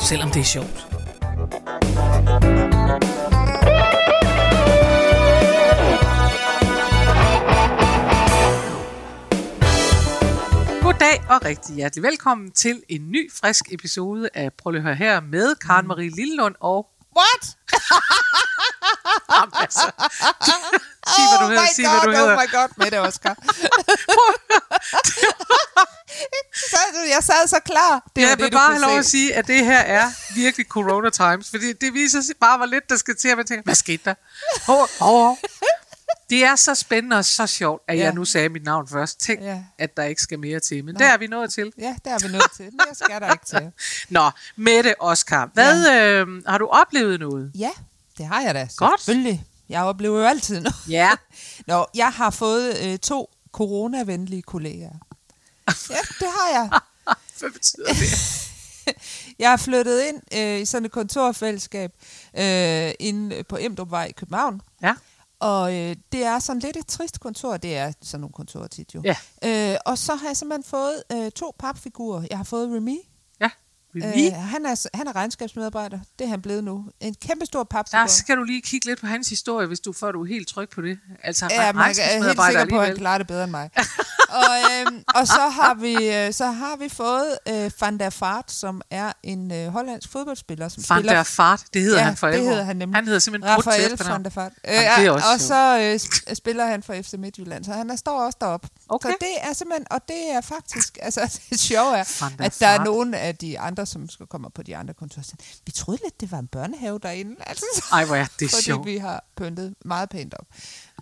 selvom 0.00 0.30
det 0.30 0.40
er 0.40 0.44
sjovt. 0.44 0.86
Goddag 10.82 11.24
og 11.30 11.44
rigtig 11.44 11.74
hjertelig 11.74 12.02
velkommen 12.02 12.50
til 12.52 12.82
en 12.88 13.10
ny, 13.10 13.32
frisk 13.32 13.64
episode 13.72 14.28
af 14.34 14.52
Prøv 14.52 14.70
lige 14.70 14.78
at 14.80 14.84
høre 14.84 14.94
her 14.94 15.20
med 15.20 15.54
Karen 15.54 15.86
Marie 15.86 16.10
Lillelund 16.10 16.54
og... 16.60 16.86
What? 17.16 17.56
Jamen, 19.36 19.52
altså, 19.60 19.80
sig, 21.14 21.24
hvad 21.30 21.38
du 21.38 21.44
oh 21.44 21.50
hedder, 21.50 21.62
my 21.62 21.74
sig, 21.74 21.84
god, 21.84 22.00
hvad 22.04 22.12
du 22.12 22.18
hedder. 22.18 22.36
Oh 22.36 22.42
my 22.42 22.52
god, 22.52 22.68
Mette 22.84 23.00
Oscar. 23.00 23.34
Jeg 27.28 27.36
sad 27.36 27.48
så 27.48 27.60
klar. 27.64 28.08
Det 28.16 28.22
var 28.22 28.28
jeg 28.28 28.36
det, 28.38 28.44
vil 28.44 28.52
du 28.52 28.56
bare 28.58 28.70
have 28.72 28.80
lov 28.82 28.98
at 28.98 29.06
sige, 29.06 29.34
at 29.34 29.46
det 29.46 29.64
her 29.64 29.78
er 29.80 30.10
virkelig 30.34 30.66
corona 30.66 31.10
times, 31.10 31.50
fordi 31.50 31.72
det 31.72 31.94
viser 31.94 32.20
sig 32.20 32.34
bare, 32.40 32.56
hvor 32.56 32.66
lidt 32.66 32.90
der 32.90 32.96
skal 32.96 33.16
til, 33.16 33.28
at 33.28 33.36
man 33.36 33.46
tænker, 33.46 33.62
hvad 33.64 33.74
skete 33.74 34.02
der? 34.04 34.14
Hov, 34.66 34.88
hov, 35.00 35.18
hov. 35.26 35.38
Det 36.30 36.44
er 36.44 36.56
så 36.56 36.74
spændende 36.74 37.16
og 37.18 37.24
så 37.24 37.46
sjovt, 37.46 37.82
at 37.88 37.96
jeg 37.98 38.04
Ja. 38.04 38.12
nu 38.12 38.24
sagde 38.24 38.48
mit 38.48 38.64
navn 38.64 38.88
først. 38.88 39.20
Tænk, 39.20 39.40
Ja. 39.42 39.62
at 39.78 39.96
der 39.96 40.02
ikke 40.02 40.22
skal 40.22 40.38
mere 40.38 40.60
til, 40.60 40.84
men 40.84 40.94
det 40.94 41.06
er 41.06 41.16
vi 41.16 41.26
nået 41.26 41.52
til. 41.52 41.72
Ja, 41.78 41.96
det 42.04 42.12
er 42.12 42.18
vi 42.26 42.32
nødt 42.32 42.52
til. 42.56 42.64
Mere 42.64 42.94
skal 42.94 43.20
der 43.20 43.32
ikke 43.32 43.46
til. 43.46 43.70
Nå, 44.16 44.30
Mette 44.56 44.94
Oscar, 45.00 45.50
hvad, 45.54 45.90
øh, 45.90 46.26
har 46.46 46.58
du 46.58 46.66
oplevet 46.66 47.20
noget? 47.20 47.52
Ja, 47.54 47.70
det 48.18 48.26
har 48.26 48.40
jeg 48.40 48.54
da. 48.54 48.68
Godt. 48.76 49.00
Selvfølgelig. 49.00 49.44
Jeg 49.68 49.82
oplever 49.82 50.18
jo 50.20 50.26
altid 50.26 50.60
noget. 50.60 50.76
Ja, 50.88 51.10
Nå, 51.66 51.86
jeg 51.94 52.08
har 52.12 52.30
fået 52.30 52.78
øh, 52.84 52.98
to 52.98 53.30
coronavenlige 53.52 54.42
kollegaer. 54.42 54.98
Ja, 55.90 55.96
det 56.20 56.28
har 56.38 56.48
jeg. 56.52 56.80
hvad 57.40 57.50
betyder 57.50 57.88
det? 57.88 58.50
Jeg 59.38 59.52
er 59.52 59.56
flyttet 59.56 60.02
ind 60.08 60.20
øh, 60.34 60.60
i 60.60 60.64
sådan 60.64 60.86
et 60.86 60.92
kontorfællesskab 60.92 61.92
øh, 62.38 62.92
inde 63.00 63.44
på 63.44 63.56
Emdrupvej 63.60 64.04
i 64.04 64.12
København. 64.12 64.60
Ja, 64.82 64.94
Og 65.40 65.74
øh, 65.74 65.96
det 66.12 66.24
er 66.24 66.38
sådan 66.38 66.60
lidt 66.60 66.76
et 66.76 66.86
trist 66.86 67.20
kontor. 67.20 67.56
Det 67.56 67.76
er 67.76 67.92
sådan 68.02 68.20
nogle 68.20 68.32
kontorer 68.32 68.66
tit 68.66 68.94
jo. 68.94 69.02
Ja. 69.04 69.16
Øh, 69.72 69.78
og 69.86 69.98
så 69.98 70.14
har 70.14 70.26
jeg 70.26 70.36
simpelthen 70.36 70.64
fået 70.64 71.02
øh, 71.12 71.30
to 71.30 71.54
papfigurer. 71.58 72.26
Jeg 72.30 72.36
har 72.38 72.44
fået 72.44 72.68
Remy. 72.76 72.98
Øh, 73.94 74.32
han, 74.34 74.66
er, 74.66 74.86
han 74.96 75.06
er 75.08 75.16
regnskabsmedarbejder. 75.16 75.98
Det 76.18 76.24
er 76.24 76.28
han 76.28 76.42
blevet 76.42 76.64
nu. 76.64 76.84
En 77.00 77.14
kæmpe 77.14 77.46
stor 77.46 77.64
papfigur. 77.64 77.98
Der 78.00 78.06
skal 78.06 78.36
du 78.36 78.42
lige 78.42 78.62
kigge 78.62 78.86
lidt 78.86 79.00
på 79.00 79.06
hans 79.06 79.28
historie, 79.28 79.66
hvis 79.66 79.80
du 79.80 79.92
får 79.92 80.12
du 80.12 80.24
helt 80.24 80.48
tryg 80.48 80.68
på 80.68 80.82
det. 80.82 80.98
Altså, 81.22 81.46
Ja, 81.50 81.72
man 81.72 81.82
er 81.82 81.86
helt 82.24 82.40
sikker 82.46 82.66
på, 82.70 82.80
at 82.80 82.86
han 82.86 82.96
klarer 82.96 83.18
det 83.18 83.26
bedre 83.26 83.44
end 83.44 83.50
mig. 83.50 83.70
og, 84.28 84.44
øhm, 84.86 85.04
og 85.14 85.26
så 85.26 85.48
har 85.52 85.74
vi 85.74 85.94
øh, 86.14 86.32
så 86.32 86.46
har 86.46 86.76
vi 86.76 86.88
fået 86.88 87.38
øh, 87.48 87.70
Van 87.80 87.98
der 87.98 88.16
Vaart, 88.20 88.50
som 88.52 88.82
er 88.90 89.12
en 89.22 89.52
øh, 89.52 89.68
hollandsk 89.68 90.12
fodboldspiller, 90.12 90.68
som 90.68 90.84
Van 90.88 90.98
spiller 91.00 91.14
der 91.14 91.22
Fart, 91.22 91.62
det 91.74 91.82
hedder 91.82 91.98
Ja, 91.98 92.04
han 92.04 92.16
for 92.16 92.26
det 92.26 92.34
alvor. 92.34 92.48
hedder 92.50 92.64
han 92.64 92.76
nemlig. 92.76 92.96
Han 92.96 93.04
hedder 93.04 93.18
simpelthen 93.18 93.56
Rafael 93.56 93.98
van 94.08 94.24
der 94.24 94.30
Vaart. 94.34 94.52
Øh, 94.68 94.74
Jamen, 94.74 95.08
også 95.10 95.26
og 95.34 95.40
så 95.40 95.78
øh, 95.80 95.94
sp- 95.94 96.34
spiller 96.34 96.66
han 96.66 96.82
for 96.82 96.94
FC 97.02 97.14
Midtjylland, 97.18 97.64
så 97.64 97.72
han 97.72 97.90
er, 97.90 97.96
står 97.96 98.20
også 98.26 98.38
deroppe. 98.40 98.68
Okay. 98.88 99.08
Så 99.08 99.16
det 99.20 99.28
er 99.40 99.52
simpelthen, 99.52 99.86
og 99.90 100.00
det 100.08 100.30
er 100.32 100.40
faktisk, 100.40 100.98
altså 101.02 101.20
det 101.50 101.60
sjove 101.60 101.96
er, 101.96 102.22
at 102.38 102.56
der 102.60 102.66
er 102.66 102.84
nogle 102.84 103.18
af 103.18 103.36
de 103.36 103.58
andre, 103.58 103.83
som 103.84 104.08
skal 104.08 104.26
komme 104.26 104.50
på 104.50 104.62
de 104.62 104.76
andre 104.76 104.94
kontorer. 104.94 105.34
Vi 105.66 105.72
troede 105.72 106.00
lidt, 106.04 106.20
det 106.20 106.30
var 106.32 106.38
en 106.38 106.46
børnehave 106.46 106.98
derinde, 106.98 107.36
altså, 107.46 107.64
Ej, 107.92 108.04
hvor 108.04 108.16
er 108.16 108.26
det 108.40 108.50
fordi 108.50 108.62
sjovt. 108.64 108.86
vi 108.86 108.96
har 108.96 109.24
pyntet 109.36 109.74
meget 109.84 110.08
pænt 110.10 110.34
op. 110.34 110.46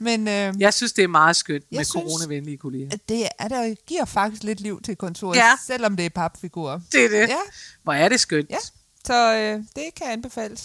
Men 0.00 0.28
øh, 0.28 0.54
Jeg 0.59 0.75
synes, 0.75 0.92
det 0.92 1.04
er 1.04 1.09
meget 1.09 1.37
skønt 1.37 1.65
med 1.72 1.84
synes- 1.84 1.92
coronavenlige 1.92 2.56
kolleger. 2.59 2.91
det 3.09 3.28
er, 3.38 3.48
der 3.48 3.75
giver 3.87 4.04
faktisk 4.04 4.42
lidt 4.42 4.60
liv 4.60 4.82
til 4.82 4.97
kontoret, 4.97 5.37
Ja. 5.37 5.53
selvom 5.66 5.97
det 5.97 6.06
er 6.06 6.10
papfigurer. 6.10 6.81
Det 6.92 7.04
er 7.04 7.09
det. 7.09 7.28
Ja, 7.28 7.37
Hvor 7.82 7.92
er 7.92 8.09
det 8.09 8.21
skønt. 8.21 8.50
ja. 8.50 8.59
Så 9.06 9.34
øh, 9.37 9.65
det 9.76 9.94
kan 9.97 10.06
anbefales. 10.06 10.65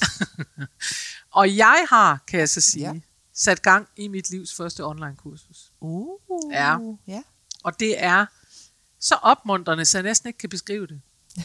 Og 1.32 1.58
jeg 1.58 1.86
har, 1.90 2.24
kan 2.28 2.40
jeg 2.40 2.50
så 2.50 2.62
sige, 2.62 2.86
ja. 2.94 3.00
sat 3.34 3.62
gang 3.62 3.88
i 3.96 4.08
mit 4.08 4.30
livs 4.30 4.54
første 4.56 4.86
online-kursus. 4.86 5.72
Uh, 5.82 6.08
Ja. 6.52 6.78
ja. 7.08 7.22
Og 7.64 7.80
det 7.80 8.04
er 8.04 8.26
så 9.00 9.16
opmuntrende, 9.16 9.86
så 9.86 9.98
jeg 9.98 10.04
næsten 10.04 10.28
ikke 10.28 10.38
kan 10.38 10.50
beskrive 10.50 10.88
det. 10.88 11.02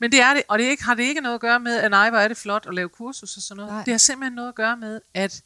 Men 0.00 0.12
det 0.12 0.20
er 0.20 0.34
det, 0.34 0.42
og 0.48 0.58
det 0.58 0.66
er 0.66 0.70
ikke, 0.70 0.84
har 0.84 0.94
det 0.94 1.02
ikke 1.02 1.20
noget 1.20 1.34
at 1.34 1.40
gøre 1.40 1.60
med, 1.60 1.76
at 1.76 1.90
nej, 1.90 2.10
hvor 2.10 2.18
er 2.18 2.28
det 2.28 2.36
flot 2.36 2.64
at 2.68 2.74
lave 2.74 2.88
kursus 2.88 3.36
og 3.36 3.42
sådan 3.42 3.56
noget. 3.56 3.72
Nej. 3.72 3.84
Det 3.84 3.92
har 3.92 3.98
simpelthen 3.98 4.32
noget 4.34 4.48
at 4.48 4.54
gøre 4.54 4.76
med, 4.76 5.00
at 5.14 5.42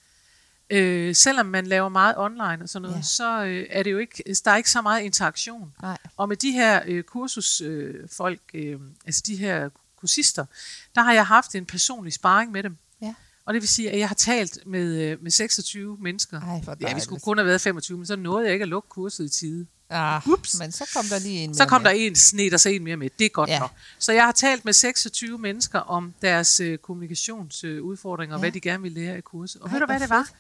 øh, 0.71 1.15
selvom 1.15 1.47
man 1.47 1.67
laver 1.67 1.89
meget 1.89 2.15
online 2.19 2.59
og 2.63 2.69
sådan 2.69 2.83
noget, 2.83 2.97
Ja. 2.97 3.03
så 3.03 3.45
øh, 3.45 3.67
er 3.71 3.83
det 3.83 3.93
jo 3.93 3.99
ikke, 3.99 4.23
der 4.45 4.51
er 4.51 4.57
ikke 4.57 4.71
så 4.71 4.83
meget 4.83 5.03
interaktion. 5.03 5.73
Nej. 5.83 5.99
Og 6.17 6.29
med 6.29 6.37
de 6.37 6.51
her 6.53 6.83
øh, 6.87 7.03
kursusfolk, 7.05 8.41
øh, 8.55 8.73
øh, 8.73 8.81
altså 9.07 9.23
de 9.27 9.37
her 9.37 9.69
kursister, 10.01 10.47
der 10.95 11.03
har 11.03 11.13
jeg 11.13 11.27
haft 11.27 11.55
en 11.55 11.67
personlig 11.67 12.13
sparring 12.13 12.53
med 12.53 12.63
dem. 12.63 12.77
Ja. 13.03 13.15
Og 13.45 13.55
det 13.55 13.63
vil 13.63 13.69
sige, 13.69 13.91
at 13.91 13.99
jeg 13.99 14.09
har 14.09 14.15
talt 14.15 14.59
med, 14.67 15.03
øh, 15.03 15.23
med 15.23 15.31
26 15.31 15.97
mennesker. 16.01 16.41
Ej, 16.41 16.61
ja, 16.81 16.95
vi 16.95 17.01
skulle 17.01 17.21
kun 17.21 17.39
have 17.39 17.47
været 17.47 17.61
25, 17.61 17.99
men 17.99 18.07
så 18.07 18.17
nåede 18.17 18.45
jeg 18.45 18.53
ikke 18.53 18.63
at 18.63 18.69
lukke 18.69 18.89
kurset 18.89 19.25
i 19.25 19.29
tide. 19.29 19.67
Ah, 19.91 20.23
Ups. 20.29 20.59
Men 20.59 20.73
så 20.73 20.91
kom 20.95 21.05
der 21.05 21.19
lige 21.19 21.39
en 21.45 21.55
Så 21.55 21.63
mere 21.63 21.69
kom 21.69 21.83
med. 21.83 21.91
der 21.91 21.97
en 21.97 22.17
sned, 22.17 22.51
der 22.51 22.57
så 22.57 22.69
en 22.69 22.85
mere 22.85 22.97
med. 22.97 23.11
Det 23.19 23.25
er 23.25 23.29
godt 23.29 23.51
Ja. 23.51 23.59
nok. 23.59 23.71
Så 23.99 24.13
jeg 24.13 24.25
har 24.25 24.33
talt 24.33 24.65
med 24.65 24.73
26 24.73 25.39
mennesker 25.39 25.79
om 25.79 26.15
deres 26.23 26.61
øh, 26.61 26.79
kommunikationsudfordringer, 26.79 28.35
og 28.37 28.39
Ja. 28.41 28.43
hvad 28.43 28.53
de 28.53 28.61
gerne 28.61 28.83
vil 28.83 28.93
lære 28.93 29.19
i 29.19 29.21
kurset. 29.21 29.61
Og 29.61 29.67
Ej, 29.69 29.73
ved 29.73 29.81
du, 29.81 29.87
hvad 29.87 30.01
det 30.01 30.11
var? 30.11 30.31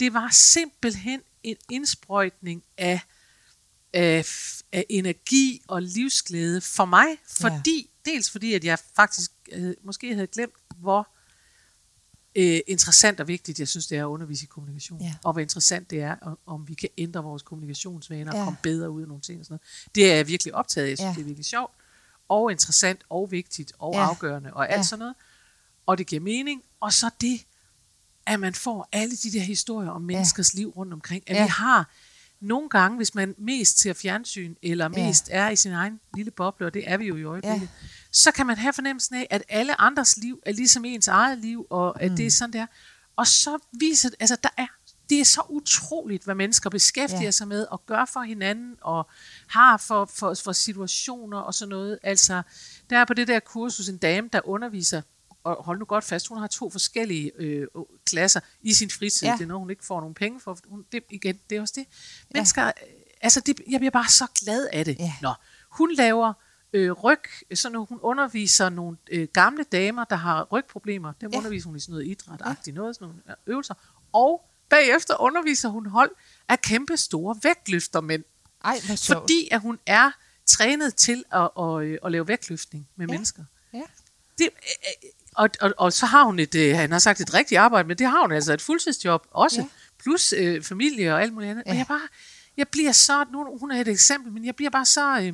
Det 0.00 0.14
var 0.14 0.28
simpelthen 0.32 1.20
en 1.42 1.56
indsprøjtning 1.70 2.62
af, 2.78 3.00
af, 3.92 4.26
af 4.72 4.84
energi 4.88 5.62
og 5.68 5.82
livsglæde 5.82 6.60
for 6.60 6.84
mig. 6.84 7.06
Fordi, 7.40 7.90
ja. 8.06 8.10
Dels 8.12 8.30
fordi, 8.30 8.54
at 8.54 8.64
jeg 8.64 8.78
faktisk 8.96 9.30
øh, 9.52 9.74
måske 9.84 10.14
havde 10.14 10.26
glemt, 10.26 10.54
hvor 10.76 11.08
øh, 12.38 12.60
interessant 12.66 13.20
og 13.20 13.28
vigtigt, 13.28 13.58
jeg 13.58 13.68
synes, 13.68 13.86
det 13.86 13.98
er 13.98 14.02
at 14.04 14.08
undervise 14.08 14.44
i 14.44 14.46
kommunikation. 14.46 15.00
Ja. 15.00 15.14
Og 15.24 15.32
hvor 15.32 15.40
interessant 15.40 15.90
det 15.90 16.02
er, 16.02 16.16
om, 16.22 16.38
om 16.46 16.68
vi 16.68 16.74
kan 16.74 16.88
ændre 16.98 17.22
vores 17.22 17.42
kommunikationsvaner 17.42 18.32
Ja. 18.34 18.40
og 18.40 18.44
komme 18.44 18.58
bedre 18.62 18.90
ud 18.90 19.02
af 19.02 19.08
nogle 19.08 19.20
ting 19.22 19.38
og 19.40 19.44
sådan 19.46 19.52
noget. 19.52 19.94
Det 19.94 20.12
er 20.12 20.16
jeg 20.16 20.28
virkelig 20.28 20.54
optaget. 20.54 20.88
Jeg 20.88 20.98
synes, 20.98 21.04
Ja. 21.06 21.08
ja. 21.10 21.14
det 21.14 21.20
er 21.20 21.24
virkelig 21.24 21.44
sjovt, 21.46 21.72
og 22.28 22.50
interessant, 22.50 23.00
og 23.10 23.30
vigtigt, 23.30 23.72
og 23.78 23.94
Ja. 23.94 24.00
ja. 24.00 24.08
afgørende, 24.08 24.52
og 24.54 24.68
alt 24.70 24.78
Ja. 24.78 24.82
sådan 24.82 24.98
noget. 24.98 25.14
Og 25.86 25.98
det 25.98 26.06
giver 26.06 26.20
mening. 26.22 26.62
Og 26.80 26.92
så 26.92 27.10
det, 27.20 27.40
at 28.26 28.40
man 28.40 28.54
får 28.54 28.88
alle 28.92 29.16
de 29.16 29.32
der 29.32 29.40
historier 29.40 29.90
om 29.90 30.02
menneskers 30.02 30.54
liv 30.54 30.68
rundt 30.70 30.92
omkring. 30.92 31.24
At 31.30 31.36
Ja. 31.36 31.42
vi 31.44 31.48
har 31.48 31.90
nogle 32.40 32.68
gange, 32.68 32.96
hvis 32.96 33.14
man 33.14 33.34
mest 33.38 33.78
ser 33.78 33.92
fjernsyn, 33.92 34.54
eller 34.62 34.90
Ja. 34.96 35.06
mest 35.06 35.28
er 35.32 35.48
i 35.50 35.56
sin 35.56 35.72
egen 35.72 36.00
lille 36.16 36.30
boble, 36.30 36.66
og 36.66 36.74
det 36.74 36.90
er 36.90 36.96
vi 36.96 37.04
jo 37.06 37.16
i 37.16 37.24
øjeblikket, 37.24 37.60
Ja. 37.82 37.88
så 38.12 38.32
kan 38.32 38.46
man 38.46 38.56
have 38.56 38.72
fornemmelsen 38.72 39.16
af, 39.16 39.26
at 39.30 39.42
alle 39.48 39.80
andres 39.80 40.16
liv 40.16 40.40
er 40.46 40.52
ligesom 40.52 40.84
ens 40.84 41.08
eget 41.08 41.38
liv, 41.38 41.66
og 41.70 42.02
at 42.02 42.10
mm. 42.10 42.16
det 42.16 42.26
er 42.26 42.30
sådan, 42.30 42.52
det 42.52 42.60
er. 42.60 42.66
Og 43.16 43.26
så 43.26 43.58
viser 43.72 44.08
det, 44.08 44.16
altså 44.20 44.36
der 44.42 44.48
er, 44.56 44.66
det 45.10 45.20
er 45.20 45.24
så 45.24 45.42
utroligt, 45.48 46.24
hvad 46.24 46.34
mennesker 46.34 46.70
beskæftiger 46.70 47.20
Ja. 47.20 47.24
ja. 47.24 47.30
sig 47.30 47.48
med, 47.48 47.66
og 47.70 47.86
gør 47.86 48.04
for 48.04 48.20
hinanden, 48.20 48.76
og 48.80 49.06
har 49.46 49.76
for, 49.76 50.04
for, 50.14 50.34
for 50.34 50.52
situationer 50.52 51.38
og 51.38 51.54
sådan 51.54 51.70
noget. 51.70 51.98
Altså, 52.02 52.42
der 52.90 52.98
er 52.98 53.04
på 53.04 53.14
det 53.14 53.28
der 53.28 53.40
kursus 53.40 53.88
en 53.88 53.96
dame, 53.98 54.28
der 54.32 54.40
underviser, 54.48 55.02
og 55.44 55.64
hold 55.64 55.78
nu 55.78 55.84
godt 55.84 56.04
fast, 56.04 56.28
hun 56.28 56.38
har 56.38 56.46
to 56.46 56.70
forskellige 56.70 57.32
øh, 57.36 57.66
klasser 58.06 58.40
i 58.62 58.74
sin 58.74 58.90
fritid. 58.90 59.26
Ja. 59.26 59.30
Ja. 59.32 59.36
Det 59.36 59.42
er 59.42 59.46
noget, 59.48 59.60
hun 59.60 59.70
ikke 59.70 59.84
får 59.84 60.00
nogen 60.00 60.14
penge 60.14 60.40
for. 60.40 60.58
Hun, 60.66 60.84
det, 60.92 61.02
igen, 61.10 61.40
det 61.50 61.56
er 61.56 61.60
også 61.60 61.74
det. 61.76 61.86
Mennesker, 62.34 62.64
ja. 62.64 62.70
altså 63.20 63.40
det, 63.40 63.60
jeg 63.70 63.80
bliver 63.80 63.90
bare 63.90 64.08
så 64.08 64.26
glad 64.44 64.68
af 64.72 64.84
det. 64.84 64.96
Ja. 64.98 65.12
Nå, 65.22 65.32
hun 65.70 65.94
laver 65.94 66.32
øh, 66.72 66.92
ryg, 66.92 67.18
så 67.54 67.68
når 67.70 67.84
hun 67.84 67.98
underviser 68.02 68.68
nogle 68.68 68.96
øh, 69.10 69.28
gamle 69.32 69.64
damer, 69.64 70.04
der 70.04 70.16
har 70.16 70.44
rygproblemer, 70.52 71.12
dem 71.20 71.30
Ja. 71.30 71.36
ja. 71.36 71.38
underviser 71.38 71.66
hun 71.68 71.76
i 71.76 71.80
sådan 71.80 71.92
noget 71.92 72.06
idrætagtigt 72.06 72.74
noget, 72.76 72.94
sådan 72.96 73.08
nogle 73.08 73.22
øh, 73.28 73.34
øvelser, 73.46 73.74
og 74.12 74.44
bagefter 74.68 75.20
underviser 75.20 75.68
hun 75.68 75.86
hold 75.86 76.10
af 76.48 76.60
kæmpe 76.60 76.96
store 76.96 77.36
vægtløftermænd, 77.42 78.24
Ej, 78.64 78.80
hvor 78.86 78.94
sjovt. 78.96 79.20
fordi 79.20 79.48
at 79.50 79.60
hun 79.60 79.78
er 79.86 80.10
trænet 80.46 80.94
til 80.94 81.24
at, 81.32 81.50
at, 81.58 81.82
at, 81.82 81.98
at 82.04 82.12
lave 82.12 82.28
vægtløftning 82.28 82.88
med 82.96 83.06
Ja. 83.06 83.12
ja. 83.12 83.16
mennesker. 83.16 83.44
Ja. 83.72 83.82
Det, 84.38 84.44
øh, 84.44 85.10
og, 85.38 85.48
og, 85.60 85.72
og 85.78 85.92
så 85.92 86.06
har 86.06 86.24
hun 86.24 86.38
et, 86.38 86.54
øh, 86.54 86.76
han 86.76 86.92
har 86.92 86.98
sagt 86.98 87.20
et 87.20 87.34
rigtigt 87.34 87.58
arbejde, 87.58 87.88
men 87.88 87.98
det 87.98 88.06
har 88.06 88.20
hun 88.20 88.32
altså 88.32 88.52
et 88.52 88.62
fuldtidsjob 88.62 89.26
også, 89.30 89.60
Ja. 89.60 89.66
plus 90.02 90.34
øh, 90.36 90.62
familie 90.62 91.14
og 91.14 91.22
alt 91.22 91.32
muligt 91.32 91.50
andet. 91.50 91.62
Ja. 91.66 91.70
Og 91.70 91.76
jeg 91.76 91.86
bare, 91.86 92.00
jeg 92.56 92.68
bliver 92.68 92.92
så, 92.92 93.24
nu 93.32 93.58
hun 93.60 93.70
er 93.70 93.80
et 93.80 93.88
eksempel, 93.88 94.32
men 94.32 94.44
jeg 94.44 94.56
bliver 94.56 94.70
bare 94.70 94.84
så, 94.86 95.18
øh, 95.20 95.32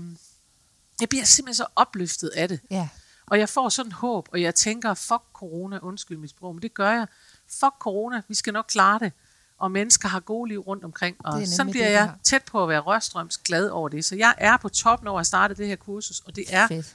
jeg 1.00 1.08
bliver 1.08 1.24
simpelthen 1.24 1.54
så 1.54 1.66
opløftet 1.76 2.28
af 2.28 2.48
det. 2.48 2.60
Ja. 2.70 2.88
Og 3.26 3.38
jeg 3.38 3.48
får 3.48 3.68
sådan 3.68 3.92
håb, 3.92 4.28
og 4.32 4.42
jeg 4.42 4.54
tænker, 4.54 4.94
fuck 4.94 5.22
corona, 5.32 5.78
undskyld 5.82 6.18
mit 6.18 6.30
sprog, 6.30 6.54
men 6.54 6.62
det 6.62 6.74
gør 6.74 6.90
jeg. 6.90 7.06
Fuck 7.50 7.74
corona, 7.80 8.22
vi 8.28 8.34
skal 8.34 8.52
nok 8.52 8.64
klare 8.68 8.98
det. 8.98 9.12
Og 9.58 9.70
mennesker 9.70 10.08
har 10.08 10.20
gode 10.20 10.48
liv 10.48 10.60
rundt 10.60 10.84
omkring. 10.84 11.16
Og 11.24 11.46
så 11.46 11.64
bliver 11.64 11.84
det, 11.86 11.92
jeg 11.92 12.12
tæt 12.22 12.42
på 12.42 12.62
at 12.62 12.68
være 12.68 12.80
rørstrøms 12.80 13.38
glad 13.38 13.68
over 13.68 13.88
det. 13.88 14.04
Så 14.04 14.16
jeg 14.16 14.34
er 14.38 14.56
på 14.56 14.68
toppen 14.68 15.08
over 15.08 15.20
at 15.20 15.26
starte 15.26 15.54
det 15.54 15.66
her 15.66 15.76
kursus, 15.76 16.20
og 16.20 16.36
det 16.36 16.44
er 16.48 16.68
Fedt. 16.68 16.94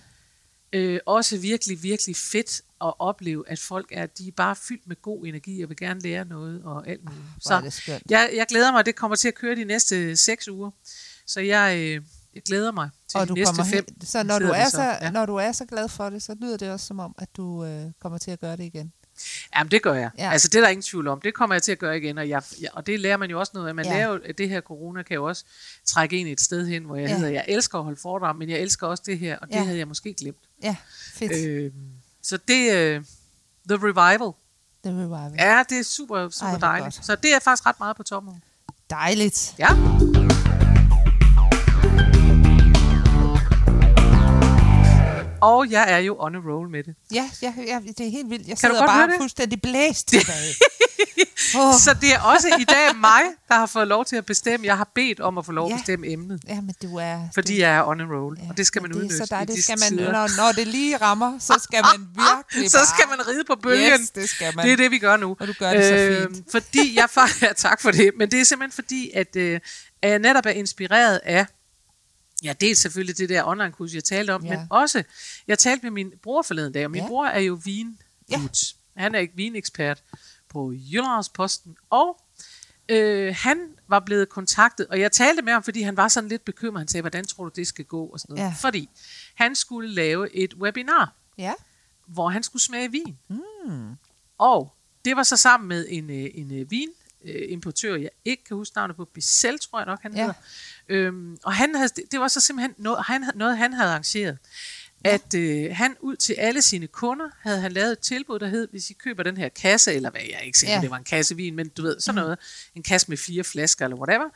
Øh, 0.73 0.99
også 1.05 1.37
virkelig, 1.37 1.83
virkelig 1.83 2.15
fedt 2.15 2.61
at 2.81 2.93
opleve, 2.99 3.49
at 3.49 3.59
folk 3.59 3.87
er, 3.91 4.05
de 4.05 4.27
er 4.27 4.31
bare 4.31 4.55
fyldt 4.55 4.87
med 4.87 5.01
god 5.01 5.25
energi 5.25 5.61
og 5.61 5.69
vil 5.69 5.77
gerne 5.77 5.99
lære 5.99 6.25
noget 6.25 6.63
og 6.63 6.87
alt 6.87 7.03
muligt. 7.03 7.23
Det 7.63 7.73
skønt. 7.73 8.03
jeg, 8.09 8.29
jeg 8.35 8.45
glæder 8.49 8.71
mig, 8.71 8.85
det 8.85 8.95
kommer 8.95 9.15
til 9.15 9.27
at 9.27 9.35
køre 9.35 9.55
de 9.55 9.63
næste 9.63 10.17
seks 10.17 10.47
uger. 10.47 10.71
Så 11.25 11.39
jeg, 11.39 11.77
øh, 11.77 12.01
jeg 12.35 12.43
glæder 12.43 12.71
mig 12.71 12.89
til 13.07 13.19
Og 13.19 13.23
de 13.23 13.29
du 13.29 13.33
næste 13.33 13.55
fem. 13.65 13.85
hen, 13.89 14.05
så 14.05 14.23
når 14.23 14.39
du, 14.39 14.45
er 14.45 14.65
så, 14.65 14.71
så, 14.71 14.81
ja. 15.01 15.11
når 15.11 15.25
du 15.25 15.35
er 15.35 15.51
så 15.51 15.65
glad 15.65 15.89
for 15.89 16.09
det, 16.09 16.23
så 16.23 16.35
lyder 16.41 16.57
det 16.57 16.71
også 16.71 16.85
som 16.85 16.99
om, 16.99 17.15
at 17.17 17.29
du 17.37 17.65
øh, 17.65 17.85
kommer 17.99 18.17
til 18.17 18.31
at 18.31 18.39
gøre 18.39 18.57
det 18.57 18.63
igen. 18.63 18.93
Jamen, 19.57 19.71
det 19.71 19.81
gør 19.81 19.93
jeg. 19.93 20.09
Ja. 20.17 20.31
Altså, 20.31 20.47
det 20.47 20.55
er 20.55 20.61
der 20.61 20.67
ingen 20.67 20.81
tvivl 20.83 21.07
om. 21.07 21.21
Det 21.21 21.33
kommer 21.33 21.55
jeg 21.55 21.63
til 21.63 21.71
at 21.71 21.79
gøre 21.79 21.97
igen, 21.97 22.17
og, 22.17 22.29
jeg, 22.29 22.41
jeg, 22.61 22.69
og 22.73 22.87
det 22.87 22.99
lærer 22.99 23.17
man 23.17 23.29
jo 23.29 23.39
også 23.39 23.51
noget 23.55 23.67
af. 23.67 23.75
Man 23.75 23.85
Ja. 23.85 23.91
lærer 23.93 24.07
jo, 24.07 24.19
at 24.25 24.37
det 24.37 24.49
her 24.49 24.61
corona 24.61 25.03
kan 25.03 25.15
jo 25.15 25.23
også 25.23 25.43
trække 25.85 26.17
ind 26.19 26.27
et 26.27 26.41
sted 26.41 26.67
hen, 26.67 26.83
hvor 26.83 26.95
jeg 26.95 27.09
Ja. 27.09 27.15
hedder, 27.15 27.31
jeg 27.31 27.45
elsker 27.47 27.77
at 27.77 27.83
holde 27.83 27.99
foredrag, 28.01 28.35
men 28.35 28.49
jeg 28.49 28.59
elsker 28.59 28.87
også 28.87 29.03
det 29.05 29.19
her, 29.19 29.37
og 29.37 29.47
det 29.47 29.55
Ja. 29.55 29.63
havde 29.63 29.77
jeg 29.77 29.87
måske 29.87 30.13
glemt. 30.13 30.37
Ja, 30.63 30.75
fedt. 31.13 31.47
Øh. 31.47 31.71
Så 32.23 32.37
det 32.47 32.73
øh, 32.73 33.03
The 33.69 33.77
Revival. 33.87 34.31
The 34.83 34.91
Revival. 35.03 35.33
Ja, 35.39 35.63
det 35.69 35.79
er 35.79 35.83
super, 35.83 36.29
super 36.29 36.47
Ej, 36.51 36.57
dejligt. 36.59 36.95
godt. 36.95 37.05
Så 37.05 37.15
det 37.15 37.33
er 37.33 37.39
faktisk 37.39 37.65
ret 37.65 37.79
meget 37.79 37.95
på 37.97 38.03
toppen. 38.03 38.43
Dejligt. 38.89 39.55
Ja. 39.59 39.67
Og 45.41 45.71
jeg 45.71 45.91
er 45.93 45.97
jo 45.97 46.15
on 46.19 46.35
a 46.35 46.39
roll 46.39 46.69
med 46.69 46.83
det. 46.83 46.95
Ja, 47.13 47.29
ja, 47.41 47.53
ja, 47.67 47.79
det 47.97 48.07
er 48.07 48.11
helt 48.11 48.29
vildt. 48.29 48.47
Jeg 48.47 48.55
du 48.55 48.59
sidder 48.59 48.85
bare 48.85 49.07
det? 49.07 49.15
fuldstændig 49.17 49.61
blæst 49.61 50.07
tilbage. 50.07 50.55
oh, 51.59 51.73
Så 51.73 51.95
det 52.01 52.13
er 52.13 52.19
også 52.21 52.47
i 52.59 52.63
dag 52.63 52.95
mig, 52.95 53.21
der 53.49 53.55
har 53.55 53.65
fået 53.65 53.87
lov 53.87 54.05
til 54.05 54.15
at 54.15 54.25
bestemme. 54.25 54.65
Jeg 54.65 54.77
har 54.77 54.89
bedt 54.95 55.19
om 55.19 55.37
at 55.37 55.45
få 55.45 55.51
lov 55.51 55.65
at 55.65 55.71
Ja. 55.71 55.77
bestemme 55.77 56.07
emnet. 56.07 56.41
ja, 56.47 56.61
men 56.61 56.75
du 56.81 56.97
er... 56.97 57.19
Fordi 57.33 57.53
du, 57.55 57.59
jeg 57.59 57.75
er 57.75 57.83
on 57.87 58.01
a 58.01 58.03
roll, 58.03 58.37
ja, 58.43 58.49
og 58.49 58.57
det 58.57 58.67
skal 58.67 58.81
man 58.81 58.93
udnytte 58.93 59.17
så 59.17 59.35
i 59.41 59.45
Det 59.45 59.63
skal 59.63 59.77
man, 59.79 59.97
tider. 59.97 60.11
når, 60.11 60.37
når 60.37 60.51
det 60.51 60.67
lige 60.67 60.97
rammer, 60.97 61.39
så 61.39 61.59
skal 61.63 61.83
man 61.83 62.07
virkelig 62.27 62.71
Så 62.71 62.77
skal 62.95 63.05
man 63.09 63.27
ride 63.27 63.43
på 63.47 63.55
bølgen. 63.63 63.99
Yes, 64.01 64.09
det 64.09 64.29
skal 64.29 64.55
man. 64.55 64.65
Det 64.65 64.73
er 64.73 64.77
det, 64.77 64.91
vi 64.91 64.97
gør 64.99 65.17
nu. 65.17 65.37
Og 65.39 65.47
du 65.47 65.53
gør 65.59 65.73
det 65.73 65.85
så 65.85 66.27
fint. 66.33 66.51
Fordi 66.51 66.95
jeg 66.99 67.09
ja, 67.41 67.53
tak 67.57 67.81
for 67.81 67.91
det. 67.91 68.11
Men 68.17 68.31
det 68.31 68.39
er 68.41 68.43
simpelthen 68.43 68.75
fordi, 68.83 69.11
at, 69.15 69.35
øh, 69.35 69.59
at 70.01 70.09
jeg 70.09 70.19
netop 70.19 70.45
er 70.45 70.49
inspireret 70.49 71.19
af, 71.23 71.45
ja, 72.43 72.53
dels 72.53 72.79
selvfølgelig 72.79 73.17
det 73.17 73.29
der 73.29 73.43
online-kurs, 73.47 73.93
jeg 73.93 74.03
talte 74.03 74.31
om, 74.33 74.45
Ja. 74.45 74.57
men 74.57 74.67
også, 74.69 75.03
jeg 75.47 75.59
talte 75.59 75.83
med 75.83 75.91
min 75.91 76.13
bror 76.23 76.41
forleden 76.41 76.73
dag, 76.73 76.85
og 76.85 76.91
min 76.91 77.01
Ja. 77.01 77.07
bror 77.07 77.25
er 77.25 77.39
jo 77.39 77.61
vin 77.65 77.99
Ja. 78.31 78.39
Han 78.97 79.15
er 79.15 79.19
ikke 79.19 79.35
vinekspert 79.35 80.03
på 80.49 80.71
Jyllandsposten, 80.93 81.77
og 81.89 82.21
øh, 82.89 83.35
han 83.37 83.69
var 83.87 83.99
blevet 83.99 84.29
kontaktet, 84.29 84.87
og 84.87 84.99
jeg 84.99 85.11
talte 85.11 85.41
med 85.41 85.53
ham, 85.53 85.63
fordi 85.63 85.81
han 85.81 85.97
var 85.97 86.07
sådan 86.07 86.29
lidt 86.29 86.45
bekymret. 86.45 86.79
Han 86.81 86.87
sagde, 86.87 87.01
hvordan 87.01 87.25
tror 87.27 87.43
du, 87.43 87.51
det 87.55 87.67
skal 87.67 87.85
gå? 87.85 88.05
Og 88.05 88.19
sådan 88.19 88.35
noget. 88.35 88.49
Ja. 88.49 88.55
Fordi 88.59 88.89
han 89.35 89.55
skulle 89.55 89.89
lave 89.93 90.35
et 90.35 90.53
webinar, 90.53 91.13
Ja. 91.37 91.53
hvor 92.05 92.29
han 92.29 92.43
skulle 92.43 92.61
smage 92.63 92.91
vin. 92.91 93.17
Mm. 93.27 93.95
Og 94.37 94.73
det 95.05 95.15
var 95.15 95.23
så 95.23 95.37
sammen 95.37 95.67
med 95.67 95.85
en, 95.89 96.09
øh, 96.09 96.29
en 96.33 96.71
vin 96.71 96.89
øh, 97.23 97.51
importør, 97.51 97.95
jeg 97.95 98.09
ikke 98.25 98.43
kan 98.43 98.57
huske 98.57 98.75
navnet 98.75 98.95
på, 98.95 99.05
Bissell 99.05 99.59
tror 99.59 99.79
jeg 99.79 99.85
nok, 99.85 100.01
han 100.01 100.13
ja. 100.13 100.19
hedder. 100.19 100.33
Øhm, 100.89 101.37
og 101.43 101.53
han 101.53 101.75
havde, 101.75 101.89
det 102.11 102.19
var 102.19 102.27
så 102.27 102.39
simpelthen 102.39 102.73
noget, 102.77 103.03
han, 103.05 103.23
noget, 103.35 103.57
han 103.57 103.73
havde 103.73 103.89
arrangeret. 103.89 104.37
At 105.03 105.33
øh, 105.33 105.69
han 105.75 105.95
ud 105.99 106.15
til 106.15 106.33
alle 106.33 106.61
sine 106.61 106.87
kunder 106.87 107.25
havde 107.41 107.59
han 107.61 107.71
lavet 107.71 107.91
et 107.91 107.99
tilbud, 107.99 108.39
der 108.39 108.47
hed, 108.47 108.67
hvis 108.71 108.89
I 108.89 108.93
køber 108.93 109.23
den 109.23 109.37
her 109.37 109.49
kasse, 109.49 109.93
eller 109.93 110.09
hvad, 110.11 110.21
jeg 110.29 110.41
ikke 110.45 110.59
sikker, 110.59 110.75
Ja. 110.75 110.81
det 110.81 110.89
var 110.89 110.97
en 110.97 111.03
kasse 111.03 111.35
vin, 111.35 111.55
men 111.55 111.69
du 111.69 111.81
ved, 111.81 111.99
sådan 111.99 112.21
noget, 112.21 112.37
en 112.75 112.83
kasse 112.83 113.09
med 113.09 113.17
fire 113.17 113.43
flasker, 113.43 113.85
eller 113.85 113.97
whatever, 113.97 114.29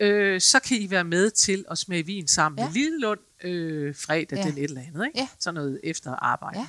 øh, 0.00 0.40
så 0.40 0.60
kan 0.60 0.76
I 0.76 0.90
være 0.90 1.04
med 1.04 1.30
til 1.30 1.64
at 1.70 1.78
smage 1.78 2.06
vin 2.06 2.28
sammen 2.28 2.58
Ja. 2.58 2.64
med 2.66 2.74
Lillelund 2.74 3.20
øh, 3.44 3.94
fredag, 3.96 4.38
ja. 4.38 4.42
den 4.42 4.58
et 4.58 4.64
eller 4.64 4.80
andet, 4.80 5.06
ikke? 5.06 5.18
Ja. 5.18 5.28
Sådan 5.38 5.54
noget 5.54 5.80
efter 5.84 6.10
arbejde. 6.10 6.58
Ja. 6.58 6.66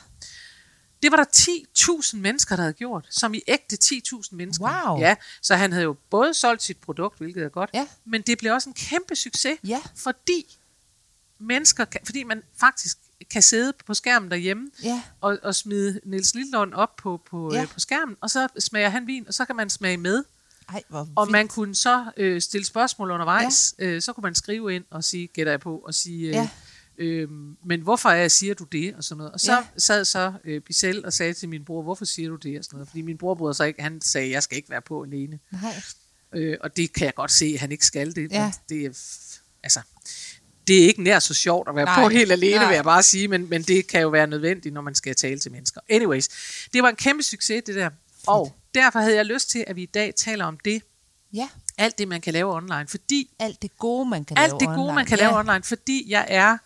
Det 1.06 1.12
var 1.12 1.18
der 1.18 2.00
10.000 2.04 2.18
mennesker, 2.18 2.56
der 2.56 2.64
havde 2.64 2.74
gjort, 2.74 3.08
som 3.10 3.34
i 3.34 3.42
ægte 3.48 3.78
10.000 3.84 4.22
mennesker. 4.32 4.88
Wow. 4.90 5.00
Ja, 5.00 5.16
så 5.42 5.56
han 5.56 5.72
havde 5.72 5.84
jo 5.84 5.96
både 6.10 6.34
solgt 6.34 6.64
sit 6.64 6.78
produkt, 6.78 7.18
hvilket 7.18 7.44
er 7.44 7.50
godt, 7.50 7.70
Ja. 7.74 7.88
men 8.06 8.22
det 8.22 8.38
blev 8.38 8.54
også 8.54 8.70
en 8.70 8.74
kæmpe 8.74 9.16
succes, 9.16 9.58
Ja. 9.64 9.82
fordi 9.96 10.58
mennesker, 11.40 11.86
kan, 11.86 12.02
fordi 12.06 12.24
man 12.24 12.42
faktisk 12.60 12.98
kan 13.32 13.42
sidde 13.42 13.74
på 13.86 13.94
skærmen 13.94 14.32
derhjemme 14.32 14.72
Ja. 14.84 15.02
og, 15.22 15.38
og 15.44 15.56
smide 15.56 16.00
Niels 16.06 16.36
Lillund 16.36 16.74
op 16.74 16.96
på, 16.96 17.22
på, 17.30 17.54
Ja. 17.54 17.62
øh, 17.62 17.68
på 17.68 17.80
skærmen, 17.80 18.16
og 18.22 18.30
så 18.30 18.48
smager 18.60 18.90
han 18.90 19.08
vin, 19.08 19.28
og 19.28 19.34
så 19.34 19.46
kan 19.46 19.56
man 19.56 19.70
smage 19.70 19.98
med. 19.98 20.24
Ej, 20.70 20.84
hvor 20.90 21.00
Og 21.16 21.28
vildt. 21.28 21.32
man 21.32 21.48
kunne 21.48 21.76
så 21.76 22.06
øh, 22.18 22.42
stille 22.42 22.66
spørgsmål 22.66 23.12
undervejs. 23.12 23.76
Ja. 23.80 23.86
Øh, 23.86 24.02
så 24.02 24.14
kunne 24.14 24.22
man 24.22 24.36
skrive 24.36 24.76
ind 24.76 24.84
og 24.90 25.04
sige, 25.04 25.28
gætter 25.28 25.52
jeg 25.54 25.60
på, 25.60 25.78
og 25.78 25.94
sige, 25.94 26.28
øh, 26.28 26.34
Ja. 26.34 26.50
Øh, 26.98 27.30
men 27.66 27.82
hvorfor 27.82 28.10
er, 28.10 28.28
siger 28.28 28.54
du 28.54 28.64
det? 28.64 28.96
Og 28.96 29.04
sådan 29.04 29.18
noget. 29.18 29.34
Og 29.34 29.40
så 29.40 29.52
Ja. 29.52 29.64
sad 29.78 30.06
så 30.06 30.34
øh, 30.44 30.62
Bissell 30.62 31.06
og 31.06 31.14
sagde 31.14 31.34
til 31.34 31.50
min 31.50 31.66
bror, 31.66 31.82
hvorfor 31.84 32.06
siger 32.06 32.30
du 32.30 32.36
det? 32.36 32.58
Og 32.60 32.64
sådan 32.66 32.78
noget. 32.78 32.90
Fordi 32.90 33.02
min 33.02 33.18
bror 33.18 33.36
bryder 33.36 33.54
sig 33.54 33.68
ikke, 33.68 33.82
han 33.82 34.02
sagde, 34.02 34.30
jeg 34.32 34.44
skal 34.44 34.58
ikke 34.58 34.70
være 34.70 34.82
på 34.82 35.04
alene. 35.04 35.40
Nej. 35.52 35.76
Øh, 36.34 36.58
og 36.62 36.78
det 36.78 36.94
kan 36.94 37.06
jeg 37.06 37.16
godt 37.16 37.32
se, 37.32 37.46
at 37.54 37.60
han 37.60 37.72
ikke 37.72 37.86
skal 37.86 38.16
det. 38.16 38.32
Ja. 38.32 38.44
Men 38.44 38.54
det 38.70 38.86
er, 38.86 38.90
altså, 39.64 39.80
det 40.68 40.84
er 40.84 40.88
ikke 40.88 41.04
nær 41.04 41.20
så 41.20 41.34
sjovt 41.34 41.70
at 41.70 41.76
være 41.76 41.86
Nej. 41.86 42.04
På 42.04 42.10
helt 42.10 42.32
alene, 42.32 42.56
Nej. 42.56 42.68
vil 42.68 42.76
jeg 42.76 42.84
bare 42.84 43.04
sige, 43.04 43.28
men, 43.28 43.50
men 43.50 43.62
det 43.64 43.88
kan 43.88 44.02
jo 44.02 44.10
være 44.10 44.28
nødvendigt, 44.28 44.74
når 44.74 44.82
man 44.82 44.96
skal 44.96 45.16
tale 45.16 45.40
til 45.40 45.52
mennesker. 45.52 45.82
Anyways, 45.90 46.30
det 46.74 46.84
var 46.84 46.90
en 46.90 46.96
kæmpe 46.96 47.24
succes, 47.24 47.64
det 47.66 47.76
der. 47.76 47.90
Og 48.28 48.56
derfor 48.74 49.00
havde 49.00 49.16
jeg 49.16 49.26
lyst 49.26 49.50
til, 49.50 49.64
at 49.68 49.76
vi 49.76 49.84
i 49.84 49.86
dag 49.94 50.16
taler 50.16 50.46
om 50.46 50.58
det, 50.66 50.82
Ja. 51.34 51.50
alt 51.78 51.98
det, 51.98 52.08
man 52.08 52.22
kan 52.22 52.34
lave 52.34 52.54
online, 52.56 52.88
fordi 52.88 53.30
Alt 53.40 53.62
det 53.62 53.78
gode, 53.78 54.10
man 54.10 54.26
kan 54.26 54.38
alt 54.38 54.50
lave 54.52 54.60
det 54.60 54.68
gode, 54.68 54.80
online. 54.80 54.96
man 54.96 55.06
kan 55.06 55.18
ja. 55.18 55.24
lave 55.26 55.38
online, 55.40 55.64
fordi 55.64 56.06
jeg 56.12 56.26
er, 56.30 56.58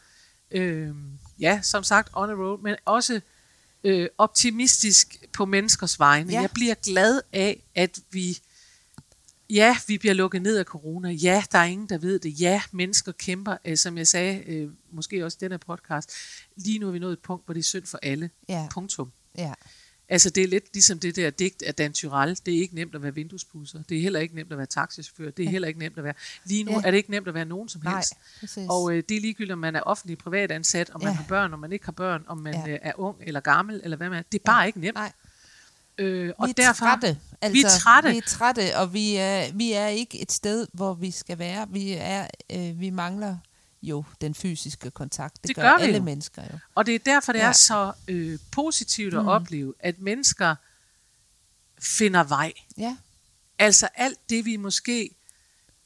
øh, 0.52 0.96
ja, 1.40 1.60
som 1.64 1.84
sagt, 1.84 2.10
on 2.14 2.30
a 2.30 2.34
roll, 2.34 2.62
men 2.64 2.76
også 2.86 3.22
øh, 3.84 4.08
optimistisk 4.18 5.26
på 5.34 5.46
menneskers 5.46 6.00
vegne. 6.00 6.32
Ja. 6.34 6.42
Jeg 6.42 6.50
bliver 6.54 6.76
glad 6.76 7.22
af, 7.34 7.64
at 7.76 8.00
vi, 8.12 8.40
ja, 9.50 9.78
vi 9.88 9.98
bliver 9.98 10.14
lukket 10.14 10.42
ned 10.42 10.58
af 10.58 10.66
corona. 10.66 11.10
Ja, 11.10 11.44
der 11.52 11.60
er 11.60 11.64
ingen, 11.64 11.90
der 11.90 11.98
ved 11.98 12.20
det. 12.20 12.42
Ja, 12.42 12.62
mennesker 12.72 13.12
kæmper, 13.12 13.58
øh, 13.66 13.78
som 13.78 13.98
jeg 13.98 14.08
sagde, 14.08 14.44
øh, 14.44 14.72
måske 14.92 15.26
også 15.26 15.38
i 15.42 15.44
denne 15.44 15.58
podcast. 15.58 16.12
Lige 16.56 16.80
nu 16.80 16.88
er 16.88 16.92
vi 16.92 17.00
nået 17.00 17.14
et 17.14 17.20
punkt, 17.20 17.46
hvor 17.46 17.54
det 17.54 17.60
er 17.60 17.64
synd 17.64 17.86
for 17.86 18.00
alle. 18.02 18.30
Ja. 18.50 18.68
Punktum. 18.72 19.12
Ja. 19.38 19.54
Altså, 20.12 20.30
det 20.30 20.44
er 20.44 20.48
lidt 20.48 20.64
ligesom 20.74 21.00
det 21.00 21.16
der 21.16 21.30
digt 21.30 21.64
af 21.64 21.76
Dan 21.76 21.94
Tyrell. 21.94 22.38
Det 22.46 22.56
er 22.56 22.60
ikke 22.62 22.76
nemt 22.76 22.96
at 22.96 23.04
være 23.04 23.16
vinduespusser. 23.16 23.80
Det 23.90 23.98
er 23.98 24.02
heller 24.02 24.20
ikke 24.20 24.36
nemt 24.36 24.52
at 24.52 24.58
være 24.58 24.68
taxichauffør. 24.68 25.32
Det 25.32 25.46
er 25.46 25.50
heller 25.50 25.68
ikke 25.68 25.80
nemt 25.80 25.98
at 25.98 26.04
være... 26.04 26.14
Lige 26.46 26.64
nu 26.64 26.72
Ja. 26.72 26.78
ja. 26.78 26.84
er 26.88 26.92
det 26.92 26.98
ikke 26.98 27.12
nemt 27.12 27.28
at 27.28 27.34
være 27.34 27.46
nogen 27.46 27.70
som 27.70 27.82
Nej, 27.84 27.94
helst. 27.96 28.14
præcis. 28.40 28.68
Og 28.70 28.92
øh, 28.94 29.04
det 29.10 29.18
er 29.18 29.22
ligegyldigt, 29.22 29.52
om 29.54 29.60
man 29.60 29.76
er 29.76 29.82
offentlig 29.82 30.18
privat 30.18 30.52
ansat, 30.52 30.90
om 30.94 31.02
man 31.04 31.12
Ja. 31.12 31.16
har 31.16 31.26
børn, 31.28 31.54
om 31.54 31.60
man 31.60 31.72
ikke 31.72 31.86
har 31.86 31.92
børn, 31.92 32.24
om 32.28 32.38
man 32.38 32.54
Ja. 32.54 32.72
øh, 32.72 32.80
er 32.82 32.92
ung 32.96 33.18
eller 33.22 33.40
gammel, 33.40 33.82
eller 33.84 33.98
hvad 33.98 34.10
man 34.10 34.20
er. 34.20 34.24
Det 34.32 34.40
er 34.40 34.44
bare 34.46 34.68
ikke 34.68 34.80
nemt. 34.80 34.96
Nej, 34.96 35.12
Øh, 35.98 36.34
og 36.38 36.48
vi 36.48 36.50
er 36.50 36.54
derfor, 36.54 36.86
trætte. 36.86 37.18
Altså, 37.42 37.54
Vi 37.54 37.64
er 37.64 37.70
trætte. 37.80 38.10
Vi 38.10 38.18
er 38.18 38.22
trætte, 38.28 38.78
og 38.78 38.94
vi 38.94 39.16
er, 39.16 39.54
vi 39.54 39.74
er 39.74 39.88
ikke 39.88 40.22
et 40.22 40.32
sted, 40.32 40.68
hvor 40.74 40.94
vi 40.94 41.12
skal 41.12 41.40
være. 41.40 41.68
Vi, 41.70 41.92
er, 42.00 42.28
øh, 42.52 42.80
vi 42.80 42.90
mangler 42.90 43.38
jo 43.82 44.04
den 44.22 44.36
fysiske 44.36 44.92
kontakt. 44.92 45.36
Det, 45.36 45.48
Det 45.48 45.56
gør, 45.56 45.62
gør 45.64 45.70
alle 45.70 45.98
jo. 45.98 46.04
mennesker 46.04 46.44
jo. 46.54 46.58
Og 46.76 46.86
det 46.86 46.96
er 46.96 47.00
derfor, 47.00 47.32
det 47.32 47.40
Ja. 47.40 47.48
er 47.48 47.52
så 47.52 47.94
øh, 48.08 48.40
positivt 48.52 49.14
at 49.14 49.22
Mm. 49.22 49.28
opleve, 49.28 49.74
at 49.80 50.00
mennesker 50.00 50.56
finder 51.80 52.24
vej. 52.24 52.54
Ja, 52.78 52.98
Altså 53.62 53.88
alt 53.96 54.30
det, 54.30 54.46
vi 54.46 54.58
måske 54.58 55.10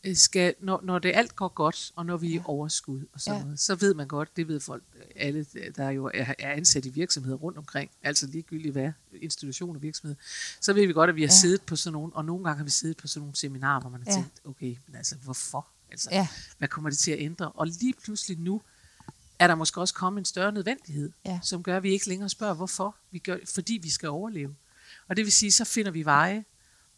øh, 0.03 0.15
skal, 0.15 0.55
når, 0.59 0.81
når 0.83 0.99
det 0.99 1.11
alt 1.15 1.35
går 1.35 1.47
godt, 1.47 1.91
og 1.95 2.05
når 2.05 2.17
vi 2.17 2.27
er 2.27 2.31
i 2.31 2.33
Ja. 2.33 2.41
overskud 2.45 3.05
og 3.13 3.21
sådan 3.21 3.39
Ja. 3.39 3.43
noget, 3.45 3.59
så 3.59 3.75
ved 3.75 3.93
man 3.93 4.07
godt, 4.07 4.37
det 4.37 4.47
ved 4.47 4.59
folk, 4.59 4.83
alle, 5.15 5.45
der 5.75 5.89
jo 5.89 6.05
er, 6.13 6.33
er 6.39 6.51
ansat 6.51 6.85
i 6.85 6.89
virksomheder 6.89 7.37
rundt 7.37 7.57
omkring, 7.57 7.91
altså 8.03 8.27
ligegyldigt 8.27 8.71
hvad, 8.71 8.91
institutioner 9.21 9.75
og 9.75 9.81
virksomheder, 9.81 10.21
så 10.61 10.73
ved 10.73 10.87
vi 10.87 10.93
godt, 10.93 11.09
at 11.09 11.15
vi 11.15 11.21
har 11.21 11.27
Ja. 11.27 11.33
siddet 11.41 11.61
på 11.61 11.75
sådan 11.75 11.93
nogle, 11.93 12.13
og 12.15 12.25
nogle 12.25 12.43
gange 12.43 12.57
har 12.57 12.63
vi 12.63 12.69
siddet 12.71 12.97
på 12.97 13.07
sådan 13.07 13.21
nogle 13.21 13.35
seminarer, 13.35 13.79
hvor 13.81 13.89
man 13.89 14.03
har 14.03 14.11
ja. 14.11 14.15
tænkt, 14.17 14.39
okay, 14.45 14.77
men 14.87 14.95
altså 14.95 15.15
hvorfor? 15.15 15.67
Altså, 15.93 16.09
ja, 16.11 16.27
hvad 16.57 16.67
kommer 16.67 16.89
det 16.89 16.99
til 16.99 17.11
at 17.11 17.19
ændre? 17.19 17.51
Og 17.51 17.67
lige 17.67 17.93
pludselig 18.03 18.37
nu, 18.39 18.61
er 19.39 19.47
der 19.47 19.55
måske 19.55 19.81
også 19.81 19.93
kommet 19.93 20.21
en 20.21 20.25
større 20.25 20.51
nødvendighed, 20.51 21.11
Ja. 21.25 21.39
som 21.43 21.63
gør, 21.63 21.77
at 21.77 21.83
vi 21.83 21.91
ikke 21.91 22.07
længere 22.07 22.29
spørger, 22.29 22.53
hvorfor. 22.53 22.95
Vi 23.11 23.19
gør, 23.19 23.37
fordi 23.53 23.79
vi 23.83 23.89
skal 23.89 24.09
overleve. 24.09 24.55
Og 25.07 25.17
det 25.17 25.25
vil 25.25 25.33
sige, 25.33 25.51
så 25.51 25.65
finder 25.65 25.91
vi 25.91 26.05
veje, 26.05 26.45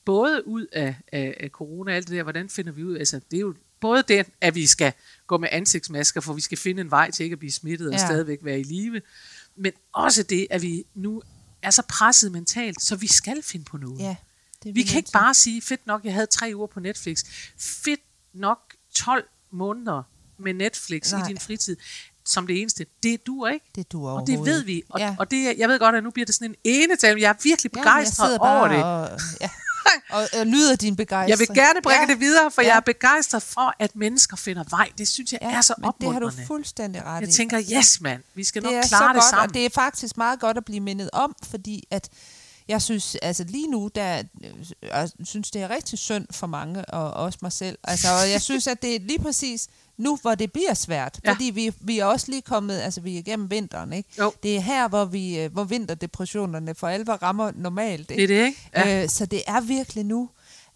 både 0.06 0.48
ud 0.48 0.66
af, 0.74 0.96
af, 1.12 1.38
af 1.40 1.50
corona 1.50 1.92
og 1.92 1.96
alt 1.98 2.08
det 2.08 2.16
der, 2.18 2.24
hvordan 2.24 2.50
finder 2.50 2.72
vi 2.72 2.84
ud? 2.84 2.98
Altså, 2.98 3.22
det 3.32 3.38
er 3.38 3.42
jo 3.42 3.56
både 3.80 4.04
det, 4.08 4.26
at 4.42 4.56
vi 4.56 4.66
skal 4.68 4.94
gå 5.28 5.38
med 5.38 5.50
ansigtsmasker, 5.52 6.22
for 6.22 6.34
vi 6.34 6.42
skal 6.42 6.58
finde 6.58 6.82
en 6.82 6.92
vej 6.92 7.12
til 7.12 7.24
ikke 7.24 7.34
at 7.34 7.40
blive 7.40 7.52
smittet 7.52 7.88
og 7.88 7.94
Ja. 7.94 8.06
stadigvæk 8.06 8.40
være 8.44 8.60
i 8.60 8.64
live, 8.64 9.02
men 9.56 9.72
også 9.94 10.24
det, 10.24 10.48
at 10.50 10.62
vi 10.62 10.86
nu 10.94 11.22
er 11.62 11.70
så 11.72 11.82
presset 11.90 12.32
mentalt, 12.32 12.82
så 12.82 12.96
vi 12.96 13.08
skal 13.08 13.44
finde 13.44 13.66
på 13.66 13.78
noget. 13.78 14.00
ja. 14.00 14.16
Det 14.64 14.76
Vi 14.76 14.84
kan 14.84 14.98
ikke 14.98 15.12
bare 15.14 15.34
sige, 15.34 15.62
fedt 15.62 15.88
nok, 15.88 16.06
jeg 16.06 16.14
havde 16.14 16.26
tre 16.28 16.52
uger 16.56 16.68
på 16.68 16.80
Netflix. 16.80 17.24
Fedt 17.58 18.00
nok 18.34 18.75
12 18.96 19.24
måneder 19.52 20.04
med 20.38 20.54
Netflix 20.54 21.12
Nej. 21.12 21.22
I 21.22 21.28
din 21.28 21.38
fritid. 21.40 21.78
som 22.28 22.48
det 22.48 22.62
eneste, 22.62 22.86
det 23.04 23.28
duer 23.28 23.50
ikke. 23.50 23.66
Det 23.76 23.92
duer 23.92 24.12
Og 24.12 24.28
det 24.28 24.40
ved 24.46 24.64
vi. 24.64 24.84
Og, 24.90 25.00
Ja. 25.00 25.16
og 25.20 25.32
det, 25.32 25.56
jeg 25.58 25.70
ved 25.70 25.80
godt, 25.80 25.96
at 25.96 26.04
nu 26.04 26.10
bliver 26.12 26.26
det 26.26 26.36
sådan 26.36 26.50
en 26.50 26.56
enetal, 26.64 27.16
men 27.16 27.22
jeg 27.22 27.30
er 27.30 27.34
virkelig 27.44 27.72
Ja, 27.76 27.80
begejstret 27.82 28.28
sidder 28.28 28.40
over 28.40 28.68
det. 28.68 28.84
Og, 28.84 29.20
ja, 29.42 29.50
og, 30.18 30.28
og 30.40 30.46
lyder 30.48 30.76
din 30.76 30.96
begejstring. 30.96 31.30
Jeg 31.30 31.40
vil 31.40 31.64
gerne 31.64 31.82
bringe 31.82 32.02
ja. 32.02 32.08
det 32.14 32.20
videre, 32.20 32.52
for 32.52 32.62
Ja. 32.62 32.68
jeg 32.68 32.76
er 32.76 32.80
begejstret 32.80 33.44
for, 33.44 33.74
at 33.80 33.96
mennesker 33.96 34.38
finder 34.38 34.64
vej. 34.70 34.90
Det 34.98 35.08
synes 35.08 35.32
jeg 35.34 35.40
Ja, 35.42 35.52
er 35.56 35.62
så 35.62 35.74
men 35.78 35.92
det 36.02 36.14
har 36.14 36.20
du 36.20 36.26
opmuntrende. 36.26 36.48
fuldstændig 36.48 37.04
ret 37.04 37.22
i. 37.22 37.26
Jeg 37.26 37.34
tænker, 37.34 37.62
yes 37.78 38.02
mand, 38.02 38.24
vi 38.36 38.44
skal 38.44 38.64
nok 38.64 38.74
det 38.74 38.84
så 38.84 38.90
klare 38.90 39.08
det 39.08 39.16
godt, 39.16 39.24
sammen. 39.30 39.48
og 39.50 39.54
det 39.54 39.66
er 39.66 39.70
faktisk 39.70 40.18
meget 40.18 40.40
godt 40.40 40.58
at 40.58 40.66
blive 40.66 40.80
mindet 40.80 41.10
om, 41.14 41.36
fordi 41.44 41.84
at 41.92 42.10
jeg 42.68 42.82
synes, 42.82 43.16
altså 43.22 43.44
lige 43.44 43.68
nu, 43.72 43.90
der, 43.96 44.24
øh, 44.44 44.52
jeg 44.82 45.10
synes, 45.24 45.52
det 45.52 45.62
er 45.62 45.70
rigtig 45.70 46.00
synd 46.00 46.28
for 46.32 46.48
mange, 46.48 46.86
og 46.86 47.14
også 47.14 47.40
mig 47.42 47.52
selv. 47.52 47.78
Altså, 47.84 48.08
og 48.24 48.32
jeg 48.32 48.42
synes, 48.42 48.68
at 48.68 48.82
det 48.82 48.96
er 48.96 49.00
lige 49.00 49.20
præcis 49.20 49.68
nu, 49.98 50.18
hvor 50.22 50.36
det 50.36 50.52
bliver 50.52 50.74
svært, 50.74 51.20
Ja. 51.26 51.32
fordi 51.32 51.44
vi, 51.46 51.74
vi 51.80 52.00
er 52.00 52.06
også 52.06 52.26
lige 52.32 52.42
kommet, 52.42 52.80
altså 52.80 53.02
vi 53.02 53.16
er 53.16 53.20
igennem 53.20 53.52
vinteren, 53.52 53.94
ikke? 53.94 54.10
Jo. 54.20 54.32
Det 54.44 54.56
er 54.56 54.60
her, 54.60 54.88
hvor, 54.88 55.06
vi, 55.06 55.40
øh, 55.40 55.52
hvor 55.54 55.64
vinterdepressionerne 55.64 56.76
for 56.76 56.88
alvor 56.88 57.14
rammer 57.14 57.52
normalt, 57.56 58.10
Det 58.10 58.20
ikke? 58.20 58.34
er 58.36 58.40
det, 58.40 58.46
ikke? 58.48 58.70
Ja. 58.76 59.04
Øh, 59.04 59.10
så 59.10 59.26
det 59.26 59.42
er 59.48 59.62
virkelig 59.62 60.04
nu, 60.06 60.30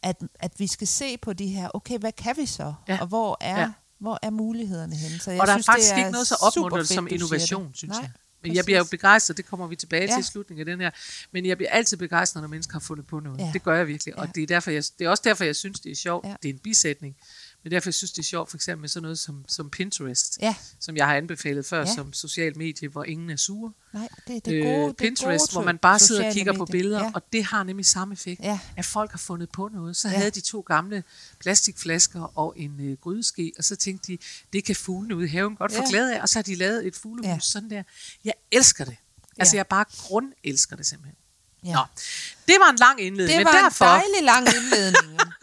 at, 0.04 0.22
at 0.40 0.52
vi 0.58 0.68
skal 0.68 0.88
se 0.88 1.18
på 1.18 1.34
de 1.34 1.48
her, 1.48 1.70
okay, 1.74 1.98
hvad 2.00 2.12
kan 2.12 2.38
vi 2.38 2.46
så? 2.46 2.74
Ja. 2.88 2.98
Og 3.02 3.08
hvor 3.08 3.38
er, 3.42 3.60
Ja. 3.60 3.70
hvor 4.00 4.20
er 4.22 4.30
mulighederne 4.30 4.96
henne? 4.96 5.20
Så 5.20 5.32
jeg 5.32 5.42
og 5.42 5.48
der 5.48 5.54
synes, 5.54 5.68
er 5.68 5.72
faktisk 5.72 5.92
det 5.92 5.98
ikke 5.98 6.12
noget 6.12 6.28
så 6.28 6.70
fedt, 6.76 6.88
som 6.88 7.06
det. 7.06 7.12
innovation, 7.14 7.72
synes 7.74 7.92
Nej, 7.96 8.02
jeg. 8.02 8.12
Men 8.44 8.56
jeg 8.56 8.66
bliver 8.66 8.78
jo 8.78 8.86
begejstret, 8.92 9.38
det 9.38 9.46
kommer 9.46 9.68
vi 9.68 9.76
tilbage 9.76 10.04
Ja. 10.04 10.14
til 10.14 10.20
i 10.20 10.24
slutningen 10.24 10.60
af 10.60 10.66
den 10.66 10.82
her. 10.82 10.92
Men 11.32 11.46
jeg 11.46 11.58
bliver 11.58 11.70
altid 11.72 11.98
begejstret, 11.98 12.42
når 12.44 12.48
mennesker 12.48 12.74
har 12.74 12.80
fundet 12.80 13.08
på 13.08 13.20
noget. 13.20 13.40
Ja. 13.40 13.50
Det 13.54 13.64
gør 13.64 13.76
jeg 13.76 13.88
virkelig. 13.88 14.18
Og 14.20 14.26
Ja. 14.26 14.32
det 14.36 14.44
er, 14.44 14.48
derfor, 14.48 14.72
jeg, 14.72 14.84
det 15.00 15.06
er 15.06 15.10
også 15.10 15.24
derfor, 15.26 15.44
jeg 15.44 15.56
synes, 15.56 15.80
det 15.80 15.92
er 15.92 15.96
sjovt. 15.96 16.26
Ja. 16.28 16.36
Det 16.44 16.50
er 16.50 16.54
en 16.54 16.60
bisætning. 16.60 17.16
Men 17.64 17.72
derfor 17.72 17.90
jeg 17.90 17.94
synes 17.94 18.12
det 18.12 18.20
er 18.20 18.24
sjovt, 18.24 18.50
for 18.50 18.58
eksempel 18.58 18.82
med 18.82 18.90
sådan 18.90 19.04
noget 19.04 19.20
som, 19.20 19.46
som 19.48 19.70
Pinterest, 19.70 20.38
Ja. 20.42 20.56
som 20.80 20.98
jeg 20.98 21.06
har 21.08 21.16
anbefalet 21.16 21.66
før 21.66 21.80
Ja. 21.80 21.94
som 21.96 22.14
social 22.14 22.58
medie, 22.58 22.88
hvor 22.88 23.04
ingen 23.04 23.30
er 23.30 23.36
sure. 23.36 23.72
Nej, 23.94 24.08
det, 24.28 24.46
det 24.46 24.60
er 24.60 24.64
gode, 24.64 24.76
øh, 24.76 24.82
det 24.82 24.90
er 24.90 24.94
Pinterest, 24.94 25.42
gode 25.46 25.52
hvor 25.52 25.64
man 25.64 25.78
bare 25.78 26.00
sidder 26.00 26.28
og 26.28 26.34
kigger 26.34 26.54
på 26.54 26.58
medier. 26.66 26.72
billeder, 26.72 27.04
Ja. 27.04 27.12
og 27.16 27.22
det 27.34 27.44
har 27.44 27.64
nemlig 27.64 27.86
samme 27.86 28.14
effekt, 28.14 28.42
Ja. 28.42 28.60
at 28.78 28.86
folk 28.86 29.12
har 29.12 29.18
fundet 29.18 29.50
på 29.52 29.70
noget. 29.74 29.98
Så 29.98 30.08
Ja. 30.10 30.18
havde 30.18 30.32
de 30.32 30.42
to 30.42 30.60
gamle 30.62 31.04
plastikflasker 31.40 32.38
og 32.38 32.54
en 32.58 32.80
øh, 32.92 32.98
grydeske, 32.98 33.52
og 33.58 33.64
så 33.64 33.76
tænkte 33.76 34.12
de, 34.12 34.18
det 34.54 34.64
kan 34.64 34.76
fuglene 34.76 35.16
ude 35.16 35.26
i 35.26 35.30
haven 35.30 35.56
godt 35.56 35.72
få 35.72 35.82
Ja. 35.84 35.90
glæde 35.90 36.16
af, 36.16 36.22
og 36.22 36.30
så 36.30 36.40
har 36.40 36.44
de 36.44 36.56
lavet 36.56 36.88
et 36.88 36.96
fuglehus 36.96 37.26
Ja. 37.34 37.40
sådan 37.42 37.70
der. 37.70 37.84
Jeg 38.26 38.34
elsker 38.52 38.86
det. 38.86 38.96
Altså, 39.38 39.56
Ja. 39.56 39.58
jeg 39.60 39.68
bare 39.68 39.86
grundelsker 39.98 40.76
det 40.76 40.86
simpelthen. 40.86 41.16
Ja. 41.66 41.74
Nå, 41.74 41.82
det 42.48 42.56
var 42.60 42.70
en 42.72 42.78
lang 42.78 43.02
indledning, 43.02 43.38
Det 43.40 43.46
men 43.46 43.54
var 43.54 43.62
derfor... 43.64 43.86
en 43.86 43.92
dejlig 43.92 44.24
lang 44.24 44.48
indledning. 44.56 45.20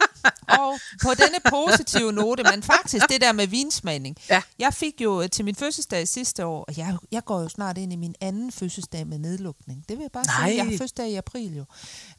og 0.47 0.79
på 1.03 1.09
denne 1.13 1.37
positive 1.49 2.11
note, 2.11 2.43
men 2.43 2.63
faktisk 2.63 3.09
det 3.09 3.21
der 3.21 3.31
med 3.31 3.47
vinsmagning. 3.47 4.15
Ja. 4.29 4.41
Jeg 4.59 4.73
fik 4.73 5.01
jo 5.01 5.21
øh, 5.21 5.29
til 5.29 5.45
min 5.45 5.55
fødselsdag 5.55 6.07
sidste 6.07 6.45
år, 6.45 6.63
og 6.67 6.77
jeg, 6.77 6.95
jeg 7.11 7.25
går 7.25 7.41
jo 7.41 7.49
snart 7.49 7.77
ind 7.77 7.93
i 7.93 7.95
min 7.95 8.15
anden 8.21 8.51
fødselsdag 8.51 9.07
med 9.07 9.19
nedlukning. 9.19 9.83
Det 9.89 9.97
vil 9.97 10.03
jeg 10.03 10.11
bare 10.11 10.23
Nej. 10.25 10.47
sige. 10.49 10.57
Jeg 10.57 10.65
har 10.65 10.71
fødselsdag 10.71 11.09
i 11.09 11.15
april 11.15 11.55
jo. 11.57 11.65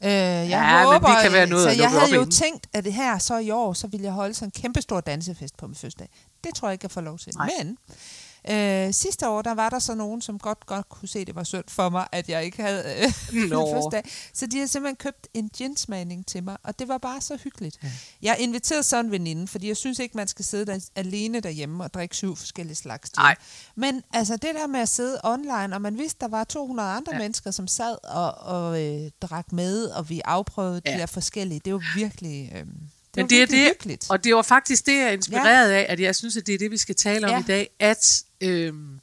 Øh, 0.03 0.09
jeg 0.11 0.47
Ja, 0.49 0.85
men 0.99 1.01
det 1.01 1.17
kan 1.23 1.31
være 1.33 1.47
noget 1.47 1.63
så 1.75 1.81
jeg 1.81 1.89
havde 1.89 2.13
jo 2.13 2.19
inden. 2.21 2.31
tænkt, 2.31 2.67
at 2.73 2.83
det 2.83 2.93
her 2.93 3.17
så 3.19 3.37
i 3.37 3.49
år, 3.51 3.73
så 3.73 3.87
ville 3.87 4.03
jeg 4.05 4.13
holde 4.13 4.33
sådan 4.33 4.47
en 4.47 4.61
kæmpestor 4.61 5.01
dansefest 5.01 5.57
på 5.57 5.67
min 5.67 5.75
fødselsdag. 5.75 6.09
Det 6.43 6.55
tror 6.55 6.67
jeg 6.67 6.73
ikke, 6.73 6.83
jeg 6.85 6.91
får 6.91 7.01
lov 7.01 7.19
til. 7.19 7.33
Nej. 7.35 7.49
Men 7.63 7.77
Øh, 8.49 8.93
sidste 8.93 9.29
år, 9.29 9.41
der 9.41 9.51
var 9.53 9.69
der 9.69 9.79
så 9.79 9.95
nogen, 9.95 10.21
som 10.21 10.39
godt, 10.39 10.65
godt 10.65 10.89
kunne 10.89 11.07
se, 11.07 11.19
at 11.19 11.27
det 11.27 11.35
var 11.35 11.43
synd 11.43 11.63
for 11.67 11.89
mig, 11.89 12.07
at 12.11 12.29
jeg 12.29 12.45
ikke 12.45 12.61
havde 12.63 12.83
øh, 12.97 13.11
Nå. 13.49 13.65
fødselsdag. 13.73 14.03
Så 14.33 14.45
de 14.47 14.57
havde 14.57 14.67
simpelthen 14.67 14.95
købt 14.95 15.27
en 15.33 15.49
ginsmagning 15.49 16.25
til 16.27 16.43
mig, 16.43 16.57
og 16.63 16.79
det 16.79 16.87
var 16.87 16.97
bare 16.97 17.21
så 17.21 17.37
hyggeligt. 17.43 17.77
Ja. 17.83 17.91
Jeg 18.21 18.35
inviterede 18.39 18.83
sådan 18.83 19.05
en 19.05 19.11
veninde, 19.11 19.47
fordi 19.47 19.67
jeg 19.67 19.77
synes 19.77 19.99
ikke, 19.99 20.17
man 20.17 20.27
skal 20.27 20.45
sidde 20.45 20.65
der 20.65 20.79
alene 20.95 21.39
derhjemme 21.39 21.83
og 21.83 21.93
drikke 21.93 22.15
syv 22.15 22.35
forskellige 22.35 22.75
slags. 22.75 23.15
Nej. 23.15 23.35
Men 23.75 24.01
altså 24.13 24.33
det 24.37 24.55
der 24.55 24.67
med 24.67 24.79
at 24.79 24.89
sidde 24.89 25.19
online, 25.23 25.75
og 25.75 25.81
man 25.81 25.97
vidste, 25.97 26.17
der 26.19 26.27
var 26.27 26.43
200 26.43 26.89
andre 26.89 27.13
ja. 27.13 27.19
mennesker, 27.19 27.51
som 27.51 27.67
sad 27.67 27.97
og, 28.03 28.31
og 28.33 28.81
øh, 28.85 29.11
drak 29.21 29.51
med, 29.51 29.85
og 29.85 30.09
vi 30.09 30.21
afprøvede 30.25 30.81
Ja. 30.85 30.93
de 30.93 30.99
der 30.99 31.05
forskellige. 31.05 31.61
Det 31.65 31.73
var 31.73 31.81
virkelig... 31.95 32.51
Øh, 32.55 32.65
det 33.15 33.23
Men 33.23 33.29
det 33.29 33.41
er 33.41 33.45
det, 33.45 33.59
hyggeligt. 33.67 34.05
og 34.09 34.23
det 34.23 34.35
var 34.35 34.41
faktisk 34.41 34.85
det, 34.85 34.95
jeg 34.97 35.03
er 35.07 35.09
inspireret 35.11 35.71
af, 35.71 35.85
at 35.89 35.99
jeg 35.99 36.15
synes, 36.15 36.37
at 36.37 36.47
det 36.47 36.53
er 36.53 36.57
det, 36.57 36.71
vi 36.71 36.77
skal 36.77 36.95
tale 36.95 37.27
om 37.27 37.31
Ja. 37.33 37.39
i 37.39 37.43
dag, 37.43 37.69
at 37.79 38.23
øhm, 38.41 38.99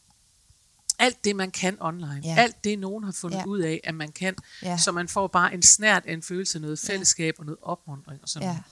alt 0.98 1.24
det, 1.24 1.36
man 1.36 1.50
kan 1.50 1.76
online, 1.80 2.20
Ja. 2.24 2.34
alt 2.38 2.64
det, 2.64 2.78
nogen 2.78 3.04
har 3.04 3.12
fundet 3.12 3.38
Ja. 3.38 3.44
ud 3.44 3.58
af, 3.60 3.80
at 3.84 3.94
man 3.94 4.12
kan, 4.12 4.34
Ja. 4.62 4.78
så 4.78 4.92
man 4.92 5.08
får 5.08 5.26
bare 5.26 5.54
en 5.54 5.62
snært 5.62 6.02
af 6.06 6.12
en 6.12 6.22
følelse 6.22 6.58
af 6.58 6.62
noget 6.62 6.78
fællesskab 6.78 7.34
og 7.38 7.44
noget 7.44 7.58
opmuntring 7.62 8.22
og 8.22 8.28
sådan 8.28 8.48
Ja, 8.48 8.52
noget. 8.52 8.64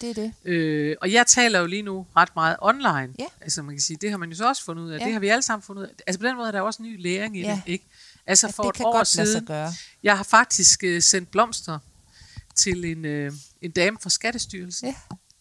det 0.00 0.10
er 0.10 0.14
det. 0.44 0.50
Øh, 0.52 0.96
og 1.00 1.12
jeg 1.12 1.26
taler 1.26 1.58
jo 1.60 1.66
lige 1.66 1.82
nu 1.82 2.06
ret 2.16 2.28
meget 2.36 2.56
online. 2.60 3.14
Ja. 3.18 3.26
Altså 3.40 3.62
man 3.62 3.74
kan 3.74 3.80
sige, 3.82 3.96
det 4.00 4.10
har 4.10 4.18
man 4.18 4.30
jo 4.30 4.36
så 4.36 4.48
også 4.48 4.64
fundet 4.64 4.82
ud 4.82 4.90
af. 4.90 4.98
Ja. 4.98 5.04
Det 5.04 5.12
har 5.12 5.20
vi 5.20 5.28
alle 5.28 5.42
sammen 5.42 5.62
fundet 5.62 5.82
ud 5.82 5.86
af. 5.86 5.92
Altså 6.06 6.20
på 6.20 6.26
den 6.26 6.36
måde 6.36 6.48
er 6.48 6.52
der 6.52 6.60
også 6.60 6.82
ny 6.82 7.02
læring 7.02 7.36
i 7.36 7.40
Ja. 7.40 7.50
det, 7.66 7.72
ikke? 7.72 7.84
Altså 8.26 8.52
for 8.52 8.62
det 8.62 8.68
et 8.70 8.74
kan 8.76 8.86
år 8.86 8.92
godt 8.92 9.16
lade 9.16 9.26
sig 9.26 9.32
siden, 9.34 9.46
gøre. 9.46 9.72
jeg 10.02 10.16
har 10.16 10.24
faktisk 10.24 10.84
øh, 10.84 11.02
sendt 11.02 11.30
blomster 11.30 11.78
til 12.58 12.84
en, 12.84 13.04
øh, 13.04 13.32
en 13.62 13.70
dame 13.70 13.98
fra 14.02 14.10
Skattestyrelsen. 14.10 14.88
Ja. 14.88 14.94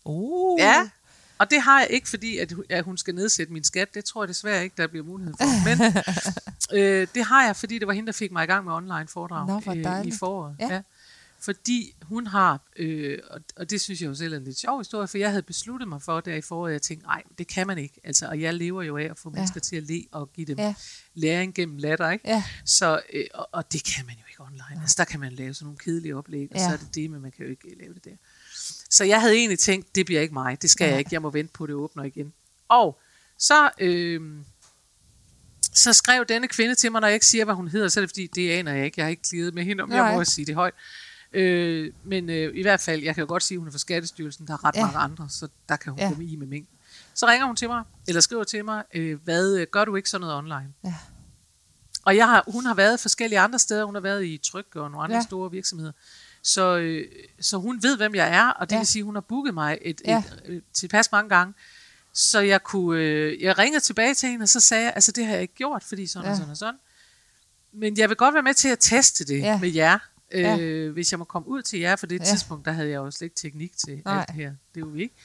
Uh. 0.05 0.59
Ja, 0.59 0.89
og 1.37 1.51
det 1.51 1.61
har 1.61 1.79
jeg 1.79 1.87
ikke, 1.91 2.09
fordi 2.09 2.37
at, 2.37 2.53
at 2.69 2.83
hun 2.83 2.97
skal 2.97 3.15
nedsætte 3.15 3.53
min 3.53 3.63
skat. 3.63 3.93
Det 3.93 4.05
tror 4.05 4.23
jeg 4.23 4.27
desværre 4.27 4.63
ikke, 4.63 4.73
der 4.77 4.87
bliver 4.87 5.05
mulighed 5.05 5.33
for. 5.37 5.69
Men 5.69 5.93
øh, 6.79 7.07
det 7.15 7.23
har 7.23 7.45
jeg, 7.45 7.55
fordi 7.55 7.79
det 7.79 7.87
var 7.87 7.93
hende, 7.93 8.07
der 8.07 8.13
fik 8.13 8.31
mig 8.31 8.43
i 8.43 8.47
gang 8.47 8.65
med 8.65 8.73
online 8.73 9.07
foredrag 9.07 9.47
Nå, 9.47 9.61
øh, 9.73 10.05
i 10.05 10.11
foråret. 10.19 10.55
Ja. 10.59 10.73
Ja. 10.73 10.81
Fordi 11.39 11.95
hun 12.01 12.27
har, 12.27 12.61
øh, 12.75 13.19
og, 13.29 13.41
og 13.55 13.69
det 13.69 13.81
synes 13.81 14.01
jeg 14.01 14.07
jo 14.07 14.15
selv 14.15 14.33
er 14.33 14.37
en 14.37 14.43
lidt 14.43 14.57
sjov 14.59 14.79
historie, 14.79 15.07
for 15.07 15.17
jeg 15.17 15.29
havde 15.29 15.41
besluttet 15.41 15.87
mig 15.89 16.01
for 16.01 16.19
der 16.21 16.35
i 16.35 16.41
foråret, 16.41 16.71
jeg 16.73 16.81
tænkte, 16.81 17.05
nej, 17.07 17.23
det 17.37 17.47
kan 17.47 17.67
man 17.67 17.77
ikke. 17.77 17.99
Altså, 18.03 18.27
og 18.27 18.41
jeg 18.41 18.53
lever 18.53 18.83
jo 18.83 18.97
af 18.97 19.03
at 19.03 19.17
få 19.17 19.29
Ja. 19.29 19.35
mennesker 19.35 19.59
til 19.59 19.75
at 19.75 19.83
le 19.83 20.03
og 20.11 20.33
give 20.33 20.47
dem 20.47 20.57
Ja. 20.59 20.73
læring 21.13 21.53
gennem 21.55 21.77
latter, 21.77 22.11
ikke? 22.11 22.27
Ja. 22.29 22.43
Så, 22.65 23.01
øh, 23.13 23.25
og, 23.33 23.49
og 23.51 23.73
det 23.73 23.83
kan 23.95 24.05
man 24.05 24.15
jo 24.15 24.21
ikke 24.29 24.41
online. 24.43 24.81
Altså, 24.81 24.95
der 24.97 25.05
kan 25.05 25.19
man 25.19 25.31
lave 25.33 25.53
sådan 25.53 25.65
nogle 25.65 25.77
kedelige 25.77 26.15
oplæg, 26.15 26.47
og 26.51 26.57
Ja. 26.57 26.67
så 26.67 26.73
er 26.73 26.77
det 26.77 26.95
det, 26.95 27.09
men 27.11 27.21
man 27.21 27.31
kan 27.31 27.45
jo 27.45 27.51
ikke 27.51 27.75
lave 27.79 27.93
det 27.93 28.05
der. 28.05 28.15
Så 28.89 29.03
jeg 29.03 29.21
havde 29.21 29.35
egentlig 29.35 29.59
tænkt, 29.59 29.95
det 29.95 30.05
bliver 30.05 30.21
ikke 30.21 30.33
mig, 30.33 30.61
det 30.61 30.69
skal 30.69 30.85
Nej. 30.85 30.91
jeg 30.91 30.99
ikke, 30.99 31.09
jeg 31.13 31.21
må 31.21 31.29
vente 31.29 31.53
på, 31.53 31.63
at 31.63 31.67
det 31.67 31.75
åbner 31.75 32.03
igen. 32.03 32.33
Og 32.67 32.99
så, 33.37 33.69
øh, 33.79 34.21
så 35.73 35.93
skrev 35.93 36.25
denne 36.25 36.47
kvinde 36.47 36.75
til 36.75 36.91
mig, 36.91 37.01
når 37.01 37.07
jeg 37.07 37.13
ikke 37.15 37.25
siger, 37.25 37.45
hvad 37.45 37.55
hun 37.55 37.67
hedder, 37.67 37.87
så 37.87 37.99
er 37.99 38.01
det 38.01 38.09
fordi, 38.09 38.27
det 38.27 38.51
aner 38.51 38.73
jeg 38.73 38.85
ikke, 38.85 38.95
jeg 38.97 39.05
har 39.05 39.09
ikke 39.09 39.23
klidet 39.23 39.53
med 39.53 39.63
hende, 39.63 39.83
om 39.83 39.91
jeg 39.91 39.97
Nej. 39.97 40.15
må 40.15 40.23
sige 40.23 40.45
det 40.45 40.55
højt. 40.55 40.73
Øh, 41.41 41.93
men 42.03 42.29
øh, 42.29 42.57
i 42.57 42.61
hvert 42.61 42.79
fald, 42.81 43.03
jeg 43.03 43.15
kan 43.15 43.21
jo 43.21 43.27
godt 43.27 43.43
sige, 43.43 43.55
at 43.55 43.59
hun 43.59 43.67
er 43.67 43.71
fra 43.71 43.77
Skattestyrelsen, 43.77 44.47
der 44.47 44.53
er 44.53 44.65
ret 44.65 44.75
Ja. 44.75 44.81
mange 44.81 44.97
andre, 44.97 45.29
så 45.29 45.47
der 45.69 45.75
kan 45.75 45.91
hun 45.91 45.99
Ja. 45.99 46.09
gå 46.15 46.21
i 46.21 46.35
med 46.35 46.47
mængden. 46.47 46.77
Så 47.13 47.27
ringer 47.27 47.47
hun 47.47 47.55
til 47.55 47.67
mig, 47.67 47.83
eller 48.07 48.21
skriver 48.21 48.43
til 48.43 48.65
mig, 48.65 48.83
øh, 48.93 49.23
hvad 49.23 49.55
øh, 49.55 49.67
gør 49.71 49.85
du 49.85 49.95
ikke 49.95 50.09
sådan 50.09 50.21
noget 50.21 50.35
online? 50.37 50.73
Ja. 50.83 50.95
Og 52.05 52.15
jeg 52.15 52.27
har, 52.27 52.43
hun 52.47 52.65
har 52.65 52.73
været 52.73 52.99
forskellige 52.99 53.39
andre 53.39 53.59
steder. 53.59 53.83
Hun 53.83 53.95
har 53.95 54.01
været 54.01 54.25
i 54.25 54.37
Tryk 54.51 54.75
og 54.75 54.91
nogle 54.91 55.03
andre 55.03 55.15
Ja. 55.15 55.21
store 55.21 55.51
virksomheder. 55.51 55.91
Så, 56.43 56.77
øh, 56.77 57.05
så 57.39 57.57
hun 57.57 57.83
ved, 57.83 57.97
hvem 57.97 58.15
jeg 58.15 58.29
er, 58.35 58.47
og 58.49 58.69
det 58.69 58.75
Ja. 58.75 58.79
vil 58.79 58.87
sige, 58.87 59.01
at 59.01 59.05
hun 59.05 59.15
har 59.15 59.21
booket 59.21 59.53
mig 59.53 59.77
et, 59.81 60.01
Ja. 60.05 60.23
et, 60.45 60.53
et, 60.55 60.63
tilpas 60.73 61.11
mange 61.11 61.29
gange. 61.29 61.53
Så 62.13 62.39
jeg 62.39 62.63
kunne, 62.63 62.99
øh, 63.01 63.41
jeg 63.41 63.57
ringede 63.57 63.79
tilbage 63.83 64.13
til 64.13 64.29
hende, 64.29 64.43
og 64.43 64.49
så 64.49 64.59
sagde 64.59 64.83
jeg, 64.83 64.91
altså 64.95 65.11
det 65.11 65.25
har 65.25 65.33
jeg 65.33 65.41
ikke 65.41 65.53
gjort, 65.53 65.83
fordi 65.83 66.07
sådan 66.07 66.25
ja. 66.25 66.31
Og 66.31 66.37
sådan 66.37 66.51
og 66.51 66.57
sådan. 66.57 66.79
Men 67.73 67.97
jeg 67.97 68.09
vil 68.09 68.17
godt 68.17 68.33
være 68.33 68.43
med 68.43 68.53
til 68.53 68.67
at 68.69 68.77
teste 68.79 69.25
det 69.25 69.39
ja. 69.39 69.59
med 69.59 69.69
jer, 69.73 69.99
Ja. 70.31 70.57
øh, 70.59 70.93
hvis 70.93 71.11
jeg 71.11 71.19
må 71.19 71.25
komme 71.25 71.47
ud 71.47 71.61
til 71.61 71.79
jer, 71.79 71.95
for 71.95 72.07
det 72.07 72.19
Ja. 72.19 72.25
tidspunkt, 72.25 72.65
der 72.65 72.71
havde 72.71 72.89
jeg 72.89 72.95
jo 72.97 73.11
slet 73.11 73.25
ikke 73.25 73.35
teknik 73.35 73.77
til 73.77 74.01
Nej. 74.05 74.19
alt 74.19 74.31
her. 74.31 74.49
Det 74.75 74.81
er 74.83 74.85
jo 74.87 74.95
ikke. 74.95 75.15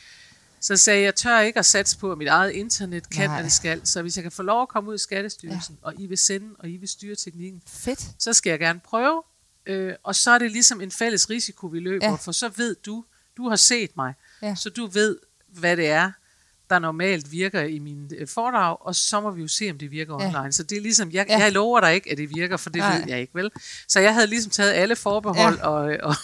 Så 0.60 0.76
sagde 0.76 0.98
jeg, 1.00 1.04
jeg 1.04 1.14
tør 1.14 1.40
ikke 1.40 1.58
at 1.58 1.66
satse 1.66 1.98
på, 1.98 2.12
at 2.12 2.18
mit 2.18 2.28
eget 2.28 2.50
internet 2.50 3.10
kan, 3.10 3.28
Nej. 3.28 3.36
hvad 3.36 3.44
det 3.44 3.52
skal. 3.52 3.86
Så 3.86 4.02
hvis 4.02 4.16
jeg 4.16 4.22
kan 4.22 4.32
få 4.32 4.42
lov 4.42 4.62
at 4.62 4.68
komme 4.68 4.90
ud 4.90 4.94
i 4.94 4.98
Skattestyrelsen, 4.98 5.78
ja. 5.82 5.86
og 5.86 5.94
I 5.98 6.06
vil 6.06 6.18
sende, 6.18 6.54
og 6.58 6.68
I 6.70 6.76
vil 6.76 6.88
styre 6.88 7.14
teknikken, 7.14 7.62
Fedt. 7.66 8.06
så 8.18 8.32
skal 8.32 8.50
jeg 8.50 8.58
gerne 8.58 8.80
prøve. 8.80 9.22
Øh, 9.66 9.94
og 10.02 10.14
så 10.14 10.30
er 10.30 10.38
det 10.38 10.52
ligesom 10.52 10.80
en 10.80 10.90
fælles 10.90 11.30
risiko, 11.30 11.66
vi 11.66 11.80
løber, 11.80 12.06
ja. 12.06 12.14
for 12.14 12.32
så 12.32 12.48
ved 12.56 12.76
du, 12.86 13.04
du 13.36 13.48
har 13.48 13.56
set 13.56 13.96
mig, 13.96 14.14
Ja. 14.42 14.54
så 14.54 14.70
du 14.70 14.86
ved, 14.86 15.18
hvad 15.48 15.76
det 15.76 15.88
er, 15.88 16.12
der 16.72 16.78
normalt 16.78 17.32
virker 17.32 17.62
i 17.62 17.78
min 17.78 18.10
øh, 18.18 18.28
foredrag, 18.28 18.76
og 18.86 18.94
så 18.94 19.20
må 19.20 19.30
vi 19.30 19.42
jo 19.42 19.48
se, 19.48 19.70
om 19.70 19.78
det 19.78 19.90
virker 19.90 20.16
Ja. 20.22 20.26
online. 20.38 20.52
Så 20.52 20.62
det 20.62 20.78
er 20.78 20.82
ligesom, 20.82 21.10
jeg, 21.10 21.26
Ja. 21.28 21.38
jeg 21.38 21.52
lover 21.52 21.80
dig 21.80 21.94
ikke, 21.94 22.10
at 22.10 22.18
det 22.18 22.30
virker, 22.34 22.56
for 22.56 22.70
det 22.70 22.80
Nej. 22.80 22.98
ved 22.98 23.04
jeg 23.08 23.20
ikke, 23.20 23.34
vel? 23.34 23.50
Så 23.88 24.00
jeg 24.00 24.14
havde 24.14 24.26
ligesom 24.26 24.50
taget 24.50 24.72
alle 24.72 24.96
forbehold 24.96 25.56
Ja. 25.58 25.66
og, 25.68 25.96
og 26.02 26.14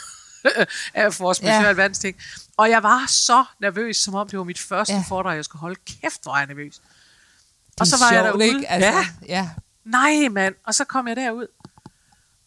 af 0.94 1.14
force 1.14 1.44
Ja. 1.44 1.88
ting. 1.92 2.16
Og 2.56 2.70
jeg 2.70 2.82
var 2.82 3.04
så 3.08 3.44
nervøs, 3.60 3.96
som 3.96 4.14
om 4.14 4.28
det 4.28 4.38
var 4.38 4.44
mit 4.44 4.58
første 4.58 4.94
Ja. 4.94 5.04
foredrag, 5.08 5.36
jeg 5.36 5.44
skulle 5.44 5.60
holde. 5.60 5.80
Kæft, 5.86 6.22
hvor 6.22 6.36
jeg 6.36 6.46
nervøs. 6.46 6.74
Det 6.74 7.80
Og 7.80 7.86
så 7.86 7.96
var 7.98 8.12
jeg 8.12 8.24
sjovt, 8.24 8.40
derude. 8.40 8.56
Ikke? 8.58 8.68
Altså, 8.70 8.88
Ja. 8.88 9.06
ja. 9.28 9.48
Nej, 9.84 10.28
mand. 10.30 10.54
Og 10.66 10.74
så 10.74 10.84
kom 10.84 11.08
jeg 11.08 11.16
derud. 11.16 11.46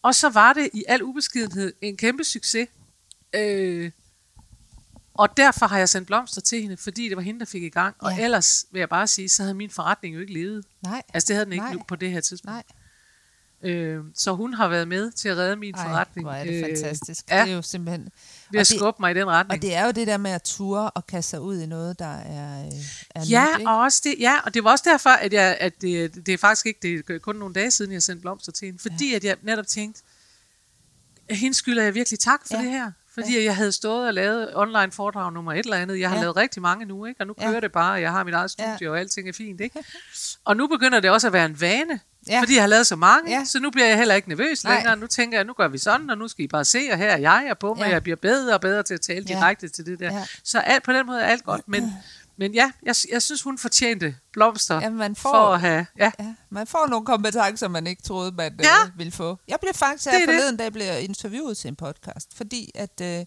Og 0.04 0.16
så 0.16 0.30
var 0.30 0.54
det 0.54 0.70
i 0.74 0.84
al 0.88 1.04
ubeskedenhed 1.04 1.74
en 1.82 1.98
kæmpe 1.98 2.24
succes. 2.24 2.68
Øh, 3.36 3.92
og 5.14 5.38
derfor 5.38 5.66
har 5.68 5.78
jeg 5.78 5.90
sendt 5.90 6.08
blomster 6.08 6.42
til 6.42 6.62
hende, 6.62 6.78
fordi 6.78 7.10
det 7.10 7.18
var 7.18 7.24
hende, 7.24 7.40
der 7.40 7.46
fik 7.46 7.64
i 7.64 7.70
gang. 7.70 7.96
Og 8.00 8.12
Ja. 8.18 8.24
ellers 8.24 8.66
vil 8.72 8.80
jeg 8.80 8.90
bare 8.90 9.08
sige, 9.08 9.30
så 9.30 9.44
havde 9.44 9.54
min 9.54 9.70
forretning 9.70 10.16
jo 10.16 10.20
ikke 10.22 10.34
levet. 10.34 10.66
Nej. 10.84 11.02
Altså 11.14 11.28
det 11.28 11.36
havde 11.36 11.46
den 11.46 11.54
ikke 11.54 11.66
Nej. 11.66 11.74
nu 11.74 11.84
på 11.88 11.96
det 11.96 12.12
her 12.12 12.22
tidspunkt. 12.22 12.54
Nej. 12.56 12.64
Øh, 13.72 14.04
så 14.16 14.32
hun 14.34 14.54
har 14.54 14.68
været 14.68 14.88
med 14.88 15.12
til 15.12 15.30
at 15.30 15.38
redde 15.38 15.56
min 15.56 15.76
Ej, 15.76 15.84
forretning. 15.88 16.26
hvor 16.26 16.34
er 16.34 16.44
det 16.44 16.54
øh, 16.54 16.64
fantastisk. 16.64 17.26
ja. 17.32 17.42
Det 17.44 17.52
er 17.52 17.56
jo 17.56 17.62
simpelthen... 17.62 18.02
Ved 18.02 18.60
at 18.60 18.66
og 18.66 18.70
det- 18.70 18.78
skubbe 18.80 18.98
mig 19.02 19.12
i 19.12 19.14
den 19.14 19.28
retning. 19.28 19.58
Og 19.58 19.62
det 19.62 19.76
er 19.76 19.86
jo 19.86 19.92
det 19.92 20.08
der 20.08 20.18
med 20.18 20.32
at 20.32 20.42
ture 20.44 20.90
og 20.90 21.08
kaste 21.08 21.30
sig 21.30 21.42
ud 21.42 21.62
i 21.62 21.66
noget, 21.66 22.00
der 22.00 22.18
er, 22.18 22.66
øh, 22.66 22.72
er 23.16 23.26
Ja, 23.30 23.46
nyt, 23.60 23.66
og 23.68 23.78
også 23.80 24.02
det, 24.04 24.16
ja, 24.20 24.36
og 24.46 24.54
det 24.54 24.64
var 24.64 24.72
også 24.72 24.84
derfor, 24.88 25.10
at, 25.10 25.34
jeg, 25.34 25.58
at 25.60 25.82
det, 25.82 26.26
det 26.26 26.34
er 26.34 26.38
faktisk 26.38 26.66
ikke, 26.66 26.80
det 26.82 27.10
er 27.16 27.20
kun 27.20 27.36
nogle 27.36 27.54
dage 27.54 27.72
siden, 27.72 27.92
jeg 27.92 28.04
sendte 28.04 28.22
blomster 28.22 28.52
til 28.52 28.66
hende, 28.66 28.80
fordi 28.80 29.10
ja. 29.10 29.16
at 29.16 29.24
jeg 29.24 29.36
netop 29.42 29.68
tænkte, 29.68 30.02
at 31.30 31.38
hende 31.38 31.58
skylder 31.58 31.84
jeg 31.84 31.94
virkelig 31.96 32.20
tak 32.20 32.42
for 32.48 32.58
ja. 32.58 32.62
det 32.64 32.72
her. 32.72 32.92
Fordi 33.14 33.38
ja. 33.38 33.44
jeg 33.44 33.56
havde 33.56 33.72
stået 33.72 34.08
og 34.08 34.14
lavet 34.14 34.52
online 34.56 34.92
foredrag 34.92 35.34
nummer 35.34 35.54
et 35.54 35.60
eller 35.60 35.78
andet. 35.78 36.00
Jeg 36.00 36.10
har 36.10 36.16
Ja. 36.16 36.20
ja. 36.20 36.24
lavet 36.24 36.38
rigtig 36.38 36.62
mange 36.62 36.86
nu, 36.86 37.06
ikke? 37.06 37.22
og 37.22 37.28
nu 37.28 37.34
Ja. 37.42 37.50
kører 37.50 37.60
det 37.60 37.72
bare, 37.72 37.94
og 37.94 38.02
jeg 38.02 38.12
har 38.12 38.24
mit 38.24 38.34
eget 38.34 38.56
Ja. 38.60 38.76
studie, 38.76 38.92
og 38.92 39.00
alting 39.00 39.30
er 39.30 39.34
fint. 39.34 39.62
Ikke? 39.62 39.80
Og 40.46 40.58
nu 40.58 40.68
begynder 40.68 41.00
det 41.00 41.10
også 41.10 41.28
at 41.28 41.34
være 41.34 41.46
en 41.46 41.62
vane, 41.62 42.00
Ja. 42.28 42.34
ja. 42.34 42.40
fordi 42.42 42.54
jeg 42.54 42.64
har 42.64 42.68
lavet 42.68 42.88
så 42.88 42.96
mange, 42.96 43.32
Ja. 43.32 43.38
ja. 43.38 43.46
så 43.46 43.60
nu 43.60 43.70
bliver 43.70 43.88
jeg 43.88 43.98
heller 43.98 44.16
ikke 44.16 44.30
nervøs 44.30 44.64
Nej. 44.64 44.76
længere. 44.76 44.96
Nu 44.98 45.08
tænker 45.08 45.38
jeg, 45.38 45.46
nu 45.46 45.54
gør 45.54 45.68
vi 45.68 45.78
sådan, 45.78 46.10
og 46.10 46.18
nu 46.18 46.28
skal 46.28 46.46
I 46.46 46.48
bare 46.48 46.66
se, 46.66 46.80
og 46.92 46.98
her 46.98 47.10
er 47.10 47.18
jeg, 47.18 47.48
og 47.52 47.58
på 47.60 47.74
mig, 47.74 47.82
Ja. 47.82 47.88
ja. 47.88 47.94
jeg 47.94 48.04
bliver 48.04 48.16
bedre 48.16 48.54
og 48.54 48.62
bedre 48.62 48.84
til 48.84 48.94
at 48.94 49.02
tale 49.02 49.26
Ja. 49.30 49.34
direkte 49.36 49.68
til 49.68 49.86
det 49.86 50.00
der. 50.00 50.06
Ja. 50.12 50.18
Ja. 50.18 50.26
Så 50.44 50.60
alt, 50.60 50.84
på 50.84 50.94
den 50.94 51.06
måde 51.06 51.22
er 51.22 51.26
alt 51.26 51.44
godt, 51.44 51.62
men, 51.68 51.94
men 52.38 52.54
ja, 52.54 52.72
jeg, 52.84 52.96
jeg 53.12 53.22
synes, 53.22 53.42
hun 53.42 53.58
fortjente 53.58 54.16
blomster 54.34 54.82
Ja, 54.82 54.90
man 54.90 55.16
får, 55.16 55.30
for 55.30 55.54
at 55.54 55.60
have... 55.62 55.86
Ja, 55.98 56.12
ja, 56.20 56.34
man 56.50 56.68
får 56.68 56.88
nogle 56.88 57.06
kompetencer, 57.06 57.68
man 57.68 57.88
ikke 57.88 58.02
troede, 58.04 58.32
man 58.32 58.60
Ja. 58.64 58.86
øh, 58.86 58.98
ville 58.98 59.12
få. 59.12 59.38
Jeg 59.48 59.58
blev 59.62 59.74
faktisk 59.74 60.12
her 60.12 60.22
er 60.22 60.26
forleden 60.26 60.74
blev 60.74 60.86
jeg 60.86 61.02
interviewet 61.02 61.58
til 61.58 61.68
en 61.68 61.76
podcast, 61.76 62.38
fordi 62.38 62.72
at 62.76 63.02
øh, 63.02 63.26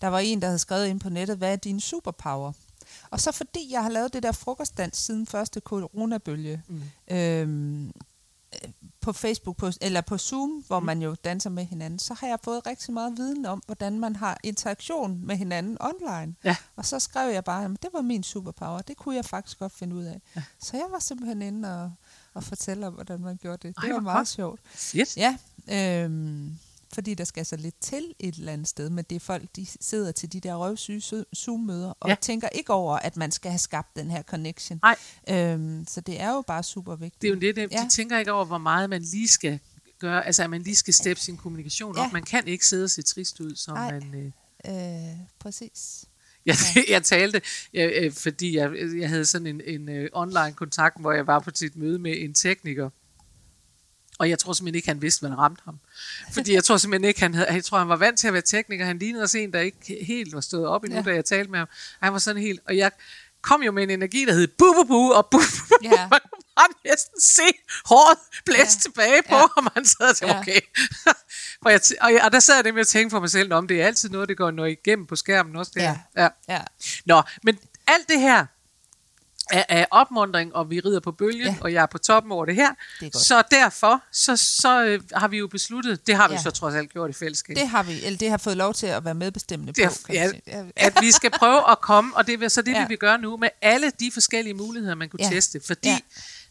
der 0.00 0.08
var 0.08 0.18
en, 0.18 0.40
der 0.40 0.46
havde 0.46 0.58
skrevet 0.58 0.86
ind 0.86 1.00
på 1.00 1.08
nettet, 1.08 1.36
hvad 1.36 1.52
er 1.52 1.56
din 1.56 1.80
superpower? 1.80 2.52
Og 3.10 3.20
så 3.20 3.32
fordi 3.32 3.72
jeg 3.72 3.82
har 3.82 3.90
lavet 3.90 4.12
det 4.12 4.22
der 4.22 4.32
frokostdans 4.32 4.96
siden 4.96 5.26
første 5.26 5.60
coronabølge, 5.60 6.62
mm. 6.68 6.82
øhm, 7.16 7.86
øh, 7.86 7.92
på 9.00 9.12
Facebook, 9.12 9.56
på, 9.56 9.70
eller 9.80 10.00
på 10.00 10.18
Zoom, 10.18 10.64
hvor 10.66 10.80
Mm. 10.80 10.86
man 10.86 11.02
jo 11.02 11.14
danser 11.14 11.50
med 11.50 11.64
hinanden, 11.64 11.98
så 11.98 12.14
har 12.14 12.26
jeg 12.26 12.38
fået 12.44 12.66
rigtig 12.66 12.94
meget 12.94 13.16
viden 13.16 13.46
om, 13.46 13.62
hvordan 13.66 14.00
man 14.00 14.16
har 14.16 14.38
interaktion 14.42 15.26
med 15.26 15.36
hinanden 15.36 15.76
online. 15.80 16.34
Ja. 16.44 16.56
Og 16.76 16.86
så 16.86 16.98
skrev 17.00 17.32
jeg 17.32 17.44
bare, 17.44 17.64
at 17.64 17.70
det 17.82 17.90
var 17.92 18.00
min 18.02 18.22
superpower. 18.22 18.78
Det 18.82 18.96
kunne 18.96 19.14
jeg 19.14 19.24
faktisk 19.24 19.58
godt 19.58 19.72
finde 19.72 19.96
ud 19.96 20.04
af. 20.04 20.20
Ja. 20.36 20.42
Så 20.60 20.76
jeg 20.76 20.86
var 20.90 20.98
simpelthen 20.98 21.42
inde 21.42 21.82
og, 21.84 21.92
og 22.34 22.44
fortælle 22.44 22.86
om, 22.86 22.94
hvordan 22.94 23.20
man 23.20 23.36
gjorde 23.36 23.68
det. 23.68 23.76
Det 23.76 23.84
Ej, 23.84 23.92
var 23.92 24.00
meget 24.00 24.16
godt. 24.18 24.28
sjovt. 24.28 24.60
fedt. 24.64 25.16
Ja, 25.16 25.36
øhm, 26.04 26.58
fordi 26.94 27.14
der 27.14 27.24
skal 27.24 27.46
så 27.46 27.56
lidt 27.56 27.74
til 27.80 28.14
et 28.18 28.34
eller 28.34 28.52
andet 28.52 28.68
sted, 28.68 28.90
men 28.90 29.04
det 29.10 29.16
er 29.16 29.20
folk, 29.20 29.42
de 29.56 29.66
sidder 29.80 30.12
til 30.12 30.32
de 30.32 30.40
der 30.40 30.54
røvsyge 30.54 30.98
Zo- 31.00 31.24
Zoom-møder, 31.36 31.88
og 32.00 32.08
ja. 32.08 32.12
Ja. 32.12 32.16
tænker 32.20 32.48
ikke 32.48 32.72
over, 32.72 32.96
at 32.98 33.16
man 33.16 33.30
skal 33.30 33.50
have 33.50 33.58
skabt 33.58 33.96
den 33.96 34.10
her 34.10 34.22
connection. 34.22 34.80
Nej. 34.82 34.96
Øhm, 35.30 35.86
så 35.88 36.00
det 36.00 36.20
er 36.20 36.32
jo 36.32 36.44
bare 36.46 36.62
super 36.62 36.96
vigtigt. 36.96 37.22
Det 37.22 37.28
er 37.28 37.34
jo 37.34 37.40
det, 37.40 37.56
det 37.56 37.68
Ja. 37.72 37.84
de 37.84 37.88
tænker 37.96 38.18
ikke 38.18 38.32
over, 38.32 38.44
hvor 38.44 38.58
meget 38.58 38.90
man 38.90 39.02
lige 39.02 39.28
skal 39.28 39.58
gøre, 39.98 40.26
altså 40.26 40.42
at 40.44 40.50
man 40.50 40.62
lige 40.62 40.76
skal 40.76 40.94
steppe 40.94 41.22
sin 41.22 41.36
kommunikation 41.36 41.96
Ja. 41.96 42.06
op. 42.06 42.12
Man 42.12 42.22
kan 42.22 42.46
ikke 42.48 42.66
sidde 42.66 42.84
og 42.84 42.90
se 42.90 43.02
trist 43.02 43.40
ud, 43.40 43.54
som 43.56 43.74
Nej. 43.76 43.92
man... 44.00 44.14
Øh, 44.14 44.32
Øh, 44.68 45.16
præcis. 45.38 46.04
jeg, 46.46 46.56
jeg 46.94 47.02
talte, 47.04 47.42
jeg, 47.72 47.92
øh, 47.96 48.12
fordi 48.12 48.56
jeg, 48.56 48.70
jeg 48.98 49.08
havde 49.08 49.26
sådan 49.26 49.46
en, 49.46 49.60
en 49.66 49.88
øh, 49.88 50.08
online 50.12 50.52
kontakt, 50.52 51.00
hvor 51.00 51.12
jeg 51.12 51.26
var 51.26 51.38
på 51.38 51.50
sit 51.54 51.76
møde 51.76 51.98
med 51.98 52.14
en 52.18 52.34
tekniker, 52.34 52.90
og 54.18 54.30
jeg 54.30 54.38
tror 54.38 54.52
simpelthen 54.52 54.74
ikke, 54.76 54.88
han 54.88 55.02
vidste, 55.02 55.20
hvad 55.20 55.30
der 55.30 55.36
ramte 55.36 55.62
ham. 55.64 55.78
Fordi 56.32 56.52
jeg 56.54 56.64
tror 56.64 56.76
simpelthen 56.76 57.08
ikke, 57.08 57.20
han 57.20 57.34
havde, 57.34 57.52
jeg 57.52 57.64
tror, 57.64 57.78
han 57.78 57.88
var 57.88 57.96
vant 57.96 58.18
til 58.18 58.26
at 58.26 58.32
være 58.32 58.42
tekniker. 58.42 58.84
Han 58.84 58.98
lignede 58.98 59.22
også 59.22 59.38
en, 59.38 59.52
der 59.52 59.60
ikke 59.60 60.04
helt 60.06 60.34
var 60.34 60.40
stået 60.40 60.66
op 60.66 60.84
endnu, 60.84 60.96
Ja. 60.98 61.02
da 61.02 61.14
jeg 61.14 61.24
talte 61.24 61.50
med 61.50 61.58
ham. 61.58 61.68
Han 62.02 62.12
var 62.12 62.18
sådan 62.18 62.42
helt, 62.42 62.60
og 62.66 62.76
jeg 62.76 62.90
kom 63.42 63.62
jo 63.62 63.72
med 63.72 63.82
en 63.82 63.90
energi, 63.90 64.24
der 64.24 64.32
hed 64.34 64.46
bu, 64.48 64.64
bu, 64.76 64.84
bu, 64.84 65.12
og 65.12 65.26
bu, 65.30 65.38
bu, 65.38 65.66
bu. 65.68 65.74
Ja. 65.82 65.90
Man 66.10 66.20
kunne 66.30 66.42
bare 66.56 66.68
næsten 66.84 67.20
se 67.20 67.42
håret 67.84 68.18
blæse 68.44 68.60
Ja. 68.62 68.66
tilbage 68.82 69.22
på 69.28 69.34
Ja. 69.36 69.42
og 69.42 69.72
han 69.74 69.84
sad 69.84 70.10
og 70.10 70.16
tænkte, 70.16 70.36
okay. 70.38 70.60
og, 71.64 71.72
jeg, 71.72 71.80
og, 72.00 72.12
jeg, 72.12 72.20
og 72.24 72.32
der 72.32 72.40
sad 72.40 72.54
jeg 72.54 72.62
nemlig 72.64 72.80
og 72.80 72.86
tænkte 72.86 73.14
for 73.14 73.20
mig 73.20 73.30
selv, 73.30 73.52
om 73.52 73.68
det 73.68 73.82
er 73.82 73.86
altid 73.86 74.08
noget, 74.08 74.28
det 74.28 74.36
går 74.36 74.50
noget 74.50 74.70
igennem 74.70 75.06
på 75.06 75.16
skærmen 75.16 75.56
også. 75.56 75.72
Det 75.74 75.80
Ja. 75.82 75.98
her. 76.16 76.22
ja. 76.48 76.54
Ja. 76.54 76.60
Nå, 77.06 77.22
men 77.42 77.58
alt 77.86 78.08
det 78.08 78.20
her 78.20 78.46
er, 79.50 79.64
er 79.68 79.84
opmundring, 79.90 80.54
og 80.54 80.70
vi 80.70 80.80
rider 80.80 81.00
på 81.00 81.12
bølgen, 81.12 81.46
Ja. 81.46 81.56
og 81.60 81.72
jeg 81.72 81.82
er 81.82 81.86
på 81.86 81.98
toppen 81.98 82.32
over 82.32 82.44
det 82.44 82.54
her. 82.54 82.70
Det 83.00 83.14
er 83.14 83.18
så 83.18 83.42
derfor, 83.50 84.02
så, 84.12 84.36
så 84.36 84.84
øh, 84.84 85.00
har 85.12 85.28
vi 85.28 85.38
jo 85.38 85.46
besluttet, 85.46 86.06
det 86.06 86.14
har 86.16 86.28
vi 86.28 86.34
Ja. 86.34 86.42
så 86.42 86.50
trods 86.50 86.74
alt 86.74 86.92
gjort 86.92 87.10
i 87.10 87.12
fællesskab, 87.12 87.56
Det 87.56 87.68
har 87.68 87.82
vi, 87.82 88.04
eller 88.04 88.18
det 88.18 88.30
har 88.30 88.36
fået 88.36 88.56
lov 88.56 88.74
til 88.74 88.86
at 88.86 89.04
være 89.04 89.14
medbestemmende 89.14 89.72
Det 89.72 90.02
på. 90.06 90.12
ja, 90.12 90.30
at 90.76 90.92
vi 91.00 91.10
skal 91.12 91.30
prøve 91.30 91.70
at 91.70 91.80
komme, 91.80 92.16
og 92.16 92.26
det 92.26 92.42
er 92.42 92.48
så 92.48 92.62
det, 92.62 92.72
Ja. 92.72 92.82
vi 92.82 92.88
vil 92.88 92.98
gøre 92.98 93.18
nu, 93.18 93.36
med 93.36 93.48
alle 93.62 93.90
de 94.00 94.10
forskellige 94.12 94.54
muligheder, 94.54 94.94
man 94.94 95.08
kunne 95.08 95.24
Ja. 95.24 95.30
teste. 95.30 95.60
Fordi 95.66 95.88
Ja. 95.88 95.98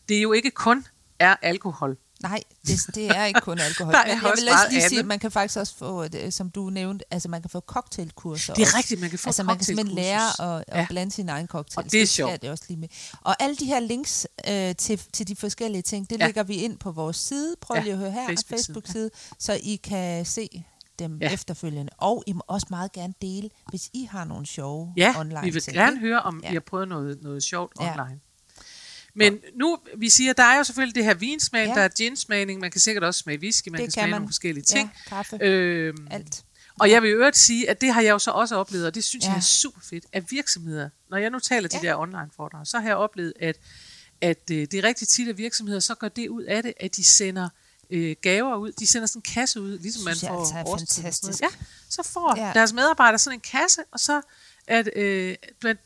det 0.09 0.23
jo 0.23 0.33
ikke 0.33 0.51
kun 0.51 0.85
er 1.19 1.35
alkohol. 1.41 1.97
Nej, 2.27 2.39
det, 2.67 2.79
det 2.95 3.07
er 3.07 3.25
ikke 3.25 3.41
kun 3.41 3.59
alkohol. 3.59 3.93
Der 3.93 3.99
er 3.99 4.03
Men 4.05 4.23
jeg 4.23 4.31
vil 4.37 4.49
også 4.49 4.67
lige 4.71 4.89
sige, 4.89 4.99
at 4.99 5.05
man 5.05 5.19
kan 5.19 5.31
faktisk 5.31 5.57
også 5.59 5.75
få, 5.77 6.03
øh, 6.03 6.31
som 6.31 6.49
du 6.49 6.69
nævnte, 6.69 7.05
altså 7.13 7.29
man 7.29 7.41
kan 7.41 7.49
få 7.49 7.59
cocktailkurser. 7.59 8.53
Det 8.53 8.61
er 8.61 8.65
også. 8.65 8.77
rigtigt, 8.77 9.01
man 9.01 9.09
kan 9.09 9.19
få 9.19 9.29
Altså 9.29 9.43
man 9.43 9.55
kan 9.55 9.65
simpelthen 9.65 9.95
lære 9.95 10.55
at, 10.57 10.63
at 10.67 10.79
Ja. 10.79 10.85
blande 10.89 11.11
sin 11.11 11.29
egen 11.29 11.47
cocktail. 11.47 11.85
Og 11.85 11.91
det 11.91 12.01
er 12.01 12.05
sjovt. 12.07 12.41
Det 12.41 12.47
er 12.47 12.51
også 12.51 12.63
lige 12.67 12.79
med. 12.79 12.87
Og 13.21 13.43
alle 13.43 13.55
de 13.55 13.65
her 13.65 13.79
links 13.79 14.27
øh, 14.49 14.75
til, 14.75 15.01
til 15.13 15.27
de 15.27 15.35
forskellige 15.35 15.81
ting, 15.81 16.09
det 16.09 16.19
Ja. 16.19 16.25
lægger 16.25 16.43
vi 16.43 16.53
ind 16.55 16.77
på 16.77 16.91
vores 16.91 17.17
side. 17.17 17.55
Prøv 17.61 17.75
Ja, 17.77 17.81
lige 17.83 17.93
at 17.93 17.99
høre 17.99 18.11
her, 18.11 18.27
Facebook-side. 18.27 18.57
Facebook-side, 18.57 19.09
så 19.39 19.59
I 19.63 19.75
kan 19.75 20.25
se 20.25 20.63
dem 20.99 21.17
ja. 21.21 21.27
Ja. 21.27 21.33
efterfølgende. 21.33 21.91
Og 21.97 22.23
I 22.27 22.33
må 22.33 22.41
også 22.47 22.67
meget 22.69 22.91
gerne 22.91 23.13
dele, 23.21 23.49
hvis 23.69 23.89
I 23.93 24.07
har 24.11 24.25
nogle 24.25 24.45
sjove 24.45 24.93
Ja, 24.97 25.13
online 25.19 25.41
vi 25.43 25.49
vil 25.49 25.61
ting. 25.61 25.75
gerne 25.77 25.99
høre, 25.99 26.21
om 26.21 26.39
Ja. 26.43 26.47
ja. 26.47 26.51
I 26.51 26.55
har 26.55 26.59
prøvet 26.67 26.87
noget, 26.87 27.23
noget 27.23 27.43
sjovt 27.43 27.73
Ja. 27.81 27.91
online. 28.01 28.19
Men 29.15 29.39
nu, 29.55 29.77
vi 29.97 30.09
siger, 30.09 30.33
der 30.33 30.43
er 30.43 30.57
jo 30.57 30.63
selvfølgelig 30.63 30.95
det 30.95 31.03
her 31.03 31.13
vinsmagning, 31.13 31.75
Ja. 31.75 31.79
der 31.79 31.85
er 31.85 31.89
ginsmagning, 31.89 32.59
man 32.61 32.71
kan 32.71 32.81
sikkert 32.81 33.03
også 33.03 33.19
smage 33.19 33.39
whisky, 33.39 33.69
man 33.69 33.73
Det 33.73 33.79
kan 33.79 33.85
kan 33.85 33.91
smage 33.91 34.07
man. 34.11 34.21
nogle 34.21 34.27
forskellige 34.27 34.63
ting. 34.63 34.91
Ja, 35.05 35.09
kaffe, 35.09 35.37
Øhm, 35.41 36.07
alt. 36.11 36.43
Og 36.79 36.89
jeg 36.91 37.01
vil 37.01 37.09
i 37.09 37.13
øvrigt 37.13 37.37
sige, 37.37 37.69
at 37.69 37.81
det 37.81 37.93
har 37.93 38.01
jeg 38.01 38.11
jo 38.11 38.19
så 38.19 38.31
også 38.31 38.55
oplevet, 38.55 38.85
og 38.87 38.95
det 38.95 39.03
synes 39.03 39.25
Ja. 39.25 39.29
jeg 39.29 39.37
er 39.37 39.41
super 39.41 39.81
fedt, 39.89 40.05
at 40.13 40.31
virksomheder, 40.31 40.89
når 41.09 41.17
jeg 41.17 41.29
nu 41.29 41.39
taler 41.39 41.69
de 41.69 41.77
Ja. 41.83 41.87
der 41.87 41.95
online 41.97 42.29
foredrag, 42.35 42.67
så 42.67 42.79
har 42.79 42.87
jeg 42.87 42.95
oplevet, 42.95 43.33
at, 43.39 43.57
at 44.21 44.51
øh, 44.51 44.57
det 44.57 44.73
er 44.73 44.83
rigtig 44.83 45.07
tit, 45.07 45.27
at 45.27 45.37
virksomheder 45.37 45.79
så 45.79 45.95
gør 45.95 46.07
det 46.07 46.27
ud 46.29 46.43
af 46.43 46.63
det, 46.63 46.73
at 46.79 46.95
de 46.95 47.03
sender 47.03 47.49
øh, 47.89 48.15
gaver 48.21 48.55
ud. 48.55 48.71
De 48.71 48.87
sender 48.87 49.07
sådan 49.07 49.19
en 49.19 49.33
kasse 49.33 49.61
ud, 49.61 49.79
ligesom 49.79 50.03
man 50.03 50.15
får 50.15 50.39
altså 50.39 50.55
er 50.55 50.77
fantastisk. 50.79 51.41
Ja, 51.41 51.47
så 51.89 52.03
får 52.03 52.33
ja. 52.37 52.51
deres 52.53 52.73
medarbejdere 52.73 53.19
sådan 53.19 53.37
en 53.37 53.41
kasse, 53.41 53.81
og 53.91 53.99
så 53.99 54.21
at, 54.67 54.89
øh, 54.95 55.35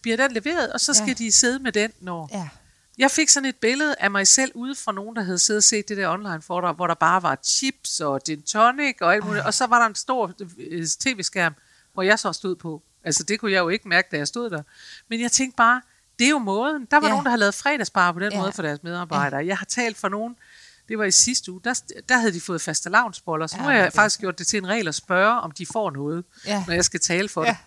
bliver 0.02 0.18
den 0.18 0.32
leveret, 0.32 0.74
og 0.74 0.80
så 0.80 0.94
skal 0.94 1.08
Ja. 1.08 1.14
de 1.14 1.32
sidde 1.32 1.60
med 1.60 1.72
den, 1.72 1.92
når... 2.02 2.30
Ja. 2.32 2.48
Jeg 3.00 3.12
fik 3.12 3.30
sådan 3.30 3.50
et 3.50 3.56
billede 3.56 3.96
af 4.00 4.12
mig 4.12 4.28
selv 4.28 4.52
ude 4.56 4.76
fra 4.76 4.92
nogen, 4.92 5.16
der 5.16 5.22
havde 5.24 5.40
siddet 5.40 5.60
og 5.60 5.64
set 5.64 5.90
det 5.90 5.98
der 5.98 6.10
online 6.10 6.42
foredrag, 6.42 6.74
hvor 6.76 6.88
der 6.88 6.94
bare 6.94 7.24
var 7.24 7.38
chips 7.44 8.00
og 8.00 8.22
gin 8.26 8.42
tonic 8.42 8.96
og 9.02 9.14
alt 9.14 9.26
muligt, 9.26 9.46
og 9.46 9.54
så 9.54 9.66
var 9.68 9.80
der 9.80 9.86
en 9.86 9.96
stor 9.96 10.32
øh, 10.58 10.86
tv-skærm, 10.88 11.54
hvor 11.94 12.04
jeg 12.04 12.20
så 12.20 12.34
stod 12.34 12.56
på. 12.56 12.82
Altså 13.04 13.24
det 13.24 13.40
kunne 13.40 13.52
jeg 13.52 13.60
jo 13.60 13.70
ikke 13.70 13.88
mærke, 13.88 14.08
da 14.12 14.18
jeg 14.18 14.28
stod 14.28 14.50
der. 14.50 14.64
Men 15.08 15.22
jeg 15.22 15.32
tænkte 15.32 15.56
bare, 15.58 15.82
det 16.20 16.26
er 16.26 16.30
jo 16.30 16.38
måden. 16.40 16.86
Der 16.92 16.98
var 16.98 17.08
Ja. 17.08 17.10
nogen, 17.12 17.26
der 17.26 17.30
havde 17.32 17.40
lavet 17.40 17.56
fredagsbar 17.56 18.12
på 18.12 18.20
den 18.20 18.32
Ja. 18.32 18.40
måde 18.40 18.52
for 18.52 18.62
deres 18.62 18.84
medarbejdere. 18.84 19.46
Jeg 19.46 19.58
har 19.58 19.66
talt 19.66 19.98
for 19.98 20.10
nogen, 20.10 20.36
det 20.90 20.98
var 20.98 21.04
i 21.06 21.12
sidste 21.12 21.52
uge, 21.52 21.62
der, 21.64 21.82
der 22.10 22.18
havde 22.18 22.34
de 22.34 22.42
fået 22.42 22.62
faste 22.62 22.90
lavnsboller, 22.90 23.48
så 23.48 23.56
Ja, 23.56 23.62
nu 23.62 23.68
har 23.68 23.76
jeg 23.76 23.86
det 23.86 23.94
faktisk 23.94 24.20
gjort 24.20 24.40
det 24.40 24.48
til 24.48 24.58
en 24.58 24.68
regel 24.68 24.88
at 24.88 24.96
spørge, 24.96 25.42
om 25.42 25.52
de 25.52 25.66
får 25.66 25.92
noget, 25.92 26.24
Ja. 26.46 26.64
når 26.68 26.74
jeg 26.74 26.86
skal 26.86 27.00
tale 27.00 27.30
for 27.30 27.44
Ja. 27.46 27.50
det. 27.50 27.58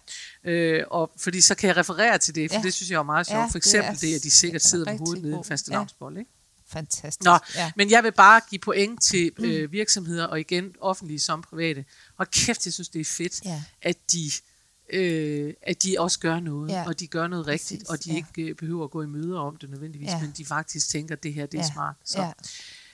Øh, 0.45 0.85
og, 0.91 1.13
fordi 1.17 1.41
så 1.41 1.55
kan 1.55 1.69
jeg 1.69 1.77
referere 1.77 2.19
til 2.19 2.35
det, 2.35 2.51
for 2.51 2.59
Ja. 2.59 2.63
det 2.63 2.75
synes 2.75 2.91
jeg 2.91 2.99
er 2.99 3.03
meget 3.03 3.27
sjovt. 3.27 3.39
Ja, 3.39 3.45
for 3.45 3.49
det 3.49 3.57
eksempel 3.57 3.91
er 3.91 3.99
det, 4.01 4.15
at 4.15 4.23
de 4.23 4.31
sikkert 4.31 4.63
sidder 4.63 4.91
med 4.93 4.99
hovedet 4.99 5.23
nede 5.23 5.41
i 5.41 5.45
faste 5.49 5.73
Ja. 5.73 5.81
Ikke? 6.19 6.31
Fantastisk. 6.67 7.25
Nå, 7.25 7.39
Ja. 7.55 7.73
men 7.77 7.91
jeg 7.91 8.05
vil 8.05 8.13
bare 8.13 8.41
give 8.51 8.59
point 8.59 9.03
til 9.03 9.33
øh, 9.39 9.73
virksomheder, 9.73 10.25
og 10.27 10.41
igen 10.41 10.75
offentlige 10.81 11.21
som 11.21 11.43
private. 11.43 11.85
Og 12.19 12.31
kæft, 12.31 12.67
jeg 12.67 12.73
synes, 12.73 12.89
det 12.89 13.01
er 13.01 13.05
fedt, 13.05 13.45
Ja. 13.45 13.63
at 13.83 13.97
de 14.13 14.31
øh, 14.93 15.55
at 15.63 15.83
de 15.83 15.97
også 15.99 16.19
gør 16.19 16.41
noget, 16.41 16.71
Ja. 16.71 16.85
og 16.87 17.01
de 17.01 17.07
gør 17.07 17.27
noget 17.27 17.47
rigtigt, 17.47 17.79
Præcis, 17.87 17.89
og 17.91 18.05
de 18.05 18.11
ja. 18.11 18.17
ikke 18.17 18.43
øh, 18.51 18.55
behøver 18.57 18.85
at 18.85 18.91
gå 18.91 19.03
i 19.03 19.07
møder 19.07 19.39
om 19.41 19.57
det 19.57 19.71
nødvendigvis, 19.71 20.09
Ja. 20.09 20.21
men 20.21 20.33
de 20.37 20.45
faktisk 20.45 20.89
tænker, 20.89 21.15
at 21.17 21.23
det 21.23 21.35
her 21.35 21.47
det 21.47 21.59
er 21.61 21.65
Ja. 21.65 21.73
smart. 21.73 21.95
Så, 22.05 22.23
Ja. 22.23 22.33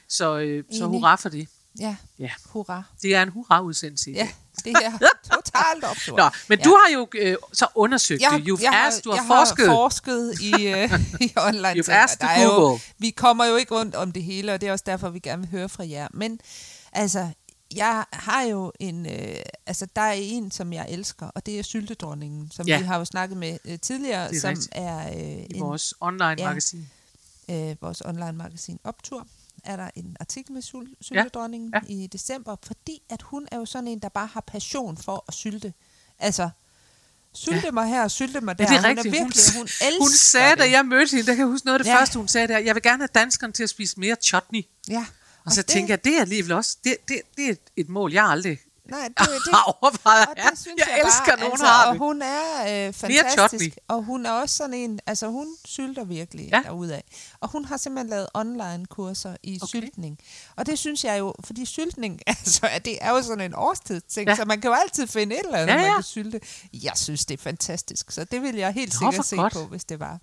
så, 0.09 0.39
øh, 0.39 0.65
så 0.73 0.87
hurra 0.87 1.17
for 1.17 1.29
det. 1.29 1.49
Ja, 1.81 1.97
Ja. 2.19 2.31
hurra. 2.47 2.83
Det 3.03 3.15
er 3.15 3.23
en 3.23 3.29
hurra-udsendelse 3.29 4.11
Ja. 4.11 4.29
Det 4.65 4.73
er 4.73 4.99
totalt 5.35 5.85
optur. 5.85 6.17
Nå, 6.17 6.29
men 6.49 6.59
Ja. 6.59 6.65
du 6.65 6.71
har 6.71 6.93
jo 6.95 7.09
øh, 7.15 7.37
så 7.53 7.67
undersøgt 7.75 8.23
jeg, 8.23 8.31
det. 8.47 8.49
You've 8.53 8.63
jeg 8.63 8.85
asked, 8.87 9.03
du 9.03 9.11
har 9.11 9.17
jeg 9.17 9.25
forsket. 9.27 9.67
Har 9.69 9.75
forsket 9.75 10.41
i, 10.41 10.53
uh, 10.73 11.01
i 11.27 11.33
online 11.37 11.81
You've 11.81 11.91
asked 11.93 12.19
der 12.21 12.27
er 12.27 12.43
jo, 12.45 12.51
Google. 12.51 12.81
Vi 12.99 13.11
kommer 13.11 13.45
jo 13.45 13.57
ikke 13.57 13.75
rundt 13.75 13.95
om 13.95 14.13
det 14.13 14.23
hele, 14.23 14.53
og 14.55 14.61
det 14.61 14.69
er 14.69 14.73
også 14.73 14.85
derfor, 14.87 15.09
vi 15.09 15.19
gerne 15.19 15.43
vil 15.43 15.51
høre 15.51 15.69
fra 15.69 15.89
jer. 15.89 16.09
Men 16.15 16.41
altså, 16.93 17.29
jeg 17.75 18.05
har 18.13 18.43
jo 18.43 18.73
en... 18.81 19.07
Øh, 19.07 19.37
altså, 19.67 19.87
der 19.97 20.03
er 20.03 20.13
en, 20.13 20.51
som 20.51 20.73
jeg 20.73 20.87
elsker, 20.89 21.27
og 21.27 21.47
det 21.47 21.59
er 21.59 21.63
Syltedronningen, 21.63 22.51
som 22.55 22.67
Ja. 22.67 22.79
vi 22.79 22.85
har 22.85 22.99
jo 22.99 23.05
snakket 23.05 23.37
med 23.39 23.59
øh, 23.65 23.79
tidligere, 23.79 24.35
er 24.35 24.41
som 24.41 24.49
rigtigt. 24.49 24.69
er 24.73 25.09
øh, 25.09 25.17
i 25.19 25.47
en, 25.55 25.61
vores 25.61 25.95
online-magasin. 26.01 26.91
øh, 27.51 27.77
vores 27.81 28.01
online-magasin 28.05 28.79
Optur, 28.85 29.27
er 29.65 29.77
der 29.77 29.91
en 29.95 30.17
artikel 30.21 30.53
med 30.53 30.63
Syl- 30.63 30.95
Syltedronningen 31.01 31.71
Ja. 31.75 31.81
ja. 31.89 31.95
i 31.95 32.07
december, 32.07 32.57
fordi 32.63 33.03
at 33.09 33.23
hun 33.23 33.49
er 33.53 33.57
jo 33.57 33.65
sådan 33.65 33.89
en, 33.89 33.99
der 33.99 34.09
bare 34.09 34.27
har 34.27 34.41
passion 34.41 34.97
for 34.97 35.25
at 35.29 35.35
sylte. 35.35 35.73
Altså, 36.19 36.51
sylte 37.35 37.61
ja. 37.65 37.71
mig 37.71 37.89
her 37.89 38.03
og 38.03 38.11
sylte 38.11 38.41
mig 38.41 38.59
der. 38.59 38.65
Ja, 38.65 38.69
det 38.71 38.77
er 38.77 38.81
hun 38.89 38.89
rigtigt. 38.89 39.07
Er 39.07 39.11
virkelig, 39.25 39.45
hun, 39.57 39.63
elsker 39.63 39.99
hun 40.01 40.11
sagde, 40.11 40.51
det. 40.51 40.59
da 40.59 40.71
jeg 40.71 40.87
mødte 40.87 41.11
hende, 41.17 41.27
der 41.27 41.33
kan 41.35 41.39
jeg 41.39 41.47
huske 41.47 41.67
noget 41.67 41.79
af 41.79 41.85
det 41.85 41.91
Ja. 41.91 41.99
første, 42.01 42.19
hun 42.19 42.29
sagde, 42.29 42.49
der, 42.49 42.59
jeg 42.59 42.75
vil 42.75 42.83
gerne 42.83 42.99
have 43.03 43.09
danskerne 43.15 43.53
til 43.53 43.63
at 43.63 43.71
spise 43.71 44.01
mere 44.01 44.17
chutney. 44.23 44.63
Ja, 44.89 45.07
Og 45.45 45.53
så 45.53 45.63
det- 45.63 45.67
tænker 45.71 45.93
jeg, 45.93 46.05
det 46.05 46.17
er 46.17 46.21
alligevel 46.21 46.53
også, 46.53 46.77
det, 46.85 46.97
det, 47.09 47.21
det 47.37 47.47
er 47.47 47.51
et- 47.51 47.71
et 47.77 47.89
mål, 47.89 48.13
jeg 48.13 48.25
aldrig 48.25 48.59
Nej, 48.89 49.09
det, 49.19 49.19
det, 49.19 49.55
overvejet. 49.67 50.29
og 50.29 50.37
det 50.37 50.59
synes 50.59 50.79
jeg, 50.79 50.87
jeg, 50.91 51.05
elsker, 51.05 51.25
bare, 51.27 51.39
nogen 51.39 51.53
altså, 51.53 51.67
har 51.67 51.87
og 51.87 51.93
det. 51.93 51.99
hun 52.01 52.23
er 52.23 52.87
øh, 52.89 52.93
fantastisk, 52.95 53.77
og 53.89 54.03
hun 54.03 54.27
er 54.27 54.31
også 54.31 54.57
sådan 54.57 54.75
en, 54.75 55.01
altså 55.07 55.27
hun 55.29 55.47
sylter 55.65 56.05
virkelig 56.05 56.49
Ja. 56.53 56.61
derudad. 56.65 57.01
Og 57.41 57.49
hun 57.51 57.65
har 57.65 57.77
simpelthen 57.77 58.11
lavet 58.11 58.27
online 58.35 58.87
kurser 58.87 59.37
i 59.43 59.59
Okay. 59.63 59.69
syltning. 59.69 60.19
Og 60.57 60.67
det 60.67 60.79
synes 60.79 61.05
jeg 61.05 61.19
jo, 61.19 61.35
fordi 61.45 61.65
syltning, 61.65 62.21
altså 62.27 62.69
det 62.85 62.99
er 63.01 63.11
jo 63.11 63.23
sådan 63.23 63.41
en 63.41 63.55
årstidsting, 63.55 64.29
Ja. 64.29 64.37
så 64.37 64.45
man 64.45 64.61
kan 64.61 64.69
jo 64.71 64.75
altid 64.83 65.07
finde 65.07 65.35
et 65.39 65.45
eller 65.45 65.59
andet, 65.59 65.75
Ja, 65.75 65.81
ja, 65.81 65.87
man 65.87 65.97
kan 65.97 66.03
sylte. 66.03 66.41
Jeg 66.73 66.93
synes, 66.97 67.25
det 67.27 67.39
er 67.39 67.43
fantastisk, 67.43 68.11
så 68.11 68.25
det 68.25 68.43
vil 68.43 68.55
jeg 68.57 68.73
helt 68.73 68.95
Nå, 69.01 69.11
sikkert 69.11 69.27
se 69.27 69.37
godt. 69.37 69.53
på, 69.53 69.65
hvis 69.65 69.85
det 69.85 70.01
var. 70.01 70.19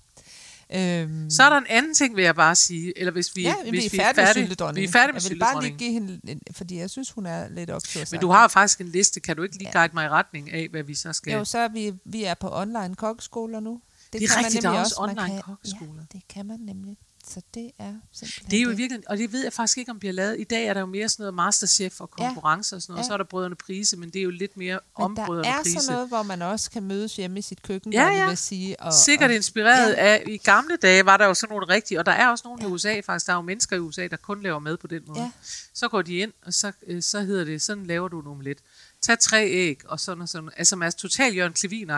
Øhm, 0.74 1.30
Så 1.30 1.44
er 1.44 1.50
der 1.50 1.58
en 1.58 1.66
anden 1.70 1.94
ting, 1.94 2.16
vil 2.16 2.24
jeg 2.24 2.36
bare 2.36 2.56
sige. 2.56 3.00
Eller 3.00 3.12
hvis 3.12 3.36
vi, 3.36 3.42
ja, 3.42 3.56
hvis 3.70 3.94
vi 3.94 3.98
er 3.98 4.02
færdige 4.14 4.26
med 4.26 4.34
Vi 4.34 4.40
syltedronningen. 4.48 4.88
er 4.90 4.92
færdige 4.92 5.14
med 5.14 5.22
Jeg 5.22 5.30
vil 5.32 5.40
bare 5.40 5.62
lige 5.64 5.78
give 5.78 5.92
hende, 5.92 6.20
en, 6.28 6.42
fordi 6.52 6.78
jeg 6.78 6.90
synes, 6.90 7.12
hun 7.12 7.26
er 7.26 7.50
lidt 7.50 7.70
optur. 7.70 8.02
Men 8.12 8.20
du 8.22 8.30
har 8.32 8.48
faktisk 8.48 8.82
en 8.82 8.88
liste. 8.88 9.20
Kan 9.20 9.36
du 9.36 9.44
ikke 9.44 9.58
lige 9.58 9.72
guide 9.72 9.94
mig 9.94 10.06
i 10.06 10.10
retning 10.10 10.52
af, 10.52 10.68
hvad 10.72 10.84
vi 10.84 10.96
så 10.96 11.14
skal? 11.14 11.34
Jo, 11.34 11.46
så 11.46 11.58
er 11.58 11.68
vi, 11.68 11.94
vi 12.06 12.24
er 12.24 12.34
på 12.34 12.50
online 12.54 12.96
kokkeskoler 12.96 13.60
nu. 13.60 13.82
Det 14.14 14.24
er 14.24 14.28
kan 14.28 14.36
man 14.38 14.46
rigtigt, 14.46 14.64
der 14.64 14.70
er 14.70 14.74
nemlig 14.74 14.86
også 14.86 14.96
Man 15.02 15.10
online 15.10 15.34
kan- 15.34 15.42
kokkeskoler. 15.42 15.94
Ja, 16.14 16.18
det 16.18 16.28
kan 16.30 16.46
man 16.46 16.60
nemlig. 16.60 16.98
Så 17.30 17.42
det 17.54 17.72
er 17.80 17.94
simpelthen 18.12 18.50
Det 18.52 18.58
er 18.58 18.62
jo 18.62 18.68
i 18.70 18.76
virkeligheden, 18.76 19.04
og 19.10 19.18
det 19.18 19.32
ved 19.32 19.44
jeg 19.44 19.54
faktisk 19.54 19.78
ikke, 19.78 19.92
om 19.92 20.00
bliver 20.00 20.14
lavet. 20.14 20.40
I 20.40 20.44
dag 20.44 20.66
er 20.66 20.74
der 20.74 20.80
jo 20.80 20.86
mere 20.86 21.10
sådan 21.10 21.24
noget 21.24 21.34
Masterchef 21.34 22.02
og 22.02 22.10
Ja. 22.20 22.26
konkurrencer 22.26 22.76
og 22.76 22.82
sådan 22.82 22.92
noget, 22.94 23.00
og 23.00 23.04
Ja. 23.04 23.08
så 23.08 23.14
er 23.14 23.18
der 23.18 23.24
Brødrene 23.24 23.56
Prise, 23.56 23.98
men 23.98 24.10
det 24.10 24.20
er 24.20 24.24
jo 24.24 24.30
lidt 24.30 24.58
mere 24.58 24.80
om 24.96 25.12
Men 25.12 25.18
der 25.18 25.26
Brødrene 25.26 25.48
er 25.48 25.62
Prise. 25.64 25.80
sådan 25.80 25.94
noget, 25.94 26.08
hvor 26.08 26.24
man 26.24 26.42
også 26.42 26.72
kan 26.72 26.84
mødes 26.84 27.16
hjemme 27.16 27.40
i 27.40 27.42
sit 27.42 27.62
køkken, 27.64 27.94
Ja, 27.94 28.08
ja. 28.08 28.32
at 28.32 28.38
sige. 28.38 28.80
Og, 28.82 28.94
Sikkert 28.94 29.30
og, 29.30 29.36
inspireret 29.36 29.92
Ja. 29.92 30.06
af, 30.06 30.24
i 30.28 30.38
gamle 30.38 30.76
dage 30.82 31.06
var 31.06 31.18
der 31.18 31.26
jo 31.26 31.34
sådan 31.34 31.54
nogle 31.54 31.68
rigtige, 31.74 32.00
og 32.00 32.06
der 32.06 32.12
er 32.12 32.28
også 32.28 32.42
nogle 32.48 32.64
i 32.64 32.66
USA 32.66 33.00
faktisk, 33.06 33.26
der 33.28 33.34
er 33.34 33.38
jo 33.38 33.42
mennesker 33.42 33.76
i 33.76 33.80
USA, 33.80 34.08
der 34.08 34.18
kun 34.18 34.44
laver 34.44 34.60
mad 34.60 34.78
på 34.78 34.88
den 34.88 35.02
måde. 35.08 35.20
Ja. 35.22 35.32
Så 35.74 35.88
går 35.88 36.02
de 36.02 36.18
ind, 36.18 36.32
og 36.46 36.54
så, 36.54 36.72
øh, 36.88 37.02
så 37.02 37.20
hedder 37.22 37.44
det, 37.46 37.62
sådan 37.62 37.86
laver 37.86 38.08
du 38.08 38.20
en 38.22 38.28
omelet. 38.28 38.58
Tag 39.02 39.20
tre 39.20 39.48
æg, 39.50 39.80
og 39.90 40.00
sådan 40.00 40.22
og 40.22 40.30
sådan. 40.30 40.50
Altså, 40.58 40.76
man 40.76 40.88
er 40.88 40.92
totalt 40.92 41.36
Jørgen 41.36 41.54
klevin. 41.54 41.88
Det 41.90 41.94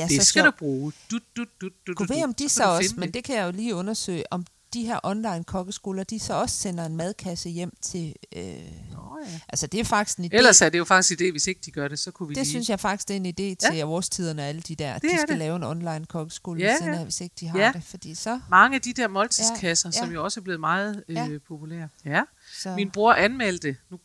er 0.00 0.06
det 0.06 0.20
så 0.20 0.26
skal 0.26 0.42
sjovt. 0.42 0.46
du 0.46 0.50
bruge. 0.58 0.92
Du, 1.10 1.18
du, 1.36 1.44
du, 1.60 1.68
du, 1.86 1.92
du, 1.92 2.04
ved, 2.04 2.24
om 2.24 2.34
de 2.34 2.48
Så 2.48 2.64
også, 2.64 2.88
finde 2.90 3.00
men 3.00 3.10
det 3.14 3.24
kan 3.24 3.36
jeg 3.36 3.46
jo 3.46 3.50
lige 3.50 3.74
undersøge, 3.74 4.24
om 4.32 4.44
de 4.74 4.84
her 4.86 5.00
online 5.02 5.44
kokkeskoler, 5.44 6.04
de 6.04 6.18
så 6.18 6.34
også 6.34 6.56
sender 6.56 6.84
en 6.86 6.96
madkasse 6.96 7.48
hjem 7.48 7.72
til... 7.82 8.14
Øh, 8.36 8.42
Nå, 8.42 9.18
ja. 9.26 9.40
altså, 9.48 9.66
det 9.66 9.80
er 9.80 9.84
faktisk 9.84 10.18
en 10.18 10.24
idé. 10.24 10.28
Ellers 10.36 10.62
er 10.62 10.68
det 10.68 10.78
jo 10.78 10.84
faktisk 10.84 11.20
en 11.20 11.26
idé, 11.26 11.30
hvis 11.30 11.46
ikke 11.46 11.60
de 11.66 11.70
gør 11.70 11.88
det, 11.88 11.98
så 11.98 12.10
kunne 12.10 12.28
vi 12.28 12.34
det 12.34 12.40
lige... 12.42 12.50
synes 12.50 12.68
jeg 12.70 12.80
faktisk, 12.80 13.08
det 13.08 13.14
er 13.16 13.20
en 13.20 13.26
idé 13.26 13.68
til 13.68 13.76
ja. 13.76 13.86
årstiderne 13.86 14.42
og 14.42 14.48
alle 14.48 14.60
de 14.60 14.74
der. 14.74 14.92
Det 14.98 15.02
de 15.02 15.16
skal 15.16 15.28
det. 15.28 15.38
lave 15.38 15.56
en 15.56 15.62
online 15.64 16.06
kokkeskole, 16.06 16.60
Ja, 16.60 16.66
ja, 16.70 16.76
siden 16.78 16.94
ja. 16.94 17.02
hvis 17.02 17.20
ikke 17.20 17.34
de 17.40 17.46
har 17.48 17.58
Ja. 17.58 17.72
det. 17.74 17.84
Fordi 17.84 18.14
så... 18.14 18.40
Mange 18.50 18.74
af 18.74 18.80
de 18.82 18.92
der 18.92 19.08
måltidskasser, 19.08 19.88
ja, 19.94 19.98
Ja, 19.98 20.04
som 20.06 20.14
jo 20.14 20.24
også 20.24 20.40
er 20.40 20.44
blevet 20.44 20.60
meget 20.60 21.04
øh, 21.08 21.14
Ja. 21.16 21.28
populære. 21.48 21.88
Ja. 22.04 22.22
så 22.62 22.74
Min 22.74 22.90
bror 22.90 23.12
anmeldte, 23.12 23.76
nu, 23.90 23.98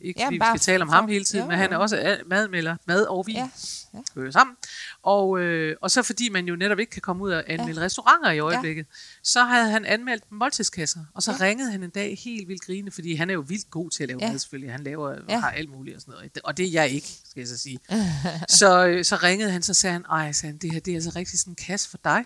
ikke 0.00 0.20
Ja, 0.20 0.26
fordi 0.26 0.34
vi 0.34 0.38
bare 0.38 0.58
skal 0.58 0.72
tale 0.72 0.82
om 0.82 0.88
for- 0.88 0.94
ham 0.94 1.08
hele 1.08 1.24
tiden, 1.24 1.44
jo, 1.44 1.50
men 1.50 1.58
han 1.58 1.72
er 1.72 1.76
også 1.76 2.18
madmelder, 2.26 2.76
mad 2.86 3.02
og 3.04 3.26
vin, 3.26 3.36
Ja, 3.36 3.50
ja. 3.94 4.22
ja. 4.24 4.30
sammen. 4.30 4.56
Og, 5.02 5.38
øh, 5.40 5.76
og 5.82 5.90
så 5.90 6.02
fordi 6.02 6.28
man 6.28 6.48
jo 6.48 6.56
netop 6.56 6.78
ikke 6.78 6.90
kan 6.90 7.02
komme 7.02 7.22
ud 7.24 7.30
og 7.30 7.44
anmelde 7.46 7.80
ja. 7.80 7.84
restauranter 7.84 8.30
i 8.30 8.38
øjeblikket, 8.38 8.82
ja. 8.82 8.94
så 9.22 9.44
havde 9.44 9.70
han 9.70 9.84
anmeldt 9.84 10.24
måltidskasser, 10.32 11.00
og 11.14 11.22
så 11.22 11.32
ja. 11.32 11.44
Ringede 11.44 11.70
han 11.70 11.82
en 11.82 11.90
dag 11.90 12.18
helt 12.24 12.48
vildt 12.48 12.62
grine, 12.62 12.90
fordi 12.90 13.14
han 13.14 13.30
er 13.30 13.34
jo 13.34 13.44
vildt 13.48 13.70
god 13.70 13.90
til 13.90 14.02
at 14.02 14.08
lave 14.08 14.18
ja. 14.22 14.30
Mad 14.30 14.38
selvfølgelig. 14.38 14.72
Han 14.72 14.84
laver 14.84 15.14
ja. 15.28 15.38
Har 15.40 15.50
alt 15.50 15.70
muligt 15.70 15.94
og 15.96 16.00
sådan 16.00 16.12
noget, 16.12 16.38
og 16.44 16.56
det 16.56 16.66
er 16.66 16.70
jeg 16.70 16.90
ikke, 16.90 17.08
skal 17.30 17.40
jeg 17.40 17.48
så 17.48 17.58
sige. 17.58 17.78
så, 18.60 18.86
øh, 18.86 19.04
så 19.04 19.16
ringede 19.16 19.50
han, 19.50 19.62
så 19.62 19.74
sagde 19.74 19.92
han, 19.92 20.04
ej, 20.10 20.32
sagde 20.32 20.52
han, 20.52 20.58
det 20.58 20.72
her 20.72 20.80
det 20.80 20.90
er 20.90 20.96
altså 20.96 21.12
rigtig 21.16 21.38
sådan 21.38 21.50
en 21.52 21.56
kasse 21.66 21.90
for 21.90 21.98
dig. 22.04 22.24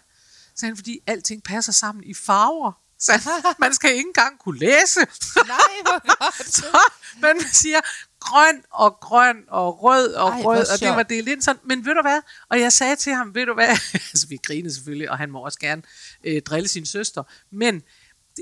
Så 0.55 0.61
sagde 0.61 0.71
han, 0.71 0.77
fordi 0.77 0.99
alting 1.07 1.43
passer 1.43 1.73
sammen 1.73 2.05
i 2.05 2.15
farver. 2.15 2.73
Så 3.01 3.13
man 3.59 3.75
skal 3.75 3.91
ikke 3.91 4.07
engang 4.07 4.39
kunne 4.39 4.59
læse. 4.59 5.01
Nej, 5.47 5.59
hvor 5.83 6.03
godt. 6.19 6.55
så 6.55 6.79
man 7.21 7.41
siger 7.53 7.81
grøn 8.21 8.63
og 8.71 8.99
grøn 9.01 9.45
og 9.49 9.83
rød 9.83 10.13
og 10.13 10.29
Ej, 10.29 10.43
rød, 10.43 10.67
og 10.73 10.81
det 10.81 10.89
var 10.89 11.03
delt 11.03 11.29
ind 11.29 11.43
sådan. 11.43 11.61
Men 11.65 11.87
ved 11.87 11.95
du 11.95 12.03
hvad? 12.03 12.21
Og 12.49 12.61
jeg 12.61 12.73
sagde 12.73 12.97
til 12.97 13.13
ham, 13.13 13.35
ved 13.35 13.47
du 13.47 13.55
hvad? 13.55 13.69
altså 14.13 14.27
vi 14.29 14.39
grinede 14.43 14.75
selvfølgelig, 14.75 15.11
og 15.11 15.19
han 15.19 15.31
må 15.31 15.45
også 15.45 15.59
gerne 15.59 15.83
øh, 16.25 16.43
drille 16.43 16.69
sin 16.69 16.87
søster. 16.87 17.23
Men 17.53 17.83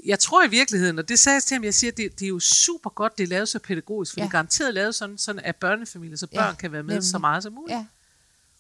jeg 0.07 0.19
tror 0.19 0.45
i 0.45 0.49
virkeligheden, 0.49 0.99
og 0.99 1.09
det 1.09 1.19
sagde 1.19 1.35
jeg 1.35 1.43
til 1.43 1.55
ham, 1.55 1.65
jeg 1.65 1.75
siger, 1.75 1.91
det, 1.91 2.19
det 2.19 2.25
er 2.25 2.29
jo 2.29 2.41
super 2.41 2.91
godt, 2.91 3.19
det 3.19 3.25
er 3.25 3.29
lavet 3.29 3.49
så 3.49 3.59
pædagogisk, 3.59 4.13
for 4.13 4.21
ja. 4.21 4.23
Det 4.25 4.29
er 4.29 4.33
garanteret 4.33 4.75
lavet 4.75 4.95
sådan, 4.95 5.19
sådan 5.19 5.43
at 5.45 5.57
børnefamilier, 5.57 6.17
så 6.17 6.27
børn 6.27 6.51
ja, 6.51 6.55
kan 6.55 6.73
være 6.73 6.83
med 6.83 6.95
nemlig. 6.95 7.11
så 7.11 7.19
meget 7.19 7.43
som 7.43 7.53
muligt. 7.53 7.77
Ja. 7.77 7.85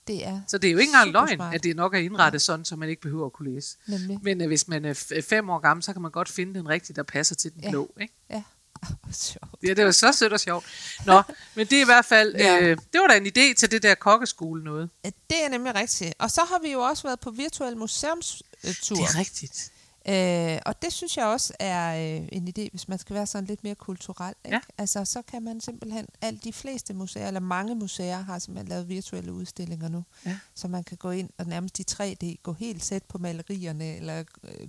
Ja, 0.08 0.14
det 0.14 0.26
er 0.26 0.40
Så 0.48 0.58
det 0.58 0.68
er 0.68 0.72
jo 0.72 0.78
ikke 0.78 0.88
engang 0.90 1.10
løgn, 1.12 1.36
smart. 1.36 1.54
at 1.54 1.62
det 1.62 1.76
nok 1.76 1.94
er 1.94 1.98
indrettet 1.98 2.42
sådan, 2.42 2.64
så 2.64 2.76
man 2.76 2.88
ikke 2.88 3.02
behøver 3.02 3.26
at 3.26 3.32
kunne 3.32 3.54
læse. 3.54 3.76
nemlig. 3.88 4.18
Men 4.22 4.40
øh, 4.40 4.46
hvis 4.46 4.68
man 4.68 4.84
er 4.84 4.94
f- 4.94 5.20
fem 5.20 5.50
år 5.50 5.58
gammel, 5.58 5.82
så 5.84 5.92
kan 5.92 6.02
man 6.02 6.10
godt 6.10 6.28
finde 6.28 6.54
den 6.58 6.68
rigtige, 6.68 6.96
der 6.96 7.02
passer 7.02 7.34
til 7.34 7.54
den 7.54 7.62
Ja. 7.62 7.70
blå. 7.70 7.90
Ikke? 8.00 8.14
Ja, 8.30 8.42
sjovt. 9.12 9.54
Ja, 9.62 9.74
det 9.74 9.84
var 9.84 9.90
så 9.90 10.12
sødt 10.12 10.32
og 10.32 10.40
sjovt. 10.40 10.64
Nå, 11.06 11.22
men 11.54 11.66
det 11.66 11.78
er 11.78 11.82
i 11.82 11.84
hvert 11.84 12.04
fald, 12.04 12.34
Ja. 12.36 12.54
ja. 12.54 12.60
øh, 12.60 12.76
det 12.92 13.00
var 13.00 13.06
da 13.06 13.16
en 13.16 13.26
idé 13.26 13.54
til 13.54 13.70
det 13.70 13.82
der 13.82 13.94
kokkeskole 13.94 14.64
noget. 14.64 14.90
Det 15.04 15.44
er 15.44 15.48
nemlig 15.48 15.74
rigtigt. 15.74 16.14
Og 16.18 16.30
så 16.30 16.40
har 16.48 16.58
vi 16.62 16.72
jo 16.72 16.80
også 16.80 17.02
været 17.02 17.20
på 17.20 17.30
virtuel 17.30 17.76
museumstur. 17.76 18.46
Det 18.62 18.90
er 19.14 19.18
rigtigt. 19.18 19.72
Øh, 20.08 20.58
og 20.66 20.82
det 20.82 20.92
synes 20.92 21.16
jeg 21.16 21.26
også 21.26 21.52
er 21.60 22.16
øh, 22.20 22.28
en 22.32 22.48
idé, 22.48 22.68
hvis 22.70 22.88
man 22.88 22.98
skal 22.98 23.14
være 23.14 23.26
sådan 23.26 23.46
lidt 23.46 23.64
mere 23.64 23.74
kulturel. 23.74 24.34
Ikke? 24.44 24.54
Ja. 24.56 24.60
Altså, 24.78 25.04
så 25.04 25.22
kan 25.22 25.42
man 25.42 25.60
simpelthen, 25.60 26.06
alle 26.20 26.40
de 26.44 26.52
fleste 26.52 26.94
museer, 26.94 27.26
eller 27.26 27.40
mange 27.40 27.74
museer, 27.74 28.18
har 28.22 28.38
simpelthen 28.38 28.68
lavet 28.68 28.88
virtuelle 28.88 29.32
udstillinger 29.32 29.88
nu. 29.88 30.04
Ja. 30.26 30.38
Så 30.54 30.68
man 30.68 30.84
kan 30.84 30.96
gå 30.96 31.10
ind 31.10 31.30
og 31.38 31.46
nærmest 31.46 31.78
i 31.78 31.84
3D, 31.90 32.36
gå 32.42 32.52
helt 32.52 32.84
sæt 32.84 33.02
på 33.02 33.18
malerierne, 33.18 33.96
eller 33.96 34.24
øh, 34.44 34.68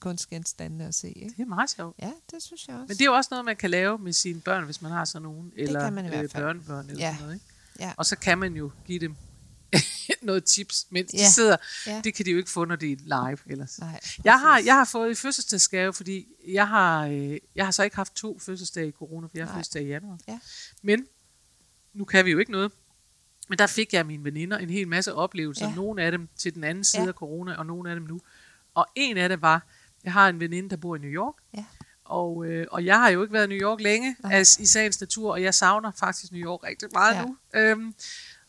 kunstgenstandene 0.00 0.86
og 0.86 0.94
se. 0.94 1.08
Ikke? 1.08 1.30
Det 1.36 1.42
er 1.42 1.46
meget 1.46 1.70
sjovt. 1.70 1.96
Ja, 2.02 2.10
det 2.30 2.42
synes 2.42 2.68
jeg 2.68 2.76
også. 2.76 2.84
Men 2.88 2.96
det 2.96 3.00
er 3.00 3.04
jo 3.04 3.14
også 3.14 3.28
noget, 3.30 3.44
man 3.44 3.56
kan 3.56 3.70
lave 3.70 3.98
med 3.98 4.12
sine 4.12 4.40
børn, 4.40 4.64
hvis 4.64 4.82
man 4.82 4.92
har 4.92 5.04
sådan 5.04 5.22
nogen, 5.22 5.52
eller 5.56 5.80
kan 5.84 5.92
man 5.92 6.04
i 6.04 6.08
hvert 6.08 6.24
øh, 6.24 6.30
fald. 6.30 6.42
børnebørn 6.44 6.86
eller 6.90 7.06
Ja. 7.06 7.10
sådan 7.12 7.22
noget. 7.22 7.34
Ikke? 7.34 7.46
Ja. 7.80 7.92
Og 7.96 8.06
så 8.06 8.16
kan 8.16 8.38
man 8.38 8.54
jo 8.54 8.70
give 8.86 8.98
dem 8.98 9.16
noget 10.22 10.44
tips, 10.44 10.86
mens 10.90 11.10
ja. 11.14 11.18
De 11.18 11.32
sidder. 11.32 11.56
Ja. 11.86 12.00
Det 12.04 12.14
kan 12.14 12.24
de 12.26 12.30
jo 12.30 12.38
ikke 12.38 12.50
få, 12.50 12.64
når 12.64 12.76
de 12.76 12.92
er 12.92 12.96
live 12.96 13.38
ellers. 13.46 13.78
Nej, 13.78 14.00
Jeg 14.24 14.40
har, 14.40 14.58
jeg 14.58 14.74
har 14.74 14.84
fået 14.84 15.10
i 15.10 15.14
fødselsdagsgave, 15.14 15.92
fordi 15.92 16.26
jeg 16.48 16.68
har, 16.68 17.06
øh, 17.06 17.36
jeg 17.54 17.64
har 17.64 17.70
så 17.70 17.82
ikke 17.82 17.96
haft 17.96 18.14
to 18.14 18.38
fødselsdage 18.38 18.88
i 18.88 18.92
corona, 18.92 19.26
for 19.26 19.30
jeg 19.34 19.46
har 19.46 19.52
fødselsdag 19.54 19.82
i 19.82 19.86
januar. 19.86 20.18
Ja. 20.28 20.38
Men 20.82 21.06
nu 21.94 22.04
kan 22.04 22.24
vi 22.24 22.30
jo 22.30 22.38
ikke 22.38 22.52
noget. 22.52 22.72
Men 23.48 23.58
der 23.58 23.66
fik 23.66 23.92
jeg 23.92 24.06
mine 24.06 24.24
veninder 24.24 24.58
en 24.58 24.70
hel 24.70 24.88
masse 24.88 25.14
oplevelser. 25.14 25.68
Ja. 25.68 25.74
Nogle 25.74 26.02
af 26.02 26.10
dem 26.10 26.28
til 26.36 26.54
den 26.54 26.64
anden 26.64 26.84
side 26.84 27.02
Ja. 27.02 27.08
af 27.08 27.14
corona, 27.14 27.54
og 27.56 27.66
nogle 27.66 27.90
af 27.90 27.96
dem 27.96 28.04
nu. 28.04 28.20
Og 28.74 28.86
en 28.94 29.16
af 29.16 29.28
dem 29.28 29.42
var, 29.42 29.66
jeg 30.04 30.12
har 30.12 30.28
en 30.28 30.40
veninde, 30.40 30.70
der 30.70 30.76
bor 30.76 30.96
i 30.96 30.98
New 30.98 31.10
York. 31.10 31.34
Ja. 31.56 31.64
Og, 32.04 32.46
øh, 32.46 32.66
og 32.70 32.84
jeg 32.84 32.96
har 32.98 33.08
jo 33.08 33.22
ikke 33.22 33.32
været 33.32 33.44
i 33.44 33.48
New 33.48 33.58
York 33.58 33.80
længe 33.80 34.16
altså, 34.24 34.62
i 34.62 34.66
sagens 34.66 35.00
natur, 35.00 35.32
og 35.32 35.42
jeg 35.42 35.54
savner 35.54 35.90
faktisk 35.96 36.32
New 36.32 36.44
York 36.44 36.62
rigtig 36.64 36.88
meget 36.92 37.14
Ja. 37.14 37.24
nu. 37.24 37.36
Øhm, 37.54 37.94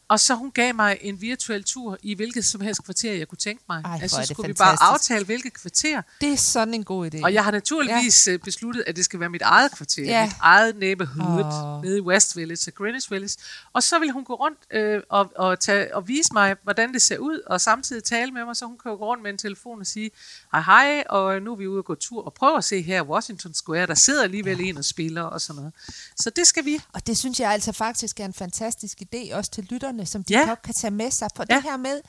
og 0.08 0.20
så 0.20 0.36
hun 0.36 0.52
gav 0.52 0.76
mig 0.76 0.98
en 1.02 1.22
virtuel 1.22 1.64
tur 1.64 1.98
i 2.04 2.14
hvilket 2.14 2.46
som 2.46 2.62
helst 2.62 2.84
kvarter, 2.84 3.14
jeg 3.14 3.28
kunne 3.28 3.38
tænke 3.38 3.64
mig. 3.70 3.82
Ej, 3.86 4.00
altså, 4.02 4.18
så 4.22 4.34
skulle 4.34 4.48
vi 4.48 4.54
bare 4.54 4.78
aftale, 4.82 5.26
hvilket 5.26 5.54
kvarter. 5.54 6.02
Det 6.22 6.32
er 6.34 6.38
sådan 6.38 6.74
en 6.74 6.84
god 6.84 7.14
idé. 7.14 7.24
Og 7.24 7.34
jeg 7.34 7.44
har 7.44 7.52
naturligvis 7.52 8.28
ja. 8.28 8.38
besluttet, 8.38 8.84
at 8.88 8.96
det 8.96 9.06
skal 9.06 9.20
være 9.20 9.30
mit 9.30 9.42
eget 9.42 9.72
kvarter, 9.72 10.04
Ja. 10.04 10.26
mit 10.26 10.36
eget 10.40 10.76
neighborhood, 10.76 11.76
oh. 11.76 11.84
nede 11.84 11.98
i 11.98 12.02
West 12.02 12.38
Village 12.38 12.72
og 12.72 12.76
Greenwich 12.76 13.12
Village. 13.12 13.38
Og 13.74 13.84
så 13.84 14.00
vil 14.00 14.12
hun 14.12 14.24
gå 14.24 14.34
rundt 14.34 14.60
øh, 14.72 15.02
og, 15.10 15.32
og, 15.36 15.60
tage, 15.60 15.96
og 15.96 16.08
vise 16.08 16.34
mig, 16.34 16.56
hvordan 16.64 16.94
det 16.94 17.02
ser 17.02 17.18
ud, 17.18 17.40
og 17.48 17.62
samtidig 17.62 18.04
tale 18.04 18.32
med 18.32 18.46
mig, 18.46 18.56
så 18.56 18.66
hun 18.66 18.78
kan 18.78 18.98
gå 18.98 19.06
rundt 19.06 19.24
med 19.24 19.32
en 19.32 19.38
telefon 19.38 19.80
og 19.80 19.88
sige, 19.88 20.12
hej 20.52 20.62
hej, 20.62 21.04
og 21.10 21.42
nu 21.42 21.52
er 21.52 21.56
vi 21.56 21.68
ude 21.68 21.80
og 21.80 21.86
gå 21.86 21.96
tur, 21.96 22.26
og 22.26 22.34
prøv 22.34 22.58
at 22.58 22.64
se 22.64 22.82
her 22.82 23.02
Washington 23.04 23.54
Square, 23.54 23.88
der 23.88 23.96
sidder 23.96 24.24
alligevel 24.24 24.58
ja. 24.60 24.64
en 24.66 24.78
og 24.78 24.86
spiller 24.86 25.22
og 25.22 25.42
sådan 25.42 25.56
noget. 25.56 25.74
Så 26.16 26.30
det 26.30 26.48
skal 26.48 26.66
vi. 26.66 26.80
Og 26.94 27.08
det 27.08 27.18
synes 27.18 27.40
jeg 27.40 27.52
altså 27.52 27.72
faktisk 27.72 28.20
er 28.20 28.26
en 28.26 28.34
fantastisk 28.34 29.02
idé, 29.02 29.36
også 29.36 29.52
til 29.52 29.64
lytterne, 29.64 29.95
som 30.06 30.24
de 30.24 30.34
Ja. 30.34 30.48
godt 30.48 30.62
kan 30.62 30.74
tage 30.74 30.92
med 30.92 31.12
sig. 31.12 31.30
For 31.36 31.46
Ja. 31.50 31.56
det 31.56 31.64
her 31.64 31.78
med, 31.78 32.02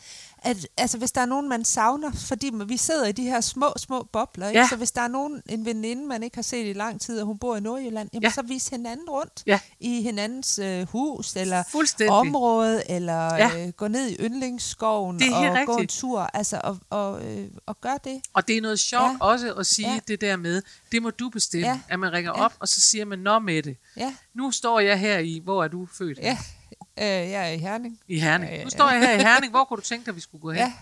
at 0.43 0.69
altså, 0.77 0.99
hvis 0.99 1.13
der 1.13 1.21
er 1.21 1.27
nogen, 1.27 1.49
man 1.49 1.65
savner, 1.65 2.13
fordi 2.13 2.51
vi 2.67 2.77
sidder 2.77 3.07
i 3.07 3.13
de 3.13 3.23
her 3.23 3.41
små, 3.41 3.73
små 3.77 4.03
bobler, 4.13 4.49
ikke? 4.49 4.61
Ja. 4.61 4.67
så 4.71 4.77
hvis 4.77 4.91
der 4.93 5.01
er 5.01 5.09
nogen, 5.09 5.43
en 5.49 5.65
veninde, 5.65 6.07
man 6.07 6.23
ikke 6.23 6.37
har 6.37 6.43
set 6.43 6.67
i 6.67 6.73
lang 6.73 7.01
tid, 7.01 7.21
og 7.21 7.27
hun 7.27 7.39
bor 7.39 7.57
i 7.57 7.61
Nordjylland, 7.61 8.09
jamen, 8.13 8.23
Ja. 8.23 8.31
så 8.31 8.43
vis 8.43 8.69
hinanden 8.69 9.09
rundt 9.11 9.43
Ja. 9.47 9.61
i 9.81 10.03
hinandens 10.03 10.59
øh, 10.59 10.87
hus, 10.89 11.37
eller 11.37 11.65
område, 12.09 12.91
eller 12.91 13.35
Ja. 13.35 13.67
øh, 13.67 13.73
gå 13.73 13.89
ned 13.89 14.07
i 14.09 14.17
yndlingsskoven 14.21 15.17
og 15.17 15.23
helt 15.23 15.67
gå 15.67 15.73
en 15.73 15.81
rigtigt. 15.81 16.01
tur, 16.01 16.21
altså, 16.35 16.61
og, 16.65 16.79
og, 16.91 17.25
øh, 17.25 17.49
og 17.67 17.81
gør 17.81 17.97
det. 18.05 18.21
Og 18.35 18.49
det 18.49 18.57
er 18.57 18.61
noget 18.61 18.79
sjovt 18.81 19.03
Ja. 19.03 19.17
også 19.21 19.53
at 19.55 19.67
sige 19.67 19.93
Ja. 19.93 19.99
det 20.09 20.21
der 20.21 20.37
med, 20.37 20.63
det 20.93 21.03
må 21.03 21.11
du 21.11 21.29
bestemme, 21.29 21.67
Ja. 21.69 21.81
at 21.89 21.99
man 21.99 22.13
ringer 22.13 22.33
ja. 22.37 22.45
op, 22.45 22.53
og 22.61 22.69
så 22.69 22.81
siger 22.81 23.05
man, 23.05 23.19
nå 23.19 23.39
med 23.39 23.63
det. 23.63 23.77
Ja, 23.97 24.15
Nu 24.35 24.51
står 24.51 24.81
jeg 24.81 24.99
her 25.01 25.19
i, 25.19 25.41
hvor 25.45 25.65
er 25.65 25.69
du 25.69 25.89
født? 25.99 26.19
ja. 26.19 26.39
Øh, 26.99 27.05
jeg 27.07 27.33
er 27.49 27.49
i 27.49 27.59
Herning. 27.59 27.99
I 28.09 28.19
Herning. 28.21 28.53
Ja, 28.53 28.65
Nu 28.65 28.71
står 28.71 28.91
jeg 28.91 29.01
her 29.01 29.13
i 29.13 29.19
Herning. 29.23 29.51
Hvor 29.53 29.65
kunne 29.65 29.77
du 29.77 29.83
tænke 29.83 30.07
dig, 30.07 30.17
vi 30.17 30.21
skulle 30.21 30.43
gå 30.43 30.51
hen? 30.53 30.59
Ja, 30.61 30.73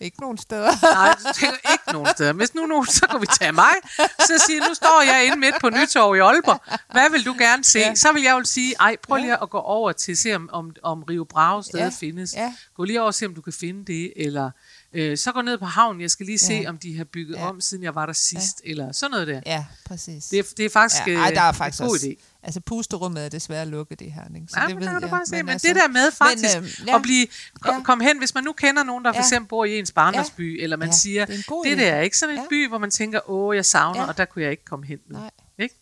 Ikke 0.00 0.20
nogen 0.20 0.38
steder. 0.38 0.70
Nej, 0.94 1.14
du 1.18 1.32
tænker 1.40 1.72
ikke 1.72 1.92
nogen 1.92 2.06
steder. 2.06 2.32
Hvis 2.32 2.54
nu 2.54 2.66
nogen, 2.66 2.86
så 2.86 3.06
kan 3.10 3.20
vi 3.20 3.26
tage 3.40 3.52
mig. 3.52 3.72
Så 4.18 4.42
siger 4.46 4.68
nu 4.68 4.74
står 4.74 5.02
jeg 5.02 5.24
inde 5.26 5.36
midt 5.38 5.54
på 5.60 5.70
Nytorv 5.70 6.16
i 6.16 6.18
Aalborg. 6.18 6.62
Hvad 6.92 7.10
vil 7.10 7.24
du 7.26 7.34
gerne 7.38 7.64
se? 7.64 7.78
Ja. 7.78 7.94
Så 7.94 8.12
vil 8.12 8.22
jeg 8.22 8.32
jo 8.32 8.44
sige, 8.44 8.74
ej, 8.80 8.96
prøv 9.02 9.16
lige 9.16 9.42
at 9.42 9.50
gå 9.50 9.58
over 9.58 9.92
til, 9.92 10.16
se 10.16 10.34
om, 10.34 10.50
om, 10.52 10.76
om 10.82 11.02
Rio 11.02 11.24
Bravo 11.24 11.62
stadig 11.62 11.84
Ja. 11.84 11.90
findes. 12.00 12.34
Ja. 12.34 12.54
Gå 12.76 12.84
lige 12.84 13.00
over 13.00 13.06
og 13.06 13.14
se, 13.14 13.26
om 13.26 13.34
du 13.34 13.40
kan 13.40 13.52
finde 13.52 13.84
det. 13.92 14.12
Eller 14.16 14.50
øh, 14.92 15.18
så 15.18 15.32
gå 15.32 15.40
ned 15.42 15.58
på 15.58 15.64
havnen, 15.64 16.00
jeg 16.00 16.10
skal 16.10 16.26
lige 16.26 16.38
se, 16.38 16.52
Ja. 16.54 16.68
om 16.68 16.78
de 16.78 16.96
har 16.96 17.04
bygget 17.04 17.36
Ja. 17.36 17.48
om, 17.48 17.60
siden 17.60 17.84
jeg 17.84 17.94
var 17.94 18.06
der 18.06 18.12
sidst. 18.12 18.60
Eller 18.64 18.92
sådan 18.92 19.10
noget 19.10 19.26
der. 19.26 19.40
Ja, 19.46 19.64
præcis. 19.84 20.24
Det, 20.24 20.38
er, 20.38 20.42
det 20.56 20.64
er 20.64 20.70
faktisk 20.70 21.06
ja, 21.06 21.12
ej, 21.14 21.30
der 21.30 21.40
er 21.40 21.48
øh, 21.48 21.54
faktisk 21.54 21.80
en 21.82 21.86
god 21.86 21.94
også, 21.94 22.06
idé. 22.06 22.24
Altså, 22.42 22.60
pusterummet 22.60 23.24
er 23.24 23.28
desværre 23.28 23.66
lukket 23.66 24.00
i 24.00 24.08
Herning, 24.08 24.50
så 24.50 24.60
Ja, 24.60 24.66
det 24.66 24.74
men 24.74 24.84
ved 24.84 24.92
jeg. 25.00 25.10
bare 25.10 25.26
se. 25.26 25.36
Men, 25.36 25.48
altså- 25.48 25.68
det 25.68 25.76
der 25.76 25.88
med 25.88 26.10
faktisk 26.12 26.54
Men, 26.54 26.62
men, 26.62 26.70
øh, 26.82 26.88
ja. 26.88 26.96
at 26.96 27.02
blive, 27.02 27.26
kom, 27.60 27.74
Ja. 27.76 27.82
kom 27.82 28.00
hen, 28.00 28.18
hvis 28.18 28.34
man 28.34 28.44
nu 28.44 28.52
kender 28.52 28.82
nogen, 28.82 29.04
der 29.04 29.12
for 29.12 29.16
Ja. 29.16 29.20
eksempel 29.20 29.48
bor 29.48 29.64
i 29.64 29.78
ens 29.78 29.92
barndomsby, 29.92 30.62
eller 30.62 30.76
man 30.76 30.88
Ja, 30.88 30.92
siger, 30.94 31.24
det 31.24 31.34
er 31.48 31.62
det 31.64 31.78
der 31.78 31.92
er 31.92 32.00
ikke 32.00 32.18
sådan 32.18 32.34
en 32.34 32.40
Ja. 32.40 32.46
by, 32.50 32.68
hvor 32.68 32.78
man 32.78 32.90
tænker, 32.90 33.30
åh, 33.30 33.56
jeg 33.56 33.64
savner, 33.64 34.00
Ja. 34.02 34.08
og 34.08 34.16
der 34.18 34.24
kunne 34.24 34.42
jeg 34.42 34.50
ikke 34.50 34.64
komme 34.64 34.86
hen 34.86 34.98
nu. 35.10 35.18
Nej. 35.18 35.30
Ikke? 35.58 35.74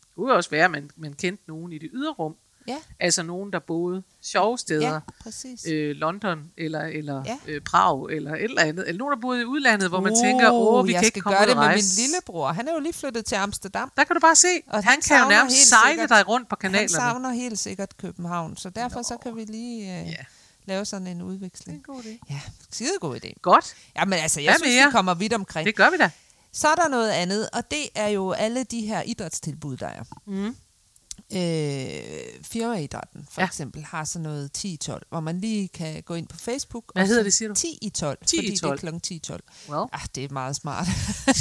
Det 0.00 0.08
kunne 0.16 0.32
også 0.34 0.50
være, 0.50 0.64
at 0.64 0.70
man, 0.70 0.90
man 0.96 1.12
kendte 1.12 1.44
nogen 1.48 1.72
i 1.72 1.78
det 1.78 1.90
ydre 1.92 2.12
rum. 2.12 2.34
Ja, 2.68 2.76
Altså 3.00 3.22
nogen, 3.22 3.52
der 3.52 3.58
boede 3.58 4.02
sjove 4.22 4.58
steder. 4.58 4.92
ja, 4.92 4.98
præcis. 5.22 5.66
Øh, 5.66 5.96
London, 5.96 6.50
eller, 6.56 6.80
eller 6.80 7.22
Ja. 7.26 7.36
øh, 7.46 7.60
Prag, 7.60 8.06
eller 8.10 8.34
et 8.34 8.44
eller 8.44 8.62
andet. 8.62 8.88
Eller 8.88 8.98
nogen, 8.98 9.12
der 9.14 9.20
boede 9.20 9.42
i 9.42 9.44
udlandet, 9.44 9.88
hvor 9.88 10.00
man 10.00 10.14
tænker, 10.24 10.50
åh, 10.50 10.86
vi 10.86 10.92
jeg 10.92 10.98
kan 11.00 11.06
ikke 11.06 11.14
skal 11.14 11.22
komme 11.22 11.36
gøre 11.38 11.46
ud 11.46 11.50
det 11.50 11.56
og 11.58 11.64
med 11.66 11.74
min 11.74 11.84
lillebror. 11.96 12.52
Han 12.52 12.68
er 12.68 12.72
jo 12.74 12.80
lige 12.80 12.92
flyttet 12.92 13.24
til 13.24 13.34
Amsterdam. 13.34 13.92
Der 13.96 14.04
kan 14.04 14.16
du 14.16 14.20
bare 14.20 14.36
se, 14.36 14.48
Og 14.66 14.74
han, 14.74 14.82
han 14.84 14.92
han 14.92 15.00
kan 15.02 15.22
jo 15.22 15.28
nærmest 15.28 15.68
sejle 15.68 15.90
sikkert- 15.92 16.08
dig 16.08 16.28
rundt 16.28 16.48
på 16.48 16.56
Han 16.60 16.70
kanalerne. 16.70 16.88
savner 16.88 17.30
helt 17.30 17.58
sikkert 17.58 17.96
København, 17.96 18.56
så 18.56 18.70
derfor 18.70 19.02
så 19.02 19.16
kan 19.22 19.36
vi 19.36 19.44
lige 19.44 20.00
øh, 20.00 20.08
Ja. 20.08 20.14
lave 20.66 20.84
sådan 20.84 21.06
en 21.06 21.16
Det 21.16 21.22
er 21.22 21.26
udveksling. 21.26 21.78
en 21.78 21.82
god 21.94 22.02
idé. 22.02 22.18
Ja, 22.30 22.40
skide 22.70 22.90
god 23.00 23.16
idé. 23.24 23.32
Godt, 23.42 23.74
Jamen 23.96 24.12
altså, 24.18 24.40
jeg 24.40 24.50
Hvad 24.52 24.58
synes, 24.58 24.74
mere? 24.74 24.86
vi 24.86 24.90
kommer 24.92 25.14
vidt 25.14 25.32
omkring. 25.32 25.66
det 25.66 25.76
gør 25.76 25.90
vi 25.90 25.96
da. 25.96 26.10
Så 26.52 26.68
er 26.68 26.74
der 26.74 26.88
noget 26.88 27.10
andet, 27.10 27.50
og 27.52 27.70
det 27.70 27.88
er 27.94 28.08
jo 28.08 28.32
alle 28.32 28.64
de 28.64 28.80
her 28.80 29.02
idrætstilbud, 29.02 29.76
der 29.76 29.86
er. 29.86 30.02
Mm. 30.26 30.56
Øh, 31.32 32.42
firmaidrætten 32.42 33.26
for 33.30 33.40
Ja. 33.40 33.46
eksempel 33.46 33.84
har 33.84 34.04
sådan 34.04 34.22
noget 34.22 34.50
10-12, 34.58 34.98
hvor 35.08 35.20
man 35.20 35.40
lige 35.40 35.68
kan 35.68 36.02
gå 36.02 36.14
ind 36.14 36.28
på 36.28 36.36
Facebook. 36.36 36.92
Hvad 36.92 37.02
og 37.02 37.08
hedder 37.08 37.22
det, 37.22 37.32
siger 37.32 37.48
du? 37.48 37.54
10 37.54 37.78
i 37.82 37.90
12, 37.90 38.18
10 38.26 38.36
i 38.36 38.38
fordi 38.38 38.56
12. 38.56 38.70
det 38.72 38.76
er 38.76 38.90
klokken 38.90 39.20
10-12. 39.68 39.70
Well, 39.72 39.88
Ah, 39.92 40.00
det 40.14 40.24
er 40.24 40.28
meget 40.28 40.56
smart. 40.56 40.86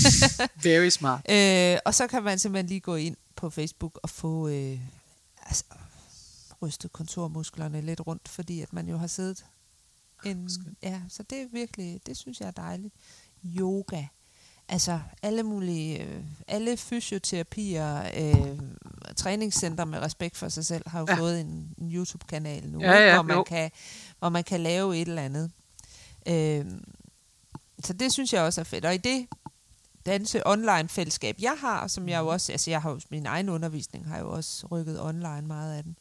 very 0.69 0.89
smart. 0.89 1.21
øh, 1.29 1.77
og 1.85 1.93
så 1.95 2.07
kan 2.07 2.23
man 2.23 2.39
simpelthen 2.39 2.67
lige 2.67 2.79
gå 2.79 2.95
ind 2.95 3.15
på 3.35 3.49
Facebook 3.49 3.99
og 4.03 4.09
få 4.09 4.47
øh, 4.47 4.79
altså, 5.41 5.63
rystet 6.61 6.91
kontormusklerne 6.91 7.81
lidt 7.81 8.07
rundt, 8.07 8.27
fordi 8.29 8.61
at 8.61 8.73
man 8.73 8.87
jo 8.89 8.97
har 8.97 9.07
siddet 9.07 9.45
en, 10.25 10.49
skønt. 10.49 10.77
ja, 10.83 11.01
så 11.09 11.23
det 11.23 11.41
er 11.41 11.45
virkelig, 11.51 12.01
det 12.05 12.17
synes 12.17 12.39
jeg 12.39 12.47
er 12.47 12.51
dejligt. 12.51 12.93
Yoga. 13.45 14.03
Altså 14.73 14.99
alle 15.23 15.43
mulige, 15.43 16.03
øh, 16.03 16.23
alle 16.47 16.77
fysioterapier, 16.77 18.03
øh, 18.17 18.59
træningscenter 19.15 19.85
med 19.85 19.99
respekt 19.99 20.37
for 20.37 20.49
sig 20.49 20.65
selv, 20.65 20.89
har 20.89 20.99
jo 20.99 21.05
Ja. 21.09 21.15
fået 21.15 21.41
en, 21.41 21.75
en 21.77 21.91
YouTube-kanal 21.95 22.69
nu, 22.69 22.81
Ja, 22.81 22.91
ja, 22.91 23.13
hvor, 23.13 23.23
man 23.23 23.35
jo. 23.37 23.43
kan, 23.43 23.71
hvor 24.19 24.29
man 24.29 24.43
kan 24.43 24.59
lave 24.59 24.97
et 24.97 25.07
eller 25.07 25.21
andet. 25.21 25.51
Øh, 26.27 26.65
så 27.83 27.93
det 27.93 28.13
synes 28.13 28.33
jeg 28.33 28.41
også 28.41 28.61
er 28.61 28.65
fedt. 28.65 28.85
Og 28.85 28.93
i 28.93 28.97
det 28.97 29.27
danse 30.05 30.47
online 30.47 30.89
fællesskab, 30.89 31.35
jeg 31.39 31.55
har, 31.59 31.87
som 31.87 32.09
jeg 32.09 32.19
jo 32.19 32.27
også, 32.27 32.51
altså 32.51 32.71
jeg 32.71 32.81
har 32.81 32.89
jo 32.91 32.99
min 33.09 33.25
egen 33.25 33.49
undervisning, 33.49 34.07
har 34.07 34.19
jo 34.19 34.31
også 34.31 34.67
rykket 34.67 35.01
online 35.01 35.41
meget 35.47 35.77
af 35.77 35.83
den. 35.83 35.95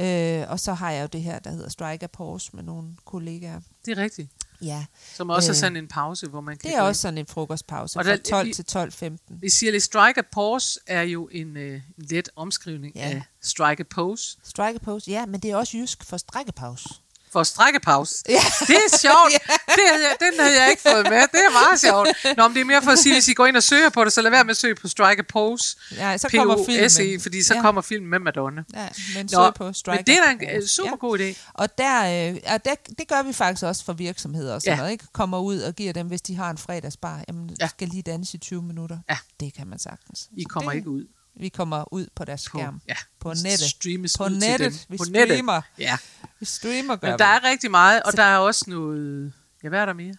Øh, 0.00 0.50
og 0.50 0.60
så 0.60 0.74
har 0.74 0.90
jeg 0.90 1.02
jo 1.02 1.06
det 1.06 1.22
her, 1.22 1.38
der 1.38 1.50
hedder 1.50 1.68
Strike 1.68 2.04
a 2.04 2.06
Pause 2.06 2.50
med 2.54 2.62
nogle 2.62 2.96
kollegaer. 3.04 3.60
Det 3.84 3.98
er 3.98 4.02
rigtigt. 4.02 4.30
Ja, 4.62 4.84
Som 5.14 5.30
også 5.30 5.50
er 5.50 5.54
Øh, 5.54 5.56
sådan 5.56 5.76
en 5.76 5.88
pause, 5.88 6.26
hvor 6.28 6.40
man 6.40 6.56
kan 6.56 6.70
det 6.70 6.76
er 6.76 6.82
også 6.82 7.00
sådan 7.00 7.18
en 7.18 7.26
frokostpause 7.26 7.98
Og 7.98 8.04
fra 8.04 8.10
der- 8.12 8.22
12 8.30 8.46
vi- 8.46 8.52
til 8.52 8.64
12.15. 8.64 9.04
ind. 9.04 9.40
Vi 9.40 9.50
siger 9.50 9.72
lidt, 9.72 9.82
strike 9.82 10.18
a 10.20 10.22
pause 10.32 10.80
er 10.86 11.02
jo 11.02 11.28
en, 11.32 11.56
øh, 11.56 11.80
let 11.96 12.28
omskrivning 12.36 12.94
Ja. 12.96 13.00
af 13.00 13.22
strike 13.42 13.80
a 13.80 13.84
pose. 13.94 14.36
Strike 14.44 14.74
a 14.82 14.84
Pause, 14.84 15.10
ja, 15.10 15.26
men 15.26 15.40
det 15.40 15.50
er 15.50 15.56
også 15.56 15.76
jysk 15.78 16.04
for 16.04 16.16
strækkepause. 16.16 16.88
For 17.32 17.42
strækkepause. 17.42 18.22
Ja. 18.28 18.32
Det 18.60 18.76
er 18.76 18.98
sjovt. 18.98 19.32
det 19.76 19.84
havde 19.90 20.02
jeg, 20.08 20.16
den 20.20 20.40
havde 20.40 20.60
jeg 20.62 20.70
ikke 20.70 20.82
fået 20.82 21.04
med. 21.10 21.20
Det 21.32 21.40
er 21.48 21.52
meget 21.52 21.80
sjovt. 21.80 22.08
Nå, 22.36 22.48
men 22.48 22.54
det 22.54 22.60
er 22.60 22.64
mere 22.64 22.82
for 22.82 22.90
at 22.90 22.98
sige, 22.98 23.14
hvis 23.14 23.28
I 23.28 23.32
går 23.34 23.46
ind 23.46 23.56
og 23.56 23.62
søger 23.62 23.88
på 23.88 24.04
det, 24.04 24.12
så 24.12 24.22
lad 24.22 24.30
være 24.30 24.44
med 24.44 24.50
at 24.50 24.56
søge 24.56 24.74
på 24.74 24.88
Strike 24.88 25.18
a 25.20 25.22
Pose. 25.28 25.76
Ja, 25.96 26.18
så 26.18 26.28
kommer 26.28 26.64
filmen. 26.66 26.84
P-O-S-E, 26.90 27.22
fordi 27.22 27.42
så 27.42 27.54
Ja. 27.54 27.60
kommer 27.62 27.82
filmen 27.82 28.10
med 28.10 28.18
Madonna. 28.18 28.62
Ja, 28.74 28.88
men 29.16 29.28
Nå, 29.32 29.44
søg 29.44 29.54
på 29.54 29.72
Strike 29.72 29.96
men 29.96 30.04
det 30.06 30.14
er 30.18 30.24
da 30.24 30.30
en 30.54 30.62
øh, 30.62 30.66
super 30.68 30.90
Ja. 30.90 30.96
god 30.96 31.18
idé. 31.18 31.50
Og, 31.54 31.78
der, 31.78 32.28
øh, 32.30 32.36
og 32.54 32.64
der, 32.64 32.74
det 32.98 33.08
gør 33.08 33.22
vi 33.22 33.32
faktisk 33.32 33.62
også 33.64 33.84
for 33.84 33.92
virksomheder 33.92 34.54
og 34.54 34.60
sådan 34.62 34.72
Ja. 34.72 34.76
noget, 34.76 34.92
ikke? 34.92 35.04
Kommer 35.12 35.38
ud 35.38 35.58
og 35.60 35.74
giver 35.74 35.92
dem, 35.92 36.06
hvis 36.06 36.22
de 36.22 36.36
har 36.36 36.50
en 36.50 36.58
fredagsbar, 36.58 37.20
jamen, 37.28 37.48
Ja. 37.48 37.54
ja. 37.60 37.68
skal 37.68 37.88
lige 37.88 38.02
danse 38.02 38.34
i 38.36 38.38
20 38.38 38.62
minutter. 38.62 38.98
Ja. 39.10 39.18
Det 39.40 39.54
kan 39.54 39.66
man 39.66 39.78
sagtens. 39.78 40.28
I 40.36 40.42
kommer 40.44 40.70
det, 40.70 40.76
ikke 40.78 40.90
ud 40.90 41.04
Vi 41.36 41.48
kommer 41.48 41.92
ud 41.92 42.06
på 42.14 42.24
deres 42.24 42.48
på, 42.48 42.58
skærm. 42.58 42.80
ja, 42.88 42.94
På 43.20 43.28
nettet. 43.28 43.60
Streames 43.60 44.16
På 44.18 44.28
nettet. 44.28 44.86
Vi 44.88 44.96
på 44.96 45.04
nettet. 45.04 45.28
streamer. 45.28 45.60
Ja. 45.78 45.96
Vi 46.40 46.46
streamer, 46.46 46.96
gør 46.96 47.10
Men 47.10 47.18
der 47.18 47.40
vi. 47.40 47.46
er 47.46 47.50
rigtig 47.50 47.70
meget, 47.70 48.02
og 48.02 48.12
der 48.16 48.22
er 48.22 48.36
også 48.38 48.64
noget... 48.68 49.32
Ja, 49.64 49.68
hvad 49.68 49.80
er 49.80 49.86
der 49.86 49.92
mere? 49.92 50.14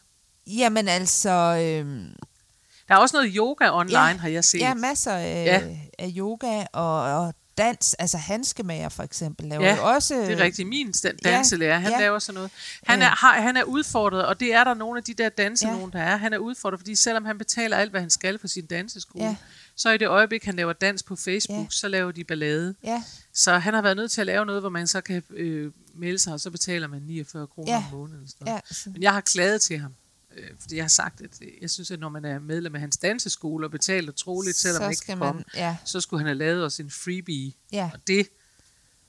Jamen 0.48 0.88
altså, 0.88 1.30
øhm, 1.30 2.14
Der 2.88 2.94
er 2.96 2.98
også 3.00 3.16
noget 3.18 3.34
yoga 3.38 3.70
online, 3.72 4.00
Ja. 4.00 4.18
har 4.18 4.28
jeg 4.30 4.44
set. 4.44 4.60
ja, 4.60 4.74
masser 4.74 5.12
af, 5.14 5.46
Ja. 5.46 5.68
ja. 5.68 5.78
af 6.00 6.14
yoga 6.18 6.66
og, 6.74 7.02
og 7.02 7.34
dans. 7.58 7.94
Altså 7.94 8.18
hanskemager 8.18 8.90
for 8.90 9.04
eksempel 9.04 9.46
laver 9.48 9.66
Ja, 9.66 9.76
jo 9.76 9.84
også... 9.94 10.16
Det 10.16 10.32
er 10.32 10.44
rigtigt. 10.44 10.68
Min 10.68 10.94
sta- 10.98 11.08
ja, 11.26 11.32
danselærer, 11.32 11.80
han 11.80 11.92
ja. 11.92 12.00
laver 12.00 12.20
sådan 12.20 12.34
noget. 12.36 12.52
Han 12.88 13.02
er, 13.02 13.06
har, 13.10 13.42
han 13.42 13.58
er 13.58 13.64
udfordret, 13.64 14.26
og 14.26 14.40
det 14.40 14.54
er 14.54 14.64
der 14.64 14.74
nogle 14.74 14.98
af 14.98 15.04
de 15.04 15.14
der 15.14 15.30
danse, 15.30 15.68
Ja. 15.68 15.74
nogen 15.74 15.92
der 15.92 16.00
er. 16.00 16.18
Han 16.18 16.34
er 16.34 16.38
udfordret, 16.38 16.80
fordi 16.80 16.96
selvom 16.96 17.26
han 17.26 17.38
betaler 17.38 17.78
alt, 17.78 17.92
hvad 17.92 18.02
han 18.02 18.10
skal 18.10 18.40
for 18.40 18.48
sin 18.48 18.66
danseskole, 18.66 19.26
Ja. 19.26 19.36
Så 19.76 19.90
i 19.92 19.98
det 19.98 20.08
øjeblik, 20.08 20.44
han 20.44 20.56
laver 20.56 20.74
dans 20.74 21.04
på 21.04 21.16
Facebook, 21.16 21.64
Ja. 21.64 21.70
så 21.70 21.88
laver 21.88 22.12
de 22.12 22.24
ballade. 22.24 22.76
Ja, 22.84 23.04
Så 23.34 23.58
han 23.58 23.74
har 23.74 23.82
været 23.82 23.98
nødt 23.98 24.12
til 24.12 24.22
at 24.22 24.28
lave 24.28 24.46
noget, 24.46 24.62
hvor 24.62 24.70
man 24.70 24.88
så 24.88 25.02
kan 25.02 25.24
øh, 25.30 25.72
melde 25.96 26.20
sig, 26.20 26.34
og 26.34 26.40
så 26.40 26.50
betaler 26.52 26.88
man 26.88 27.02
49 27.02 27.48
kroner 27.48 27.72
Ja. 27.72 27.78
om 27.78 27.84
måneden. 27.98 28.28
Sådan 28.28 28.46
noget. 28.46 28.62
ja, 28.86 28.92
Men 28.92 29.02
jeg 29.02 29.14
har 29.14 29.22
klaget 29.22 29.62
til 29.62 29.78
ham, 29.80 29.94
øh, 30.38 30.50
fordi 30.60 30.76
jeg 30.76 30.84
har 30.84 30.90
sagt, 30.90 31.22
at 31.22 31.30
øh, 31.42 31.48
jeg 31.62 31.70
synes, 31.70 31.92
at 31.92 32.00
når 32.00 32.10
man 32.10 32.26
er 32.26 32.40
medlem 32.40 32.76
af 32.76 32.82
hans 32.82 32.98
danseskole 32.98 33.68
og 33.68 33.72
betaler 33.72 34.12
troligt, 34.12 34.56
selvom 34.58 34.82
man 34.82 34.92
ikke 34.92 35.06
kan 35.06 35.18
komme, 35.18 35.34
man... 35.34 35.46
Ja, 35.56 35.78
så 35.86 36.02
skulle 36.02 36.20
han 36.20 36.28
have 36.28 36.38
lavet 36.38 36.66
os 36.66 36.80
en 36.80 36.90
freebie. 36.92 37.54
ja. 37.72 37.90
Og 37.94 38.00
det 38.08 38.28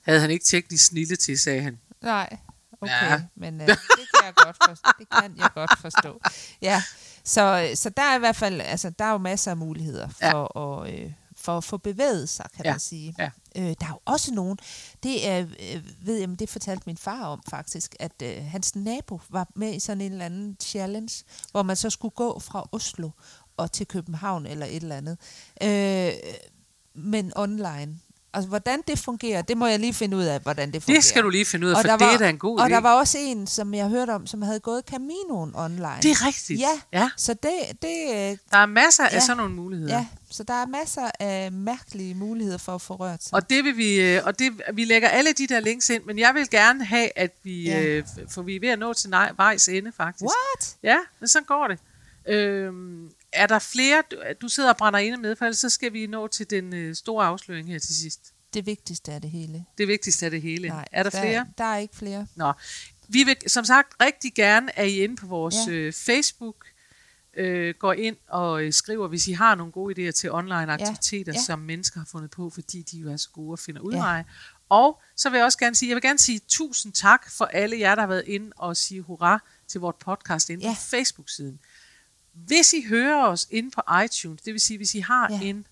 havde 0.01 0.19
han 0.19 0.29
ikke 0.31 0.45
teknisk 0.45 0.85
snille 0.85 1.15
til, 1.15 1.39
sagde 1.39 1.61
han. 1.61 1.79
Nej, 2.01 2.37
okay, 2.81 2.93
Ja. 3.11 3.21
men 3.35 3.61
uh, 3.61 3.67
det 3.67 3.77
kan 3.77 4.25
jeg 4.25 4.33
godt 4.35 4.57
forstå. 4.69 4.89
Det 4.99 5.07
kan 5.21 5.37
jeg 5.37 5.49
godt 5.55 5.71
forstå. 5.81 6.21
Ja, 6.61 6.83
så, 7.25 7.71
så 7.75 7.89
der 7.89 8.03
er 8.03 8.15
i 8.15 8.19
hvert 8.19 8.35
fald, 8.35 8.61
altså 8.61 8.89
der 8.89 9.05
er 9.05 9.11
jo 9.11 9.17
masser 9.17 9.51
af 9.51 9.57
muligheder 9.57 10.07
for 10.09 10.57
at 10.83 10.93
øh, 10.93 11.11
for 11.37 11.57
at 11.57 11.63
få 11.63 11.77
bevæget 11.77 12.29
sig, 12.29 12.45
kan 12.55 12.65
Ja. 12.65 12.69
ja. 12.69 12.73
man 12.73 12.79
sige. 12.79 13.15
Ja. 13.19 13.29
Øh, 13.55 13.63
der 13.79 13.85
er 13.85 13.89
jo 13.89 13.99
også 14.05 14.33
nogen, 14.33 14.57
det 15.03 15.27
er, 15.27 15.39
øh, 15.39 15.83
ved 16.01 16.17
jeg, 16.17 16.29
men 16.29 16.35
det 16.35 16.49
fortalte 16.49 16.83
min 16.85 16.97
far 16.97 17.25
om 17.25 17.41
faktisk, 17.49 17.95
at 17.99 18.11
øh, 18.23 18.43
hans 18.45 18.75
nabo 18.75 19.21
var 19.29 19.47
med 19.55 19.73
i 19.73 19.79
sådan 19.79 20.01
en 20.01 20.11
eller 20.11 20.25
anden 20.25 20.57
challenge, 20.61 21.23
hvor 21.51 21.63
man 21.63 21.75
så 21.75 21.89
skulle 21.89 22.11
gå 22.15 22.39
fra 22.39 22.69
Oslo 22.71 23.09
og 23.57 23.71
til 23.71 23.87
København 23.87 24.45
eller 24.45 24.65
et 24.65 24.75
eller 24.83 24.95
andet. 24.97 25.17
Øh, 25.63 26.13
men 26.95 27.31
online. 27.35 27.99
Altså, 28.35 28.49
hvordan 28.49 28.81
det 28.87 28.99
fungerer, 28.99 29.41
det 29.41 29.57
må 29.57 29.67
jeg 29.67 29.79
lige 29.79 29.93
finde 29.93 30.17
ud 30.17 30.23
af, 30.23 30.39
hvordan 30.39 30.71
det 30.71 30.83
fungerer. 30.83 30.97
Det 31.01 31.05
skal 31.05 31.23
du 31.23 31.29
lige 31.29 31.45
finde 31.45 31.67
ud 31.67 31.71
af, 31.71 31.77
for 31.77 31.81
der 31.87 31.97
det 31.97 32.07
var, 32.07 32.13
er 32.13 32.17
da 32.17 32.29
en 32.29 32.37
god 32.37 32.59
Og 32.59 32.65
idé. 32.65 32.69
der 32.69 32.77
var 32.77 32.93
også 32.93 33.17
en, 33.21 33.47
som 33.47 33.73
jeg 33.73 33.87
hørte 33.87 34.11
om, 34.11 34.27
som 34.27 34.41
havde 34.41 34.59
gået 34.59 34.83
Caminoen 34.91 35.51
online. 35.55 35.97
Det 36.01 36.11
er 36.11 36.27
rigtigt. 36.27 36.59
Ja, 36.59 36.81
ja. 36.93 37.09
så 37.17 37.33
det, 37.33 37.51
det 37.81 38.39
Der 38.51 38.57
er 38.57 38.65
masser 38.65 39.03
af 39.03 39.13
Ja. 39.13 39.19
sådan 39.19 39.37
nogle 39.37 39.53
muligheder. 39.55 39.95
ja, 39.97 40.05
så 40.31 40.43
der 40.43 40.53
er 40.53 40.65
masser 40.65 41.11
af 41.19 41.51
mærkelige 41.51 42.15
muligheder 42.15 42.57
for 42.57 42.75
at 42.75 42.81
få 42.81 42.95
rørt 42.95 43.23
sig. 43.23 43.33
Og 43.33 43.49
det 43.49 43.63
vil 43.63 43.77
vi, 43.77 44.01
øh, 44.01 44.21
og 44.25 44.39
det, 44.39 44.61
vi 44.73 44.85
lægger 44.85 45.07
alle 45.09 45.33
de 45.33 45.47
der 45.47 45.59
links 45.59 45.89
ind, 45.89 46.03
men 46.03 46.19
jeg 46.19 46.31
vil 46.35 46.49
gerne 46.49 46.85
have, 46.85 47.09
at 47.15 47.31
vi, 47.43 47.63
Ja. 47.63 47.83
øh, 47.83 48.03
for 48.29 48.41
vi 48.41 48.55
er 48.55 48.59
ved 48.59 48.69
at 48.69 48.79
nå 48.79 48.93
til 48.93 49.09
nej, 49.09 49.31
vejs 49.37 49.67
ende 49.67 49.91
faktisk. 49.97 50.23
What? 50.23 50.75
Ja, 50.83 50.97
men 51.19 51.27
sådan 51.27 51.45
går 51.45 51.67
det. 51.67 51.79
Øhm, 52.27 53.09
er 53.35 53.47
der 53.47 53.59
flere, 53.59 54.03
du, 54.11 54.17
du 54.41 54.47
sidder 54.47 54.69
og 54.69 54.77
brænder 54.77 54.99
inde 54.99 55.17
med, 55.17 55.35
for 55.35 55.45
ellers 55.45 55.57
så 55.57 55.69
skal 55.69 55.93
vi 55.93 56.07
nå 56.07 56.27
til 56.27 56.49
den 56.49 56.73
øh, 56.75 56.95
store 56.95 57.25
afsløring 57.25 57.67
her 57.67 57.79
til 57.79 57.95
sidst. 57.95 58.19
Det 58.53 58.65
vigtigste 58.65 59.11
er 59.11 59.19
det 59.19 59.29
hele. 59.31 59.65
Det 59.77 59.87
vigtigste 59.87 60.25
af 60.25 60.31
det 60.31 60.41
hele. 60.41 60.67
Nej, 60.67 60.85
er 60.91 61.03
der, 61.03 61.09
flere? 61.09 61.45
Der 61.57 61.63
er 61.63 61.77
ikke 61.77 61.95
flere. 61.95 62.27
Nå. 62.35 62.53
Vi 63.07 63.23
vil 63.23 63.37
som 63.47 63.65
sagt 63.65 63.93
rigtig 64.01 64.33
gerne, 64.33 64.79
at 64.79 64.87
I 64.87 65.03
inde 65.03 65.15
på 65.15 65.27
vores 65.27 65.55
Ja. 65.67 65.71
øh, 65.71 65.93
Facebook 65.93 66.65
øh, 67.37 67.75
går 67.79 67.93
ind 67.93 68.15
og 68.29 68.63
øh, 68.63 68.73
skriver, 68.73 69.07
hvis 69.07 69.27
I 69.27 69.31
har 69.31 69.55
nogle 69.55 69.71
gode 69.71 70.07
idéer 70.07 70.11
til 70.11 70.31
online 70.31 70.71
aktiviteter, 70.73 71.33
Ja. 71.35 71.41
som 71.41 71.59
mennesker 71.59 71.99
har 71.99 72.07
fundet 72.11 72.31
på, 72.31 72.49
fordi 72.49 72.81
de 72.81 72.97
jo 72.97 73.11
er 73.11 73.17
så 73.17 73.29
gode 73.33 73.53
at 73.53 73.59
finde 73.59 73.79
Ja. 73.79 73.83
udveje. 73.87 74.25
Og 74.69 75.01
så 75.15 75.29
vil 75.29 75.37
jeg 75.37 75.45
også 75.45 75.57
gerne 75.57 75.75
sige, 75.75 75.89
jeg 75.89 75.95
vil 75.95 76.01
gerne 76.01 76.19
sige 76.19 76.41
tusind 76.47 76.93
tak 76.93 77.31
for 77.31 77.45
alle 77.45 77.79
jer, 77.79 77.95
der 77.95 78.01
har 78.01 78.07
været 78.07 78.23
inde 78.27 78.51
og 78.55 78.77
sige 78.77 79.01
hurra 79.01 79.39
til 79.67 79.81
vores 79.81 79.95
podcast 79.99 80.49
inde 80.49 80.63
Ja. 80.63 80.71
på 80.73 80.75
Facebook-siden. 80.81 81.59
Hvis 82.35 82.73
I 82.73 82.85
hører 82.89 83.25
os 83.27 83.47
inde 83.51 83.71
på 83.71 83.81
iTunes, 84.05 84.41
det 84.41 84.53
vil 84.53 84.61
sige, 84.61 84.77
hvis 84.77 84.95
I 84.95 84.99
har 84.99 85.27
Ja. 85.31 85.39
en 85.41 85.67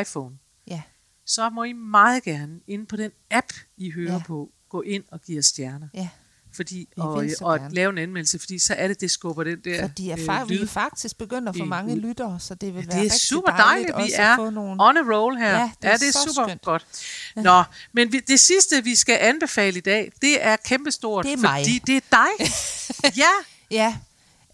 iPhone, 0.00 0.34
Ja, 0.66 0.82
så 1.26 1.50
må 1.50 1.64
I 1.64 1.72
meget 1.72 2.22
gerne 2.22 2.60
inde 2.66 2.86
på 2.86 2.96
den 2.96 3.10
app, 3.30 3.52
I 3.76 3.90
hører 3.90 4.12
Ja. 4.12 4.22
på, 4.26 4.50
gå 4.68 4.82
ind 4.82 5.04
og 5.10 5.20
give 5.22 5.38
os 5.38 5.46
stjerner. 5.46 5.88
ja. 5.94 6.08
fordi, 6.56 6.88
og, 6.96 7.24
og 7.40 7.58
gerne. 7.58 7.74
lave 7.74 7.90
en 7.92 7.98
anmeldelse, 7.98 8.38
fordi 8.38 8.58
så 8.58 8.74
er 8.74 8.88
det, 8.88 9.00
det 9.00 9.10
skubber 9.10 9.44
den 9.44 9.60
der 9.64 9.80
Fordi 9.88 10.08
jeg 10.08 10.18
øh, 10.18 10.40
fa- 10.40 10.44
vi 10.44 10.58
er 10.62 10.66
faktisk 10.66 11.18
begyndt 11.18 11.48
at 11.48 11.56
få 11.56 11.64
mange 11.64 11.96
lyttere, 11.96 12.40
så 12.40 12.54
det 12.54 12.74
vil 12.74 12.80
Ja, 12.80 12.86
være 12.86 12.96
det 12.96 12.98
er 12.98 13.02
rigtig 13.02 13.20
super 13.20 13.50
dejligt, 13.56 13.92
dejligt, 13.92 14.12
vi 14.16 14.22
er 14.22 14.28
at 14.32 14.36
få 14.36 14.50
nogle... 14.50 14.70
on 14.82 14.96
a 14.96 15.00
roll 15.00 15.36
her. 15.36 15.50
Ja, 15.58 15.70
det 15.82 15.88
er 15.88 15.90
ja, 15.90 15.96
det 15.96 16.08
er 16.08 16.12
super 16.12 16.46
skønt. 16.48 16.62
godt. 16.62 16.86
Nå, 17.36 17.62
men 17.92 18.12
vi, 18.12 18.20
det 18.20 18.40
sidste, 18.40 18.84
vi 18.84 18.94
skal 18.94 19.18
anbefale 19.20 19.78
i 19.78 19.80
dag, 19.80 20.12
det 20.22 20.44
er 20.44 20.56
kæmpestort, 20.56 21.24
Det 21.24 21.32
er 21.32 21.36
mig. 21.36 21.60
fordi 21.64 21.78
det 21.78 21.96
er 21.96 22.00
dig. 22.10 22.50
ja, 23.22 23.30
Ja. 23.70 23.96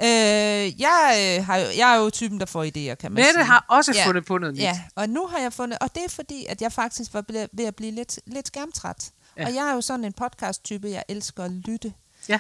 Øh, 0.03 0.81
jeg, 0.81 1.37
øh, 1.39 1.47
har 1.47 1.57
jo, 1.57 1.67
jeg 1.77 1.95
er 1.95 1.99
jo 2.01 2.11
typen, 2.11 2.41
der 2.41 2.47
får 2.47 2.65
idéer, 2.65 2.95
kan 2.95 3.13
man 3.13 3.13
Mette 3.13 3.33
sige. 3.33 3.45
har 3.45 3.65
også 3.69 3.93
Ja. 3.93 4.07
fundet 4.07 4.25
på 4.27 4.39
noget 4.39 4.55
nyt. 4.55 4.61
Ja, 4.63 4.83
og 4.95 5.09
nu 5.09 5.27
har 5.27 5.39
jeg 5.39 5.53
fundet, 5.53 5.79
og 5.79 5.95
det 5.95 6.05
er 6.05 6.09
fordi, 6.09 6.47
at 6.49 6.63
jeg 6.63 6.73
faktisk 6.73 7.15
var 7.15 7.25
ble- 7.33 7.47
ved 7.53 7.65
at 7.65 7.77
blive 7.77 7.91
lidt, 7.93 8.21
lidt 8.27 8.47
skærmtræt. 8.47 9.11
Ja. 9.37 9.47
Og 9.47 9.55
jeg 9.55 9.69
er 9.71 9.75
jo 9.75 9.81
sådan 9.81 10.05
en 10.05 10.13
podcast-type, 10.13 10.91
jeg 10.91 11.05
elsker 11.09 11.45
at 11.45 11.51
lytte. 11.51 11.93
Ja. 12.29 12.39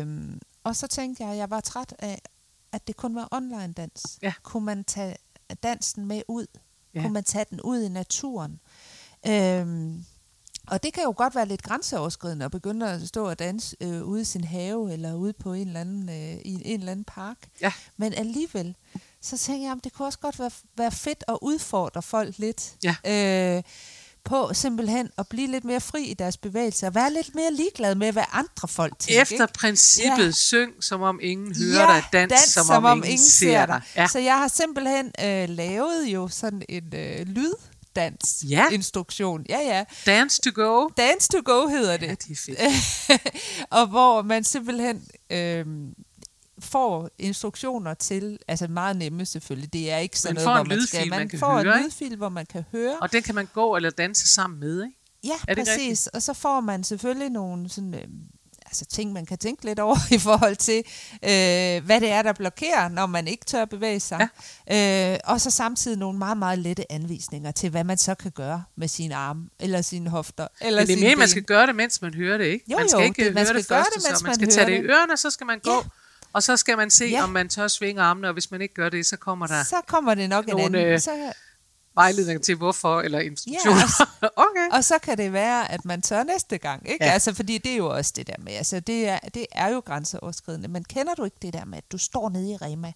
Øhm, 0.00 0.40
og 0.64 0.76
så 0.76 0.86
tænkte 0.86 1.22
jeg, 1.22 1.32
at 1.32 1.38
jeg 1.38 1.50
var 1.50 1.60
træt 1.60 1.94
af, 1.98 2.22
at 2.72 2.86
det 2.86 2.96
kun 2.96 3.14
var 3.14 3.28
online 3.30 3.72
dans. 3.72 4.18
Ja. 4.22 4.32
Kunne 4.42 4.64
man 4.64 4.84
tage 4.84 5.16
dansen 5.62 6.06
med 6.06 6.22
ud? 6.28 6.46
Ja. 6.94 7.00
Kunne 7.02 7.12
man 7.12 7.24
tage 7.24 7.44
den 7.50 7.60
ud 7.60 7.82
i 7.82 7.88
naturen? 7.88 8.60
Øhm, 9.26 10.04
og 10.70 10.82
det 10.82 10.92
kan 10.94 11.02
jo 11.02 11.14
godt 11.16 11.34
være 11.34 11.46
lidt 11.48 11.62
grænseoverskridende 11.62 12.44
at 12.44 12.50
begynde 12.50 12.90
at 12.90 13.08
stå 13.08 13.28
og 13.28 13.38
danse 13.38 13.76
øh, 13.80 14.02
ude 14.04 14.20
i 14.20 14.24
sin 14.24 14.44
have, 14.44 14.92
eller 14.92 15.14
ude 15.14 15.32
på 15.32 15.52
en 15.52 15.66
eller 15.66 15.80
anden, 15.80 16.08
øh, 16.08 16.40
i 16.44 16.62
en 16.64 16.80
eller 16.80 16.92
anden 16.92 17.04
park. 17.04 17.36
Ja. 17.60 17.72
Men 17.96 18.14
alligevel, 18.14 18.76
så 19.22 19.38
tænker 19.38 19.62
jeg, 19.66 19.72
om 19.72 19.80
det 19.80 19.92
kunne 19.92 20.08
også 20.08 20.18
godt 20.18 20.38
være, 20.38 20.50
være 20.76 20.90
fedt 20.92 21.24
at 21.28 21.38
udfordre 21.42 22.02
folk 22.02 22.38
lidt. 22.38 22.72
Ja. 22.84 23.56
Øh, 23.56 23.62
på 24.24 24.50
simpelthen 24.54 25.10
at 25.18 25.28
blive 25.28 25.46
lidt 25.50 25.64
mere 25.64 25.80
fri 25.80 26.04
i 26.04 26.14
deres 26.14 26.36
bevægelser, 26.36 26.86
og 26.86 26.94
være 26.94 27.12
lidt 27.12 27.34
mere 27.34 27.52
ligeglad 27.52 27.94
med, 27.94 28.12
hvad 28.12 28.22
andre 28.32 28.68
folk 28.68 28.98
tænker. 28.98 29.22
Efter 29.22 29.42
ikke? 29.42 29.54
princippet, 29.54 30.26
Ja. 30.26 30.30
syng, 30.30 30.84
som 30.84 31.02
om 31.02 31.20
ingen 31.22 31.56
hører 31.56 31.86
dig, 31.86 32.04
dans, 32.12 32.30
dans 32.32 32.42
som, 32.42 32.66
som 32.66 32.84
om, 32.84 33.04
ingen 33.04 33.18
ser 33.18 33.66
dig. 33.66 33.82
Ja. 33.96 34.06
Så 34.06 34.18
jeg 34.18 34.38
har 34.38 34.48
simpelthen 34.48 35.12
øh, 35.24 35.48
lavet 35.48 36.06
jo 36.06 36.28
sådan 36.28 36.62
en 36.68 36.94
øh, 36.94 37.26
lyddans 37.98 38.44
Ja. 38.48 38.68
instruktion. 38.72 39.46
Ja, 39.48 39.58
ja. 39.60 39.84
Dance 40.06 40.40
to 40.42 40.50
go. 40.62 40.88
Dance 40.96 41.28
to 41.28 41.38
go 41.44 41.66
hedder 41.66 41.96
det. 41.96 42.06
Ja, 42.06 42.14
det 42.14 42.30
er 42.30 42.36
fedt. 42.36 43.22
og 43.78 43.86
hvor 43.86 44.22
man 44.22 44.44
simpelthen 44.44 45.02
øh, 45.30 45.66
får 46.60 47.10
instruktioner 47.18 47.94
til, 47.94 48.38
altså 48.48 48.68
meget 48.68 48.96
nemme 48.96 49.26
selvfølgelig, 49.26 49.72
det 49.72 49.90
er 49.90 49.96
ikke 49.98 50.18
sådan 50.18 50.34
Man 50.34 50.44
noget, 50.44 50.58
hvor 50.58 50.76
man 50.76 50.86
skal, 50.86 51.08
man, 51.08 51.18
man 51.18 51.38
får 51.38 51.62
høre, 51.62 51.76
en 51.78 51.84
lydfil, 51.84 52.16
hvor 52.16 52.28
man 52.28 52.46
kan 52.46 52.64
høre. 52.72 52.96
Og 53.00 53.12
den 53.12 53.22
kan 53.22 53.34
man 53.34 53.48
gå 53.54 53.76
eller 53.76 53.90
danse 53.90 54.28
sammen 54.28 54.60
med, 54.60 54.82
ikke? 54.84 54.94
Ja, 55.24 55.32
Er 55.48 55.54
det 55.54 55.64
præcis. 55.66 55.78
rigtigt? 55.80 56.08
Og 56.14 56.22
så 56.22 56.34
får 56.34 56.60
man 56.60 56.84
selvfølgelig 56.84 57.30
nogle 57.30 57.68
sådan, 57.68 57.94
øh, 57.94 58.04
altså 58.68 58.84
ting, 58.84 59.12
man 59.12 59.26
kan 59.26 59.38
tænke 59.38 59.64
lidt 59.64 59.78
over 59.78 59.96
i 60.16 60.18
forhold 60.18 60.56
til, 60.56 60.78
øh, 61.22 61.84
hvad 61.86 62.00
det 62.00 62.10
er, 62.10 62.22
der 62.22 62.32
blokerer, 62.32 62.88
når 62.88 63.06
man 63.06 63.28
ikke 63.28 63.44
tør 63.44 63.64
bevæge 63.64 64.00
sig. 64.00 64.28
Ja. 64.70 65.12
Øh, 65.12 65.18
og 65.24 65.40
så 65.40 65.50
samtidig 65.50 65.98
nogle 65.98 66.18
meget, 66.18 66.36
meget 66.38 66.58
lette 66.58 66.92
anvisninger 66.92 67.50
til, 67.50 67.70
hvad 67.70 67.84
man 67.84 67.98
så 67.98 68.14
kan 68.14 68.30
gøre 68.30 68.64
med 68.76 68.88
sine 68.88 69.14
arme, 69.14 69.48
eller 69.60 69.82
sine 69.82 70.10
hofter, 70.10 70.46
eller 70.60 70.80
Men 70.80 70.86
det 70.86 70.96
er 70.96 71.00
mere, 71.00 71.10
ben. 71.10 71.18
man 71.18 71.28
skal 71.28 71.42
gøre 71.42 71.66
det, 71.66 71.76
mens 71.76 72.02
man 72.02 72.14
hører 72.14 72.38
det, 72.38 72.44
ikke? 72.44 72.64
Jo, 72.72 72.78
man 72.78 72.88
skal 72.88 72.98
jo, 73.00 73.04
ikke 73.04 73.22
det- 73.22 73.28
øh, 73.28 73.34
man 73.34 73.46
høre 73.46 73.54
det 73.56 73.64
skal 73.64 73.74
gøre 73.76 73.84
første, 73.84 74.00
det, 74.00 74.08
mens 74.10 74.18
så 74.18 74.24
man 74.24 74.28
man 74.28 74.34
skal 74.34 74.48
tage 74.50 74.66
det 74.66 74.78
i 74.78 74.82
det. 74.82 74.90
ørerne, 74.90 75.16
så 75.16 75.30
skal 75.30 75.46
man 75.46 75.58
gå. 75.58 75.70
Ja. 75.70 75.80
Og 76.32 76.42
så 76.42 76.56
skal 76.56 76.76
man 76.76 76.90
se, 76.90 77.04
Ja. 77.04 77.22
om 77.22 77.30
man 77.30 77.48
tør 77.48 77.68
svinge 77.68 78.02
armene, 78.02 78.28
og 78.28 78.32
hvis 78.32 78.50
man 78.50 78.60
ikke 78.62 78.74
gør 78.74 78.88
det, 78.88 79.06
så 79.06 79.16
kommer 79.16 79.46
der 79.46 79.62
Så 79.64 79.76
kommer 79.86 80.14
det 80.14 80.28
nok 80.28 80.44
en 80.44 80.50
Nogle, 80.50 80.64
anden. 80.78 80.92
øh, 80.92 81.00
Så, 81.00 81.10
vejledning 81.98 82.42
til 82.42 82.54
hvorfor, 82.54 83.00
eller 83.00 83.18
instruktioner. 83.18 84.06
Ja, 84.22 84.28
okay. 84.46 84.76
Og 84.76 84.84
så 84.84 84.98
kan 85.02 85.18
det 85.18 85.32
være, 85.32 85.72
at 85.72 85.84
man 85.84 86.02
tør 86.02 86.22
næste 86.22 86.58
gang. 86.58 86.90
Ikke? 86.90 87.04
Ja. 87.04 87.10
Altså, 87.10 87.34
fordi 87.34 87.58
det 87.58 87.72
er 87.72 87.76
jo 87.76 87.88
også 87.88 88.12
det 88.16 88.26
der 88.26 88.34
med, 88.38 88.52
altså 88.52 88.80
det 88.80 89.08
er, 89.08 89.18
det 89.34 89.46
er 89.52 89.68
jo 89.68 89.82
grænseoverskridende. 89.86 90.68
Men 90.68 90.84
kender 90.84 91.14
du 91.14 91.24
ikke 91.24 91.36
det 91.42 91.52
der 91.52 91.64
med, 91.64 91.78
at 91.78 91.92
du 91.92 91.98
står 91.98 92.28
nede 92.28 92.50
i 92.50 92.56
Rema, 92.56 92.92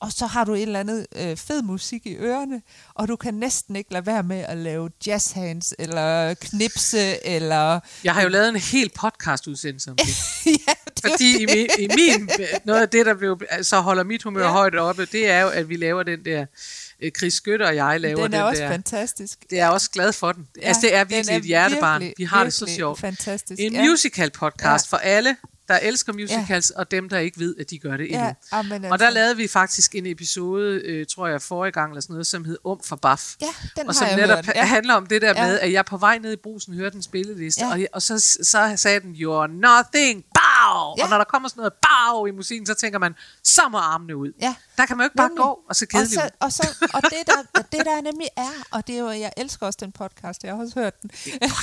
og 0.00 0.12
så 0.12 0.26
har 0.26 0.44
du 0.44 0.54
et 0.54 0.62
eller 0.62 0.80
andet 0.80 1.06
øh, 1.16 1.36
fed 1.36 1.62
musik 1.62 2.06
i 2.06 2.16
ørerne, 2.16 2.62
og 2.94 3.08
du 3.08 3.16
kan 3.16 3.34
næsten 3.34 3.76
ikke 3.76 3.92
lade 3.92 4.06
være 4.06 4.22
med 4.22 4.40
at 4.40 4.56
lave 4.56 4.90
jazz 5.06 5.32
hands, 5.32 5.74
eller 5.78 6.34
knipse, 6.34 7.26
eller... 7.26 7.80
Jeg 8.04 8.14
har 8.14 8.22
jo 8.22 8.28
lavet 8.28 8.48
en 8.48 8.56
hel 8.56 8.90
podcast-udsendelse 9.00 9.90
om 9.90 9.96
det. 9.96 10.06
ja, 10.66 10.72
det 10.86 11.10
Fordi 11.10 11.42
i 11.42 11.46
min, 11.46 11.68
i 11.78 11.88
min, 11.96 12.30
noget 12.64 12.80
af 12.80 12.88
det, 12.88 13.06
der 13.06 13.14
blev, 13.14 13.40
så 13.62 13.80
holder 13.80 14.04
mit 14.04 14.22
humør 14.22 14.44
ja. 14.44 14.52
Højt 14.52 14.74
oppe, 14.74 15.06
det 15.06 15.30
er 15.30 15.40
jo, 15.40 15.48
at 15.48 15.68
vi 15.68 15.76
laver 15.76 16.02
den 16.02 16.24
der, 16.24 16.40
øh, 16.40 16.46
Chris 17.18 17.34
Skytter 17.34 17.66
og 17.66 17.76
jeg 17.76 18.00
laver 18.00 18.22
Den 18.22 18.34
er 18.34 18.38
den 18.38 18.46
også 18.46 18.62
der. 18.62 18.68
fantastisk. 18.70 19.38
Det 19.50 19.60
er 19.60 19.68
også 19.68 19.90
glad 19.90 20.12
for 20.12 20.32
den. 20.32 20.48
Ja, 20.62 20.66
altså, 20.68 20.80
det 20.82 20.94
er 20.94 21.04
virkelig 21.04 21.36
et 21.36 21.42
hjertebarn. 21.44 22.12
Vi 22.16 22.24
har 22.24 22.44
det 22.44 22.52
så 22.52 22.64
virkelig 22.64 22.76
sjovt. 22.76 23.00
fantastisk. 23.00 23.60
En 23.60 23.72
ja. 23.72 23.84
musical 23.84 24.30
podcast 24.30 24.92
Ja. 24.92 24.96
for 24.96 25.00
alle, 25.00 25.36
der 25.68 25.78
elsker 25.82 26.12
musicals, 26.12 26.70
og 26.70 26.90
dem, 26.90 27.08
der 27.08 27.18
ikke 27.18 27.40
ved, 27.40 27.56
at 27.60 27.70
de 27.70 27.78
gør 27.78 27.96
det 27.96 28.06
endnu. 28.12 28.26
Ja, 28.26 28.34
amen, 28.52 28.72
Og 28.84 28.98
der 28.98 29.06
altså. 29.06 29.10
lavede 29.14 29.36
vi 29.36 29.48
faktisk 29.48 29.94
en 29.94 30.06
episode, 30.06 30.80
øh, 30.84 31.06
tror 31.06 31.26
jeg, 31.26 31.42
forrige 31.42 31.72
gang, 31.72 31.90
eller 31.90 32.00
sådan 32.00 32.12
noget, 32.14 32.26
som 32.26 32.44
hed 32.44 32.58
Um 32.64 32.80
for 32.84 32.96
Baf. 32.96 33.34
Ja, 33.40 33.46
den 33.76 33.80
og 33.80 33.86
har 33.86 33.92
som 33.92 34.06
jeg 34.08 34.16
netop. 34.16 34.46
Ja. 34.54 34.64
handler 34.64 34.94
om 34.94 35.06
det 35.06 35.22
der 35.22 35.28
Ja. 35.36 35.46
med, 35.46 35.60
at 35.60 35.72
jeg 35.72 35.84
på 35.84 35.96
vej 35.96 36.18
ned 36.18 36.32
i 36.32 36.36
brusen 36.36 36.74
hørte 36.74 36.96
en 36.96 37.02
spilleliste, 37.02 37.64
Ja. 37.66 37.72
og, 37.72 37.78
og 37.92 38.02
så, 38.02 38.18
så 38.42 38.72
sagde 38.76 39.00
den, 39.00 39.14
you're 39.14 39.46
nothing, 39.46 40.24
bow! 40.34 40.94
Ja. 40.98 41.04
Og 41.04 41.10
når 41.10 41.16
der 41.18 41.24
kommer 41.24 41.48
sådan 41.48 41.60
noget 41.60 41.72
bow 41.72 42.26
i 42.26 42.30
musikken, 42.30 42.66
så 42.66 42.74
tænker 42.74 42.98
man, 42.98 43.14
så 43.44 43.62
må 43.70 43.78
armene 43.78 44.16
ud. 44.16 44.32
Ja. 44.40 44.54
Der 44.76 44.86
kan 44.86 44.96
man 44.96 45.04
jo 45.04 45.06
ikke 45.06 45.16
bare 45.16 45.28
Nemlig. 45.28 45.42
gå 45.42 45.60
og 45.68 45.76
se 45.76 45.84
Og, 45.84 45.88
kedelig 45.88 46.12
så, 46.14 46.30
og, 46.40 46.52
så, 46.52 46.88
og 46.94 47.02
det, 47.02 47.12
der, 47.26 47.60
det 47.72 47.84
der 47.86 48.00
nemlig 48.02 48.28
er, 48.36 48.50
og 48.70 48.86
det 48.86 48.94
er 48.94 48.98
jo, 48.98 49.10
jeg 49.10 49.32
elsker 49.36 49.66
også 49.66 49.78
den 49.82 49.92
podcast, 49.92 50.44
jeg 50.44 50.54
har 50.54 50.60
også 50.62 50.80
hørt 50.80 51.02
den. 51.02 51.10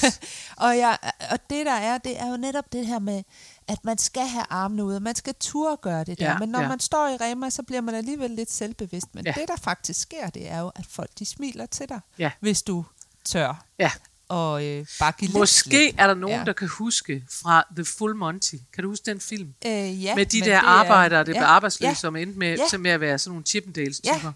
og, 0.65 0.77
jeg, 0.77 0.97
og 1.31 1.39
det 1.49 1.65
der 1.65 1.71
er, 1.73 1.97
det 1.97 2.19
er 2.21 2.31
jo 2.31 2.37
netop 2.37 2.65
det 2.73 2.85
her 2.87 2.99
med, 2.99 3.23
at 3.71 3.77
man 3.85 3.97
skal 3.97 4.27
have 4.27 4.45
armene 4.49 4.83
ud, 4.83 4.95
og 4.95 5.01
man 5.01 5.15
skal 5.15 5.33
turde 5.39 5.77
gøre 5.81 6.03
det 6.03 6.19
der. 6.19 6.25
Ja, 6.31 6.37
Men 6.37 6.49
når 6.49 6.61
ja. 6.61 6.67
man 6.67 6.79
står 6.79 7.07
i 7.07 7.17
Rema, 7.21 7.49
så 7.49 7.63
bliver 7.63 7.81
man 7.81 7.95
alligevel 7.95 8.31
lidt 8.31 8.51
selvbevidst. 8.51 9.07
Men 9.15 9.25
Ja. 9.25 9.31
det, 9.37 9.47
der 9.47 9.55
faktisk 9.63 10.01
sker, 10.01 10.29
det 10.29 10.51
er 10.51 10.59
jo, 10.59 10.71
at 10.75 10.85
folk 10.89 11.09
de 11.19 11.25
smiler 11.25 11.65
til 11.65 11.89
dig, 11.89 11.99
Ja. 12.17 12.31
hvis 12.39 12.61
du 12.61 12.85
tør. 13.25 13.65
Ja. 13.79 13.91
Og 14.29 14.65
øh, 14.65 14.85
bare 14.99 15.11
give 15.19 15.27
lidt 15.27 15.39
Måske 15.39 15.69
slip. 15.69 15.95
er 15.97 16.07
der 16.07 16.13
nogen, 16.13 16.39
Ja. 16.39 16.45
der 16.45 16.53
kan 16.53 16.67
huske 16.67 17.23
fra 17.41 17.63
The 17.75 17.85
Full 17.85 18.15
Monty. 18.15 18.55
Kan 18.73 18.83
du 18.83 18.89
huske 18.89 19.05
den 19.05 19.19
film? 19.19 19.53
Øh, 19.65 20.03
ja, 20.03 20.15
med 20.15 20.25
de 20.25 20.39
der 20.39 20.43
det 20.45 20.53
er- 20.53 20.59
arbejdere, 20.61 21.19
der 21.19 21.23
blev 21.25 21.35
ja, 21.35 21.45
arbejdsløse, 21.45 21.87
ja, 21.89 21.93
som 21.93 22.15
endte 22.15 22.39
med, 22.39 22.57
Ja. 22.57 22.67
som 22.69 22.81
med 22.81 22.91
at 22.91 23.01
være 23.01 23.19
sådan 23.19 23.31
nogle 23.31 23.45
Chippendales-typer. 23.45 24.15
Ja. 24.23 24.31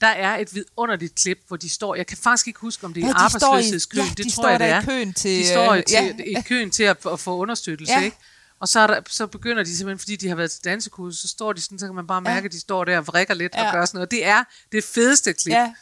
Der 0.00 0.06
er 0.08 0.36
et 0.38 0.54
vidunderligt 0.54 1.14
klip, 1.14 1.38
hvor 1.48 1.56
de 1.56 1.68
står, 1.68 1.94
jeg 1.94 2.06
kan 2.06 2.16
faktisk 2.16 2.46
ikke 2.46 2.60
huske, 2.60 2.84
om 2.86 2.94
det 2.94 3.02
er 3.02 3.06
Ja, 3.06 3.12
står 3.28 3.46
arbejdsløshedskøen, 3.48 4.04
ja, 4.04 4.10
det 4.10 4.18
de 4.18 4.22
tror 4.30 4.42
står 4.42 4.48
jeg, 4.48 4.60
det 4.60 4.68
der 4.68 4.74
er. 4.74 4.80
i 4.82 4.84
køen 4.84 5.12
til, 5.12 5.38
de 5.40 5.46
står 5.48 5.74
i, 5.74 5.78
øh, 5.78 5.84
til, 5.84 6.14
ja. 6.32 6.38
i 6.38 6.42
køen 6.42 6.70
til 6.70 6.82
at, 6.82 7.06
at 7.12 7.20
få 7.20 7.36
understøttelse, 7.36 7.92
Ja. 7.94 8.00
ikke? 8.04 8.16
Og 8.62 8.68
så, 8.68 8.80
er 8.80 8.86
der, 8.86 9.00
så 9.08 9.26
begynder 9.26 9.62
de 9.64 9.76
simpelthen, 9.76 9.98
fordi 9.98 10.16
de 10.16 10.28
har 10.28 10.34
været 10.36 10.50
til 10.50 10.64
dansekursus, 10.64 11.20
så 11.20 11.28
står 11.28 11.52
de 11.52 11.60
sådan, 11.62 11.78
så 11.78 11.86
kan 11.86 11.94
man 11.94 12.06
bare 12.06 12.20
mærke, 12.20 12.38
Ja. 12.40 12.44
at 12.44 12.52
de 12.52 12.60
står 12.60 12.84
der 12.84 12.98
og 12.98 13.06
vrikker 13.06 13.34
lidt 13.34 13.54
Ja. 13.54 13.66
og 13.66 13.72
gør 13.72 13.84
sådan 13.84 13.96
noget. 13.98 14.10
Det 14.10 14.26
er 14.26 14.44
det 14.72 14.84
fedeste 14.84 15.32
klip. 15.32 15.52
Ja, 15.52 15.72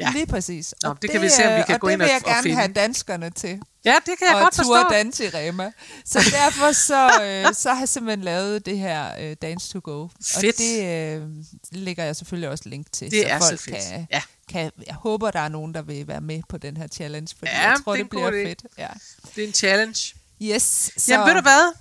Ja. 0.00 0.10
lige 0.12 0.26
præcis. 0.26 0.74
Nå, 0.82 0.88
Og 0.90 1.02
det 1.02 1.10
kan 1.10 1.22
vi 1.22 1.28
se, 1.28 1.48
om 1.48 1.56
vi 1.58 1.62
kan 1.66 1.74
og 1.74 1.80
gå 1.80 1.86
det 1.88 1.92
ind 1.92 1.98
vil 2.02 2.04
og- 2.04 2.10
jeg 2.10 2.20
og 2.24 2.30
gerne 2.30 2.42
finde. 2.42 2.56
have 2.56 2.72
danskerne 2.72 3.30
til. 3.30 3.60
Ja, 3.84 3.94
det 4.06 4.18
kan 4.18 4.26
jeg 4.28 4.34
og 4.36 4.42
godt 4.42 4.54
forstå. 4.54 4.88
danse 4.92 5.24
i 5.24 5.28
Rema. 5.28 5.72
Så 6.04 6.18
derfor 6.40 6.72
så, 6.72 7.22
øh, 7.22 7.54
så 7.54 7.72
har 7.72 7.78
jeg 7.80 7.88
simpelthen 7.88 8.24
lavet 8.24 8.66
det 8.66 8.78
her 8.78 9.12
øh, 9.20 9.36
Dance 9.42 9.72
to 9.72 9.80
Go. 9.84 10.08
Fedt. 10.24 10.36
Og 10.54 10.58
det 10.58 10.84
øh, 11.16 11.28
lægger 11.72 12.04
jeg 12.04 12.16
selvfølgelig 12.16 12.48
også 12.50 12.64
link 12.68 12.92
til, 12.92 13.10
Det 13.10 13.22
så 13.22 13.28
er 13.28 13.38
så 13.40 13.48
folk 13.48 13.60
fedt. 13.60 13.76
kan, 13.76 14.06
Ja. 14.10 14.22
kan... 14.48 14.70
Jeg 14.86 14.94
håber, 14.94 15.30
der 15.30 15.40
er 15.40 15.48
nogen, 15.48 15.74
der 15.74 15.82
vil 15.82 16.08
være 16.08 16.20
med 16.20 16.42
på 16.48 16.58
den 16.58 16.76
her 16.76 16.86
challenge, 16.88 17.34
fordi 17.38 17.50
Ja, 17.50 17.68
jeg 17.70 17.76
tror, 17.84 17.92
det 17.92 18.02
det, 18.02 18.10
bliver 18.10 18.30
fedt. 18.30 18.62
Ja. 18.78 18.88
Det 19.36 19.44
er 19.44 19.48
en 19.48 19.54
challenge. 19.54 20.14
Yes, 20.42 20.90
så... 20.96 21.12
Jamen 21.12 21.26
ved 21.26 21.34
du 21.34 21.40
hvad? 21.42 21.72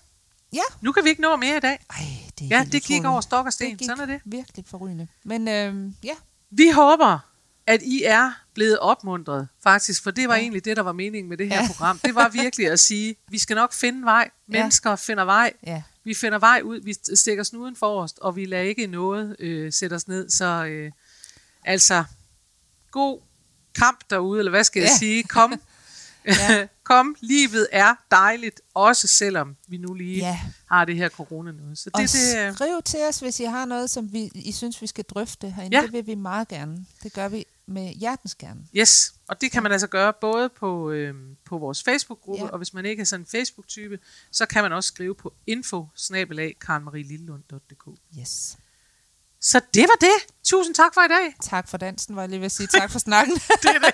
Ja. 0.54 0.62
Nu 0.82 0.92
kan 0.92 1.04
vi 1.04 1.10
ikke 1.10 1.22
nå 1.22 1.36
mere 1.36 1.58
i 1.58 1.60
dag. 1.60 1.86
Ej, 1.90 2.06
det 2.40 2.46
er 2.52 2.58
Ja, 2.58 2.64
det 2.72 2.84
gik 2.84 3.06
over 3.06 3.22
stok 3.22 3.46
og 3.46 3.54
sten. 3.54 3.78
Det 3.78 3.86
Sådan 3.86 4.02
er 4.02 4.06
det. 4.06 4.22
virkelig 4.26 4.66
forrygende. 4.68 5.08
Men 5.26 5.48
øh, 5.48 5.92
ja, 6.04 6.14
Vi 6.50 6.70
håber, 6.70 7.20
at 7.68 7.82
I 7.82 8.04
er 8.04 8.32
blevet 8.54 8.80
opmuntret, 8.80 9.48
faktisk, 9.64 10.04
for 10.04 10.12
det 10.12 10.28
var 10.28 10.34
ja. 10.34 10.38
Ja. 10.38 10.42
egentlig 10.44 10.66
det, 10.66 10.78
der 10.78 10.84
var 10.84 10.92
meningen 10.92 11.30
med 11.30 11.38
det 11.38 11.48
her 11.50 11.62
Ja. 11.62 11.68
program. 11.68 12.00
Det 12.00 12.16
var 12.16 12.30
virkelig 12.30 12.68
at 12.68 12.80
sige, 12.80 13.16
vi 13.28 13.38
skal 13.38 13.56
nok 13.56 13.74
finde 13.74 14.06
vej. 14.06 14.30
Ja. 14.54 14.58
Mennesker 14.60 14.96
finder 14.96 15.24
vej. 15.26 15.54
ja. 15.66 15.84
Vi 16.04 16.14
finder 16.14 16.40
vej 16.40 16.62
ud, 16.64 16.80
vi 16.84 16.96
stikker 17.16 17.44
snuden 17.44 17.76
forrest, 17.76 18.20
og 18.20 18.36
vi 18.36 18.46
lader 18.46 18.64
ikke 18.64 18.88
noget 18.88 19.36
øh, 19.40 19.74
sætte 19.74 19.94
os 19.94 20.08
ned. 20.08 20.30
Så 20.30 20.46
øh, 20.66 20.92
altså, 21.66 22.04
god 22.92 23.20
kamp 23.76 24.00
derude, 24.10 24.40
eller 24.40 24.50
hvad 24.50 24.64
skal 24.64 24.80
jeg 24.82 24.90
Ja. 24.90 24.98
sige? 24.98 25.24
Kom. 25.24 25.62
Ja. 26.50 26.68
Kom, 26.84 27.16
livet 27.22 27.68
er 27.72 27.96
dejligt, 28.12 28.62
også 28.74 29.08
selvom 29.08 29.56
vi 29.68 29.78
nu 29.78 29.94
lige 29.94 30.18
Ja. 30.18 30.40
har 30.72 30.86
det 30.86 30.96
her 30.96 31.10
corona 31.10 31.52
noget. 31.52 31.78
Så 31.78 31.90
Og 31.94 32.02
det, 32.02 32.12
det, 32.12 32.48
øh, 32.48 32.54
skriv 32.56 32.82
til 32.86 33.00
os, 33.10 33.20
hvis 33.20 33.40
I 33.40 33.44
har 33.44 33.66
noget, 33.66 33.90
som 33.90 34.14
vi, 34.14 34.32
I 34.36 34.52
synes, 34.52 34.82
vi 34.82 34.88
skal 34.88 35.04
drøfte 35.04 35.50
herinde. 35.50 35.78
Ja. 35.78 35.84
Det 35.84 35.94
vil 35.94 36.08
vi 36.08 36.16
meget 36.16 36.48
gerne. 36.48 36.86
Det 37.04 37.14
gør 37.14 37.28
vi 37.28 37.46
med 37.68 37.94
hjertens 37.94 38.36
gerne. 38.36 38.62
Yes, 38.76 39.14
og 39.28 39.42
det 39.42 39.52
kan 39.52 39.64
man 39.64 39.72
altså 39.72 39.88
gøre 39.88 40.14
både 40.22 40.50
på, 40.50 40.92
øh, 40.92 41.14
på 41.46 41.58
vores 41.58 41.84
Facebook-gruppe. 41.84 42.46
Ja. 42.46 42.50
og 42.52 42.58
hvis 42.58 42.74
man 42.74 42.86
ikke 42.86 43.02
er 43.02 43.06
sådan 43.06 43.22
en 43.22 43.28
Facebook-type, 43.32 44.00
så 44.32 44.46
kan 44.46 44.64
man 44.64 44.74
også 44.74 44.88
skrive 44.88 45.16
på 45.16 45.34
info 45.48 45.88
Yes. 48.20 48.58
Så 49.42 49.62
det 49.74 49.82
var 49.82 49.98
det. 50.02 50.34
Tusind 50.44 50.76
tak 50.76 50.94
for 50.94 51.02
i 51.02 51.08
dag. 51.08 51.36
Tak 51.42 51.68
for 51.68 51.78
dansen, 51.78 52.16
var 52.16 52.22
jeg 52.22 52.30
lige 52.30 52.40
ved 52.40 52.46
at 52.46 52.52
sige. 52.52 52.68
Tak 52.68 52.92
for 52.92 53.00
snakken. 53.00 53.36
Det 53.64 53.70
er 53.76 53.80
det. 53.80 53.94